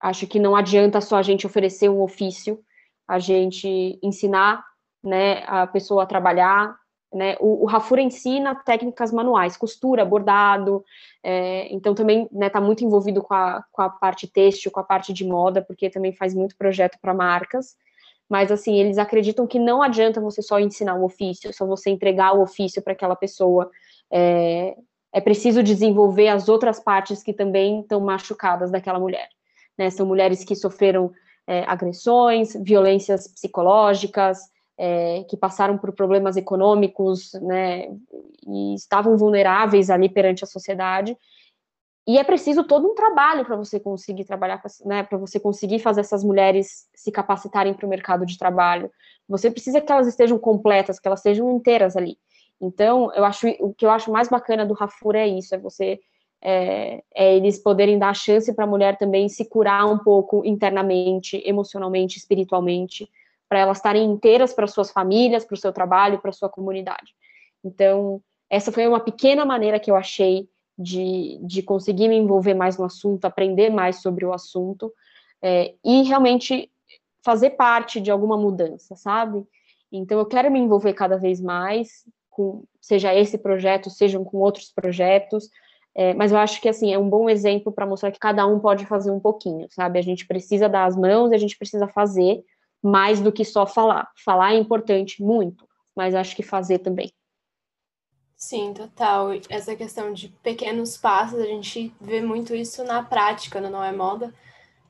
acho 0.02 0.26
que 0.26 0.40
não 0.40 0.56
adianta 0.56 1.00
só 1.00 1.16
a 1.16 1.22
gente 1.22 1.46
oferecer 1.46 1.88
um 1.88 2.02
ofício, 2.02 2.58
a 3.06 3.20
gente 3.20 3.98
ensinar 4.02 4.64
né, 5.02 5.44
a 5.46 5.66
pessoa 5.66 6.02
a 6.02 6.06
trabalhar. 6.06 6.76
Né? 7.14 7.36
O, 7.38 7.62
o 7.62 7.66
Rafura 7.66 8.02
ensina 8.02 8.54
técnicas 8.54 9.12
manuais, 9.12 9.56
costura, 9.56 10.04
bordado, 10.04 10.84
é, 11.22 11.72
então 11.72 11.94
também 11.94 12.24
está 12.24 12.36
né, 12.36 12.50
tá 12.50 12.60
muito 12.60 12.84
envolvido 12.84 13.22
com 13.22 13.34
a, 13.34 13.64
com 13.70 13.82
a 13.82 13.90
parte 13.90 14.26
têxtil, 14.26 14.72
com 14.72 14.80
a 14.80 14.84
parte 14.84 15.12
de 15.12 15.24
moda, 15.24 15.62
porque 15.62 15.88
também 15.88 16.12
faz 16.12 16.34
muito 16.34 16.56
projeto 16.56 16.98
para 17.00 17.14
marcas. 17.14 17.76
Mas 18.28 18.50
assim, 18.50 18.76
eles 18.76 18.98
acreditam 18.98 19.46
que 19.46 19.58
não 19.58 19.82
adianta 19.82 20.20
você 20.20 20.40
só 20.42 20.58
ensinar 20.58 20.94
um 20.94 21.04
ofício, 21.04 21.52
só 21.52 21.66
você 21.66 21.90
entregar 21.90 22.32
o 22.32 22.42
ofício 22.42 22.82
para 22.82 22.94
aquela 22.94 23.14
pessoa. 23.14 23.70
É, 24.10 24.74
é 25.12 25.20
preciso 25.20 25.62
desenvolver 25.62 26.28
as 26.28 26.48
outras 26.48 26.80
partes 26.80 27.22
que 27.22 27.34
também 27.34 27.80
estão 27.80 28.00
machucadas 28.00 28.70
daquela 28.70 28.98
mulher. 28.98 29.28
Né? 29.78 29.90
São 29.90 30.06
mulheres 30.06 30.44
que 30.44 30.54
sofreram 30.54 31.12
é, 31.46 31.64
agressões, 31.64 32.54
violências 32.54 33.28
psicológicas, 33.28 34.38
é, 34.78 35.24
que 35.24 35.36
passaram 35.36 35.76
por 35.78 35.92
problemas 35.92 36.36
econômicos, 36.36 37.32
né, 37.34 37.88
e 38.46 38.74
estavam 38.74 39.16
vulneráveis 39.16 39.90
ali 39.90 40.08
perante 40.08 40.44
a 40.44 40.46
sociedade. 40.46 41.16
E 42.06 42.18
é 42.18 42.24
preciso 42.24 42.64
todo 42.64 42.90
um 42.90 42.94
trabalho 42.94 43.44
para 43.44 43.54
você 43.54 43.78
conseguir 43.78 44.24
trabalhar, 44.24 44.60
né, 44.84 45.04
para 45.04 45.18
você 45.18 45.38
conseguir 45.38 45.78
fazer 45.78 46.00
essas 46.00 46.24
mulheres 46.24 46.88
se 46.94 47.12
capacitarem 47.12 47.74
para 47.74 47.86
o 47.86 47.88
mercado 47.88 48.26
de 48.26 48.36
trabalho. 48.36 48.90
Você 49.28 49.50
precisa 49.50 49.80
que 49.80 49.92
elas 49.92 50.08
estejam 50.08 50.38
completas, 50.38 50.98
que 50.98 51.06
elas 51.06 51.20
estejam 51.20 51.50
inteiras 51.52 51.96
ali. 51.96 52.18
Então, 52.60 53.12
eu 53.14 53.24
acho 53.24 53.48
o 53.60 53.72
que 53.72 53.84
eu 53.86 53.90
acho 53.90 54.10
mais 54.10 54.28
bacana 54.28 54.66
do 54.66 54.74
Rafura 54.74 55.20
é 55.20 55.28
isso, 55.28 55.54
é 55.54 55.58
você 55.58 56.00
é, 56.42 57.02
é 57.14 57.36
eles 57.36 57.58
poderem 57.58 57.98
dar 57.98 58.14
chance 58.14 58.52
para 58.52 58.64
a 58.64 58.68
mulher 58.68 58.98
também 58.98 59.28
se 59.28 59.48
curar 59.48 59.86
um 59.86 59.98
pouco 59.98 60.44
internamente, 60.44 61.40
emocionalmente, 61.46 62.18
espiritualmente, 62.18 63.08
para 63.48 63.60
elas 63.60 63.78
estarem 63.78 64.10
inteiras 64.10 64.52
para 64.52 64.66
suas 64.66 64.90
famílias, 64.90 65.44
para 65.44 65.54
o 65.54 65.58
seu 65.58 65.72
trabalho, 65.72 66.18
para 66.20 66.32
sua 66.32 66.48
comunidade. 66.48 67.14
Então, 67.64 68.20
essa 68.50 68.72
foi 68.72 68.86
uma 68.88 68.98
pequena 68.98 69.44
maneira 69.44 69.78
que 69.78 69.90
eu 69.90 69.94
achei 69.94 70.48
de, 70.76 71.38
de 71.42 71.62
conseguir 71.62 72.08
me 72.08 72.16
envolver 72.16 72.54
mais 72.54 72.76
no 72.76 72.84
assunto, 72.84 73.24
aprender 73.24 73.70
mais 73.70 74.02
sobre 74.02 74.24
o 74.24 74.32
assunto 74.32 74.92
é, 75.40 75.74
e 75.84 76.02
realmente 76.02 76.70
fazer 77.24 77.50
parte 77.50 78.00
de 78.00 78.10
alguma 78.10 78.36
mudança, 78.36 78.96
sabe? 78.96 79.46
Então, 79.92 80.18
eu 80.18 80.26
quero 80.26 80.50
me 80.50 80.58
envolver 80.58 80.94
cada 80.94 81.16
vez 81.16 81.40
mais, 81.40 82.04
com, 82.30 82.64
seja 82.80 83.14
esse 83.14 83.38
projeto, 83.38 83.90
sejam 83.90 84.24
com 84.24 84.38
outros 84.38 84.72
projetos, 84.72 85.48
é, 85.94 86.14
mas 86.14 86.32
eu 86.32 86.38
acho 86.38 86.60
que 86.60 86.68
assim 86.68 86.92
é 86.92 86.98
um 86.98 87.08
bom 87.08 87.28
exemplo 87.28 87.70
para 87.70 87.86
mostrar 87.86 88.10
que 88.10 88.18
cada 88.18 88.46
um 88.46 88.58
pode 88.58 88.86
fazer 88.86 89.10
um 89.10 89.20
pouquinho, 89.20 89.66
sabe? 89.70 89.98
A 89.98 90.02
gente 90.02 90.26
precisa 90.26 90.68
dar 90.68 90.86
as 90.86 90.96
mãos 90.96 91.32
e 91.32 91.34
a 91.34 91.38
gente 91.38 91.56
precisa 91.56 91.86
fazer 91.86 92.42
mais 92.82 93.20
do 93.20 93.30
que 93.30 93.44
só 93.44 93.66
falar. 93.66 94.10
Falar 94.24 94.54
é 94.54 94.58
importante, 94.58 95.22
muito, 95.22 95.68
mas 95.94 96.14
acho 96.14 96.34
que 96.34 96.42
fazer 96.42 96.78
também. 96.78 97.12
Sim, 98.34 98.72
total. 98.74 99.28
Essa 99.48 99.76
questão 99.76 100.12
de 100.12 100.28
pequenos 100.42 100.96
passos, 100.96 101.38
a 101.38 101.46
gente 101.46 101.94
vê 102.00 102.20
muito 102.20 102.56
isso 102.56 102.82
na 102.82 103.02
prática, 103.02 103.60
no 103.60 103.70
Não 103.70 103.84
é 103.84 103.92
Moda, 103.92 104.34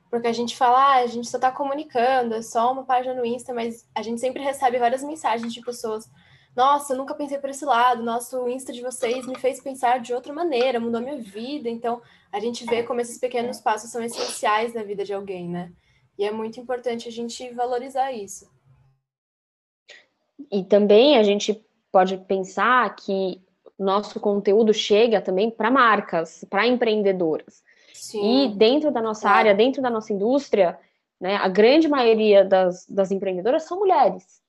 porque 0.09 0.27
a 0.27 0.33
gente 0.33 0.55
fala, 0.55 0.79
ah, 0.79 1.01
a 1.01 1.07
gente 1.07 1.27
só 1.27 1.37
está 1.37 1.51
comunicando, 1.51 2.33
é 2.33 2.41
só 2.41 2.71
uma 2.71 2.83
página 2.83 3.13
no 3.13 3.25
Insta, 3.25 3.53
mas 3.53 3.87
a 3.93 4.01
gente 4.01 4.19
sempre 4.19 4.41
recebe 4.41 4.79
várias 4.79 5.03
mensagens 5.03 5.53
de 5.53 5.61
pessoas 5.61 6.09
nossa, 6.55 6.93
eu 6.93 6.97
nunca 6.97 7.15
pensei 7.15 7.39
por 7.39 7.49
esse 7.49 7.65
lado, 7.65 8.03
nosso 8.03 8.47
Insta 8.47 8.71
de 8.71 8.81
vocês 8.81 9.25
me 9.25 9.37
fez 9.37 9.59
pensar 9.59 9.99
de 9.99 10.13
outra 10.13 10.31
maneira, 10.31 10.79
mudou 10.79 11.01
minha 11.01 11.17
vida. 11.17 11.67
Então, 11.67 12.01
a 12.31 12.39
gente 12.39 12.63
vê 12.65 12.83
como 12.83 13.01
esses 13.01 13.17
pequenos 13.17 13.59
passos 13.59 13.89
são 13.89 14.03
essenciais 14.03 14.73
na 14.73 14.83
vida 14.83 15.03
de 15.03 15.13
alguém, 15.13 15.49
né? 15.49 15.71
E 16.17 16.23
é 16.23 16.31
muito 16.31 16.59
importante 16.59 17.07
a 17.07 17.11
gente 17.11 17.49
valorizar 17.51 18.11
isso. 18.11 18.51
E 20.51 20.63
também 20.63 21.17
a 21.17 21.23
gente 21.23 21.63
pode 21.91 22.17
pensar 22.17 22.95
que 22.95 23.41
nosso 23.77 24.19
conteúdo 24.19 24.73
chega 24.73 25.21
também 25.21 25.49
para 25.49 25.71
marcas, 25.71 26.45
para 26.49 26.67
empreendedoras. 26.67 27.63
Sim, 27.93 28.45
e 28.45 28.55
dentro 28.55 28.91
da 28.91 29.01
nossa 29.01 29.21
claro. 29.21 29.37
área, 29.37 29.55
dentro 29.55 29.81
da 29.81 29.89
nossa 29.89 30.13
indústria, 30.13 30.77
né, 31.19 31.35
a 31.37 31.47
grande 31.47 31.87
maioria 31.87 32.43
das, 32.43 32.85
das 32.87 33.11
empreendedoras 33.11 33.63
são 33.63 33.79
mulheres. 33.79 34.41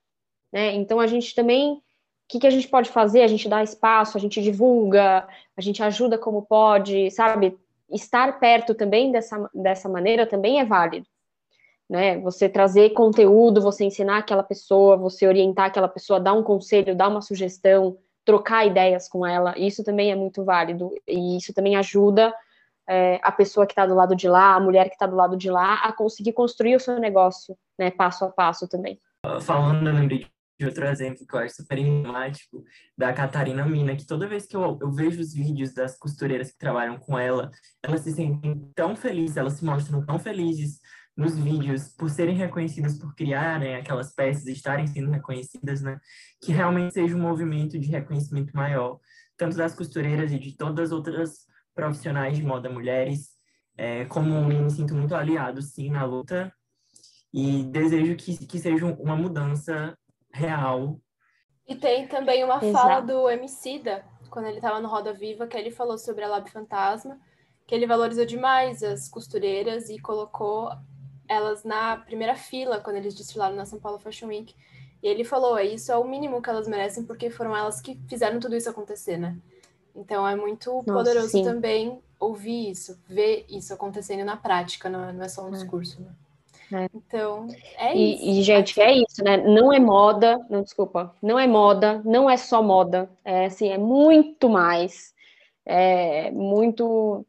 Né? 0.53 0.75
Então 0.75 1.01
a 1.01 1.07
gente 1.07 1.35
também 1.35 1.83
que, 2.29 2.39
que 2.39 2.47
a 2.47 2.51
gente 2.51 2.69
pode 2.69 2.91
fazer? 2.91 3.23
A 3.23 3.27
gente 3.27 3.49
dá 3.49 3.63
espaço, 3.63 4.17
a 4.17 4.21
gente 4.21 4.43
divulga, 4.43 5.27
a 5.57 5.61
gente 5.61 5.83
ajuda 5.83 6.19
como 6.19 6.43
pode, 6.43 7.11
sabe? 7.11 7.57
Estar 7.91 8.39
perto 8.39 8.75
também 8.75 9.13
dessa, 9.13 9.51
dessa 9.55 9.89
maneira 9.89 10.27
também 10.27 10.59
é 10.59 10.65
válido. 10.65 11.07
Né? 11.89 12.19
Você 12.21 12.49
trazer 12.49 12.91
conteúdo, 12.91 13.61
você 13.61 13.85
ensinar 13.85 14.19
aquela 14.19 14.43
pessoa, 14.43 14.97
você 14.97 15.27
orientar 15.27 15.67
aquela 15.67 15.89
pessoa, 15.89 16.19
dar 16.19 16.33
um 16.33 16.43
conselho, 16.43 16.97
dar 16.97 17.09
uma 17.09 17.21
sugestão, 17.21 17.99
trocar 18.25 18.67
ideias 18.67 19.07
com 19.07 19.27
ela, 19.27 19.55
isso 19.59 19.85
também 19.85 20.11
é 20.11 20.17
muito 20.17 20.43
válido 20.43 20.91
e 21.07 21.37
isso 21.37 21.53
também 21.53 21.77
ajuda 21.77 22.35
é, 22.89 23.21
a 23.23 23.31
pessoa 23.31 23.67
que 23.67 23.73
está 23.73 23.87
do 23.87 23.95
lado 23.95 24.17
de 24.17 24.29
lá, 24.29 24.55
a 24.55 24.61
mulher 24.61 24.89
que 24.89 24.95
está 24.95 25.07
do 25.07 25.17
lado 25.17 25.37
de 25.37 25.51
lá, 25.51 25.75
a 25.77 25.93
conseguir 25.93 26.33
construir 26.33 26.75
o 26.75 26.81
seu 26.81 26.99
negócio, 26.99 27.57
né, 27.79 27.91
passo 27.91 28.25
a 28.25 28.31
passo 28.31 28.67
também. 28.67 28.99
Falando, 29.43 29.89
eu 29.89 29.95
lembrei 29.95 30.27
outro 30.67 30.87
exemplo 30.87 31.27
que 31.27 31.35
eu 31.35 31.41
acho 31.41 31.57
super 31.57 31.79
emblemático, 31.79 32.65
da 32.97 33.13
Catarina 33.13 33.65
Mina, 33.67 33.97
que 33.97 34.07
toda 34.07 34.29
vez 34.29 34.47
que 34.47 34.57
eu, 34.57 34.79
eu 34.81 34.91
vejo 34.91 35.21
os 35.21 35.33
vídeos 35.35 35.73
das 35.75 35.99
costureiras 35.99 36.51
que 36.53 36.59
trabalham 36.59 36.99
com 36.99 37.19
ela, 37.19 37.51
elas 37.83 38.01
se 38.03 38.13
sentem 38.13 38.71
tão 38.75 38.95
felizes, 38.95 39.37
elas 39.37 39.55
se 39.55 39.65
mostram 39.65 40.05
tão 40.05 40.19
felizes 40.19 40.81
nos 41.17 41.39
vídeos 41.39 41.89
por 41.89 42.11
serem 42.11 42.37
reconhecidas, 42.37 42.99
por 42.99 43.15
criarem 43.15 43.77
aquelas 43.77 44.13
peças, 44.15 44.47
estarem 44.47 44.87
sendo 44.87 45.11
reconhecidas, 45.11 45.81
né? 45.81 45.99
Que 46.43 46.53
realmente 46.53 46.95
seja 46.95 47.17
um 47.17 47.21
movimento 47.21 47.79
de 47.79 47.89
reconhecimento 47.89 48.53
maior, 48.55 48.99
tanto 49.37 49.57
das 49.57 49.75
costureiras 49.75 50.33
e 50.33 50.39
de 50.39 50.57
todas 50.57 50.87
as 50.87 50.93
outras 50.93 51.47
profissionais 51.75 52.37
de 52.37 52.43
moda 52.43 52.69
mulheres. 52.69 53.35
É, 53.77 54.05
como 54.07 54.45
me 54.45 54.71
sinto 54.71 54.95
muito 54.95 55.15
aliado, 55.15 55.61
sim, 55.63 55.91
na 55.91 56.05
luta 56.05 56.53
e 57.35 57.65
desejo 57.65 58.15
que, 58.15 58.47
que 58.47 58.61
seja 58.61 58.87
uma 58.87 59.17
mudança 59.17 59.99
real. 60.35 60.99
E 61.67 61.75
tem 61.75 62.07
também 62.07 62.45
uma 62.45 62.57
Exato. 62.57 62.73
fala 62.73 63.01
do 63.01 63.31
Emicida, 63.31 64.05
quando 64.29 64.47
ele 64.47 64.57
estava 64.57 64.81
no 64.81 64.89
Roda 64.89 65.13
Viva, 65.13 65.47
que 65.47 65.57
ele 65.57 65.71
falou 65.71 65.97
sobre 65.97 66.25
a 66.25 66.29
Lab 66.29 66.51
Fantasma, 66.51 67.19
que 67.67 67.75
ele 67.75 67.87
valorizou 67.87 68.27
demais 68.27 68.83
as 68.83 69.09
costureiras 69.09 69.89
e 69.89 69.99
colocou 69.99 70.71
elas 71.27 71.65
na 71.65 71.97
primeira 71.97 72.35
fila 72.35 72.81
quando 72.81 72.97
eles 72.97 73.15
desfilaram 73.15 73.57
na 73.57 73.65
São 73.65 73.81
Paulo 73.81 73.99
Fashion 73.99 74.29
Week. 74.29 74.55
E 75.03 75.07
ele 75.07 75.25
falou, 75.25 75.57
é 75.57 75.65
isso 75.65 75.91
é 75.91 75.97
o 75.97 76.05
mínimo 76.05 76.43
que 76.43 76.51
elas 76.51 76.69
merecem, 76.69 77.05
porque 77.05 77.31
foram 77.31 77.57
elas 77.57 77.81
que 77.81 77.99
fizeram 78.09 78.41
tudo 78.41 78.57
isso 78.57 78.69
acontecer, 78.69 79.17
né? 79.17 79.39
Então 79.95 80.27
é 80.27 80.35
muito 80.35 80.71
Nossa, 80.73 80.93
poderoso 80.93 81.29
sim. 81.29 81.45
também 81.45 82.03
ouvir 82.19 82.71
isso, 82.71 83.01
ver 83.07 83.47
isso 83.49 83.73
acontecendo 83.73 84.25
na 84.25 84.37
prática, 84.37 84.89
não 84.89 85.05
é, 85.05 85.13
não 85.13 85.23
é 85.23 85.29
só 85.29 85.45
um 85.45 85.49
é. 85.49 85.53
discurso, 85.53 86.03
né? 86.03 86.11
É. 86.73 86.89
Então, 86.95 87.49
é 87.77 87.97
e, 87.97 88.15
isso. 88.15 88.25
E, 88.25 88.43
gente, 88.43 88.81
é 88.81 88.93
isso, 88.93 89.23
né? 89.23 89.37
Não 89.37 89.73
é 89.73 89.79
moda, 89.79 90.45
não, 90.49 90.63
desculpa, 90.63 91.15
não 91.23 91.39
é 91.39 91.47
moda, 91.47 92.01
não 92.05 92.29
é 92.29 92.37
só 92.37 92.63
moda, 92.63 93.11
é 93.25 93.47
assim, 93.47 93.69
é 93.69 93.79
muito 93.79 94.49
mais. 94.49 95.13
É 95.67 96.31
muito. 96.31 97.27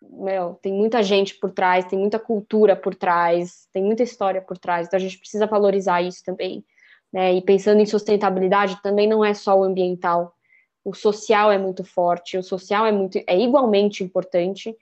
Meu, 0.00 0.54
tem 0.62 0.72
muita 0.72 1.02
gente 1.02 1.34
por 1.34 1.50
trás, 1.50 1.84
tem 1.84 1.98
muita 1.98 2.18
cultura 2.18 2.74
por 2.76 2.94
trás, 2.94 3.68
tem 3.72 3.82
muita 3.82 4.02
história 4.02 4.40
por 4.40 4.56
trás, 4.56 4.86
então 4.86 4.96
a 4.96 5.00
gente 5.00 5.18
precisa 5.18 5.46
valorizar 5.46 6.00
isso 6.02 6.24
também. 6.24 6.64
Né? 7.12 7.34
E 7.34 7.42
pensando 7.42 7.80
em 7.80 7.86
sustentabilidade, 7.86 8.80
também 8.82 9.08
não 9.08 9.24
é 9.24 9.34
só 9.34 9.58
o 9.58 9.64
ambiental, 9.64 10.34
o 10.84 10.94
social 10.94 11.50
é 11.52 11.58
muito 11.58 11.84
forte, 11.84 12.38
o 12.38 12.42
social 12.42 12.86
é 12.86 12.92
muito 12.92 13.18
é 13.26 13.38
igualmente 13.38 14.02
importante 14.04 14.74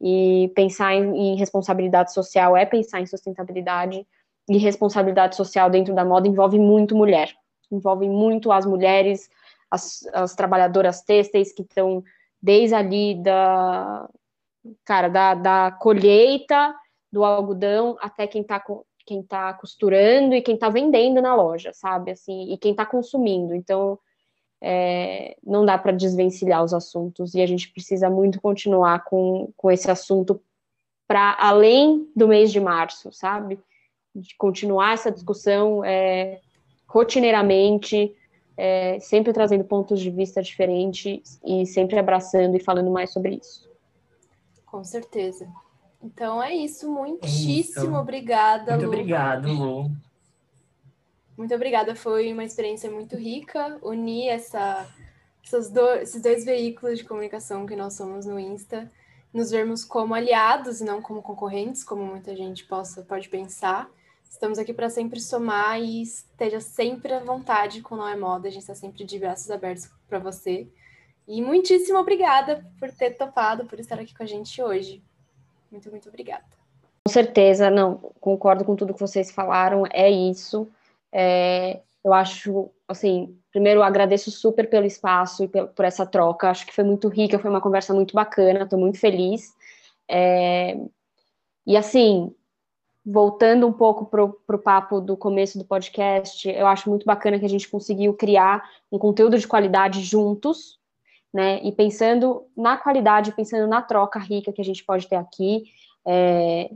e 0.00 0.50
pensar 0.54 0.94
em, 0.94 1.32
em, 1.32 1.36
responsabilidade 1.36 2.12
social 2.12 2.56
é 2.56 2.64
pensar 2.64 3.00
em 3.00 3.06
sustentabilidade. 3.06 4.06
E 4.48 4.56
responsabilidade 4.56 5.36
social 5.36 5.68
dentro 5.68 5.94
da 5.94 6.04
moda 6.04 6.26
envolve 6.26 6.58
muito 6.58 6.96
mulher. 6.96 7.34
Envolve 7.70 8.08
muito 8.08 8.50
as 8.50 8.64
mulheres, 8.64 9.28
as, 9.70 10.00
as 10.14 10.34
trabalhadoras 10.34 11.02
têxteis 11.02 11.52
que 11.52 11.62
estão 11.62 12.02
desde 12.40 12.74
ali 12.74 13.20
da, 13.22 14.08
cara, 14.84 15.08
da, 15.08 15.34
da 15.34 15.72
colheita 15.72 16.74
do 17.12 17.24
algodão 17.24 17.96
até 18.00 18.26
quem 18.26 18.42
está 18.42 18.62
quem 19.06 19.22
tá 19.22 19.54
costurando 19.54 20.34
e 20.34 20.42
quem 20.42 20.54
está 20.54 20.68
vendendo 20.68 21.22
na 21.22 21.34
loja, 21.34 21.72
sabe? 21.72 22.10
Assim, 22.10 22.52
e 22.52 22.58
quem 22.58 22.72
está 22.72 22.84
consumindo. 22.84 23.54
Então, 23.54 23.98
é, 24.60 25.36
não 25.44 25.64
dá 25.64 25.78
para 25.78 25.92
desvencilhar 25.92 26.64
os 26.64 26.74
assuntos 26.74 27.34
e 27.34 27.40
a 27.40 27.46
gente 27.46 27.70
precisa 27.72 28.10
muito 28.10 28.40
continuar 28.40 29.04
com, 29.04 29.52
com 29.56 29.70
esse 29.70 29.90
assunto 29.90 30.40
para 31.06 31.36
além 31.38 32.10
do 32.14 32.28
mês 32.28 32.52
de 32.52 32.60
março, 32.60 33.10
sabe? 33.12 33.58
De 34.14 34.36
continuar 34.36 34.94
essa 34.94 35.10
discussão 35.10 35.84
é, 35.84 36.40
rotineiramente, 36.86 38.14
é, 38.56 38.98
sempre 39.00 39.32
trazendo 39.32 39.64
pontos 39.64 40.00
de 40.00 40.10
vista 40.10 40.42
diferentes 40.42 41.40
e 41.44 41.64
sempre 41.64 41.98
abraçando 41.98 42.56
e 42.56 42.60
falando 42.60 42.90
mais 42.90 43.12
sobre 43.12 43.36
isso. 43.36 43.68
Com 44.66 44.84
certeza. 44.84 45.48
Então 46.02 46.42
é 46.42 46.54
isso. 46.54 46.90
Muitíssimo 46.90 47.86
é 47.86 47.90
isso. 47.90 47.94
obrigada, 47.94 48.72
Muito 48.72 48.86
Lu. 48.86 48.88
obrigado, 48.88 49.52
Lu. 49.52 49.90
Muito 51.38 51.54
obrigada, 51.54 51.94
foi 51.94 52.32
uma 52.32 52.42
experiência 52.42 52.90
muito 52.90 53.14
rica 53.14 53.78
unir 53.80 54.28
essa, 54.28 54.92
do, 55.72 55.88
esses 56.00 56.20
dois 56.20 56.44
veículos 56.44 56.98
de 56.98 57.04
comunicação 57.04 57.64
que 57.64 57.76
nós 57.76 57.94
somos 57.94 58.26
no 58.26 58.40
Insta, 58.40 58.90
nos 59.32 59.52
vermos 59.52 59.84
como 59.84 60.16
aliados 60.16 60.80
e 60.80 60.84
não 60.84 61.00
como 61.00 61.22
concorrentes, 61.22 61.84
como 61.84 62.04
muita 62.04 62.34
gente 62.34 62.64
possa 62.64 63.02
pode 63.02 63.28
pensar. 63.28 63.88
Estamos 64.28 64.58
aqui 64.58 64.74
para 64.74 64.90
sempre 64.90 65.20
somar 65.20 65.80
e 65.80 66.02
esteja 66.02 66.58
sempre 66.58 67.12
à 67.12 67.20
vontade 67.20 67.82
com 67.82 67.94
Não 67.94 68.08
é 68.08 68.16
Moda. 68.16 68.48
A 68.48 68.50
gente 68.50 68.62
está 68.62 68.74
sempre 68.74 69.04
de 69.04 69.16
braços 69.16 69.48
abertos 69.48 69.88
para 70.08 70.18
você. 70.18 70.66
E 71.28 71.40
muitíssimo 71.40 71.98
obrigada 71.98 72.66
por 72.80 72.90
ter 72.90 73.10
topado, 73.12 73.64
por 73.64 73.78
estar 73.78 74.00
aqui 74.00 74.12
com 74.12 74.24
a 74.24 74.26
gente 74.26 74.60
hoje. 74.60 75.00
Muito, 75.70 75.88
muito 75.88 76.08
obrigada. 76.08 76.44
Com 77.06 77.12
certeza, 77.12 77.70
não, 77.70 77.96
concordo 78.20 78.64
com 78.64 78.74
tudo 78.74 78.92
que 78.92 79.00
vocês 79.00 79.30
falaram, 79.30 79.84
é 79.92 80.10
isso. 80.10 80.68
É, 81.12 81.80
eu 82.04 82.12
acho, 82.12 82.70
assim, 82.86 83.36
primeiro 83.50 83.82
agradeço 83.82 84.30
super 84.30 84.68
pelo 84.68 84.86
espaço 84.86 85.44
e 85.44 85.48
por 85.48 85.84
essa 85.84 86.06
troca. 86.06 86.50
Acho 86.50 86.66
que 86.66 86.74
foi 86.74 86.84
muito 86.84 87.08
rica, 87.08 87.38
foi 87.38 87.50
uma 87.50 87.60
conversa 87.60 87.92
muito 87.94 88.14
bacana, 88.14 88.62
estou 88.62 88.78
muito 88.78 88.98
feliz. 88.98 89.54
É, 90.08 90.78
e 91.66 91.76
assim, 91.76 92.34
voltando 93.04 93.66
um 93.66 93.72
pouco 93.72 94.06
para 94.06 94.56
o 94.56 94.58
papo 94.58 95.00
do 95.00 95.16
começo 95.16 95.58
do 95.58 95.64
podcast, 95.64 96.48
eu 96.48 96.66
acho 96.66 96.88
muito 96.88 97.04
bacana 97.06 97.38
que 97.38 97.44
a 97.44 97.48
gente 97.48 97.68
conseguiu 97.68 98.14
criar 98.14 98.62
um 98.92 98.98
conteúdo 98.98 99.38
de 99.38 99.46
qualidade 99.46 100.02
juntos, 100.02 100.78
né? 101.32 101.60
E 101.62 101.72
pensando 101.72 102.46
na 102.56 102.76
qualidade, 102.76 103.32
pensando 103.32 103.66
na 103.66 103.82
troca 103.82 104.18
rica 104.18 104.52
que 104.52 104.60
a 104.60 104.64
gente 104.64 104.84
pode 104.84 105.08
ter 105.08 105.16
aqui. 105.16 105.64
É, 106.06 106.70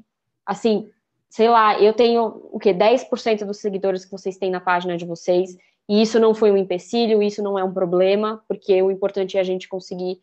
assim, 0.44 0.90
sei 1.32 1.48
lá, 1.48 1.80
eu 1.80 1.94
tenho 1.94 2.46
o 2.52 2.58
que 2.58 2.74
10% 2.74 3.46
dos 3.46 3.56
seguidores 3.56 4.04
que 4.04 4.10
vocês 4.10 4.36
têm 4.36 4.50
na 4.50 4.60
página 4.60 4.98
de 4.98 5.06
vocês, 5.06 5.56
e 5.88 6.02
isso 6.02 6.20
não 6.20 6.34
foi 6.34 6.52
um 6.52 6.58
empecilho, 6.58 7.22
isso 7.22 7.42
não 7.42 7.58
é 7.58 7.64
um 7.64 7.72
problema, 7.72 8.44
porque 8.46 8.82
o 8.82 8.90
importante 8.90 9.38
é 9.38 9.40
a 9.40 9.42
gente 9.42 9.66
conseguir 9.66 10.20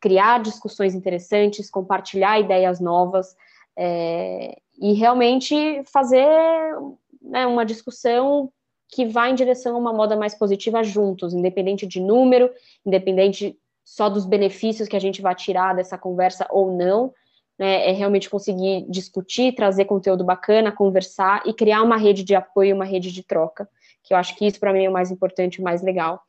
criar 0.00 0.40
discussões 0.40 0.94
interessantes, 0.94 1.68
compartilhar 1.68 2.38
ideias 2.38 2.78
novas 2.78 3.34
é, 3.76 4.56
e 4.80 4.92
realmente 4.92 5.82
fazer 5.92 6.28
né, 7.20 7.44
uma 7.44 7.66
discussão 7.66 8.48
que 8.86 9.04
vá 9.04 9.28
em 9.28 9.34
direção 9.34 9.74
a 9.74 9.78
uma 9.80 9.92
moda 9.92 10.14
mais 10.14 10.32
positiva 10.32 10.84
juntos, 10.84 11.34
independente 11.34 11.88
de 11.88 11.98
número, 11.98 12.48
independente 12.86 13.58
só 13.84 14.08
dos 14.08 14.24
benefícios 14.24 14.88
que 14.88 14.96
a 14.96 15.00
gente 15.00 15.20
vai 15.20 15.34
tirar 15.34 15.74
dessa 15.74 15.98
conversa 15.98 16.46
ou 16.50 16.70
não, 16.70 17.12
né, 17.58 17.88
é 17.88 17.92
realmente 17.92 18.30
conseguir 18.30 18.86
discutir, 18.88 19.54
trazer 19.54 19.84
conteúdo 19.84 20.24
bacana, 20.24 20.72
conversar 20.72 21.42
e 21.46 21.52
criar 21.52 21.82
uma 21.82 21.96
rede 21.96 22.24
de 22.24 22.34
apoio, 22.34 22.74
uma 22.74 22.84
rede 22.84 23.12
de 23.12 23.22
troca, 23.22 23.68
que 24.02 24.14
eu 24.14 24.18
acho 24.18 24.34
que 24.36 24.46
isso 24.46 24.58
para 24.58 24.72
mim 24.72 24.84
é 24.84 24.90
o 24.90 24.92
mais 24.92 25.10
importante, 25.10 25.60
o 25.60 25.64
mais 25.64 25.82
legal. 25.82 26.22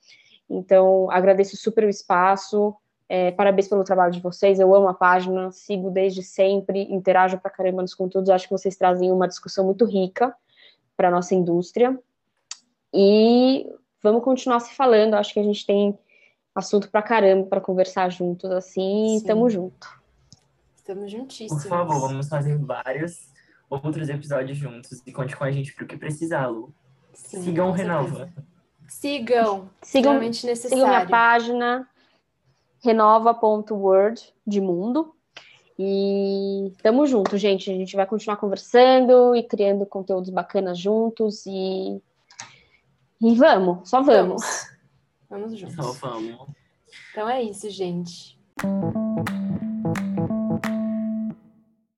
Então, 0.50 1.10
agradeço 1.10 1.58
super 1.58 1.86
o 1.86 1.90
espaço, 1.90 2.76
é, 3.10 3.32
parabéns 3.32 3.68
pelo 3.68 3.84
trabalho 3.84 4.12
de 4.12 4.20
vocês, 4.20 4.60
eu 4.60 4.74
amo 4.76 4.88
a 4.88 4.94
página, 4.94 5.52
sigo 5.52 5.90
desde 5.90 6.22
sempre, 6.24 6.84
interajo 6.92 7.38
pra 7.38 7.52
caramba 7.52 7.82
nos 7.82 7.94
conteúdos, 7.94 8.30
acho 8.30 8.48
que 8.48 8.54
vocês 8.54 8.76
trazem 8.76 9.12
uma 9.12 9.28
discussão 9.28 9.66
muito 9.66 9.86
rica 9.86 10.34
para 10.96 11.12
nossa 11.12 11.34
indústria. 11.34 11.98
E 12.94 13.68
vamos 14.02 14.24
continuar 14.24 14.60
se 14.60 14.76
falando, 14.76 15.16
acho 15.16 15.34
que 15.34 15.40
a 15.40 15.44
gente 15.44 15.66
tem 15.66 15.98
assunto 16.54 16.90
pra 16.92 17.02
caramba 17.02 17.48
para 17.48 17.62
conversar 17.62 18.10
juntos 18.10 18.52
assim, 18.52 19.18
Sim. 19.20 19.26
tamo 19.26 19.50
junto. 19.50 20.03
Estamos 20.84 21.10
juntíssimos. 21.10 21.64
Por 21.64 21.70
favor, 21.70 22.10
vamos 22.10 22.28
fazer 22.28 22.58
vários 22.58 23.32
outros 23.70 24.10
episódios 24.10 24.58
juntos 24.58 25.02
e 25.06 25.14
conte 25.14 25.34
com 25.34 25.46
a 25.46 25.50
gente 25.50 25.74
pro 25.74 25.88
que 25.88 25.96
precisar, 25.96 26.48
Lu. 26.48 26.76
Sim, 27.14 27.42
Sigam 27.42 27.70
o 27.70 27.72
Renova. 27.72 28.30
Sigam. 28.90 29.70
Sigam, 29.82 30.20
necessário. 30.20 30.58
sigam 30.58 30.88
minha 30.90 31.08
página, 31.08 31.88
renova.word 32.84 34.34
de 34.46 34.60
mundo. 34.60 35.16
E 35.80 36.74
tamo 36.84 37.08
junto, 37.08 37.38
gente. 37.38 37.72
A 37.72 37.74
gente 37.74 37.96
vai 37.96 38.06
continuar 38.06 38.36
conversando 38.36 39.34
e 39.38 39.42
criando 39.42 39.86
conteúdos 39.86 40.30
bacanas 40.32 40.78
juntos 40.78 41.46
e 41.46 42.02
e 43.22 43.36
vamos, 43.36 43.90
só 43.90 44.02
vamos. 44.02 44.44
Vamos, 45.30 45.54
vamos 45.54 45.58
juntos. 45.58 45.76
Só 45.78 46.10
vamos. 46.10 46.46
Então 47.14 47.30
é 47.30 47.42
isso, 47.42 47.70
gente. 47.70 48.38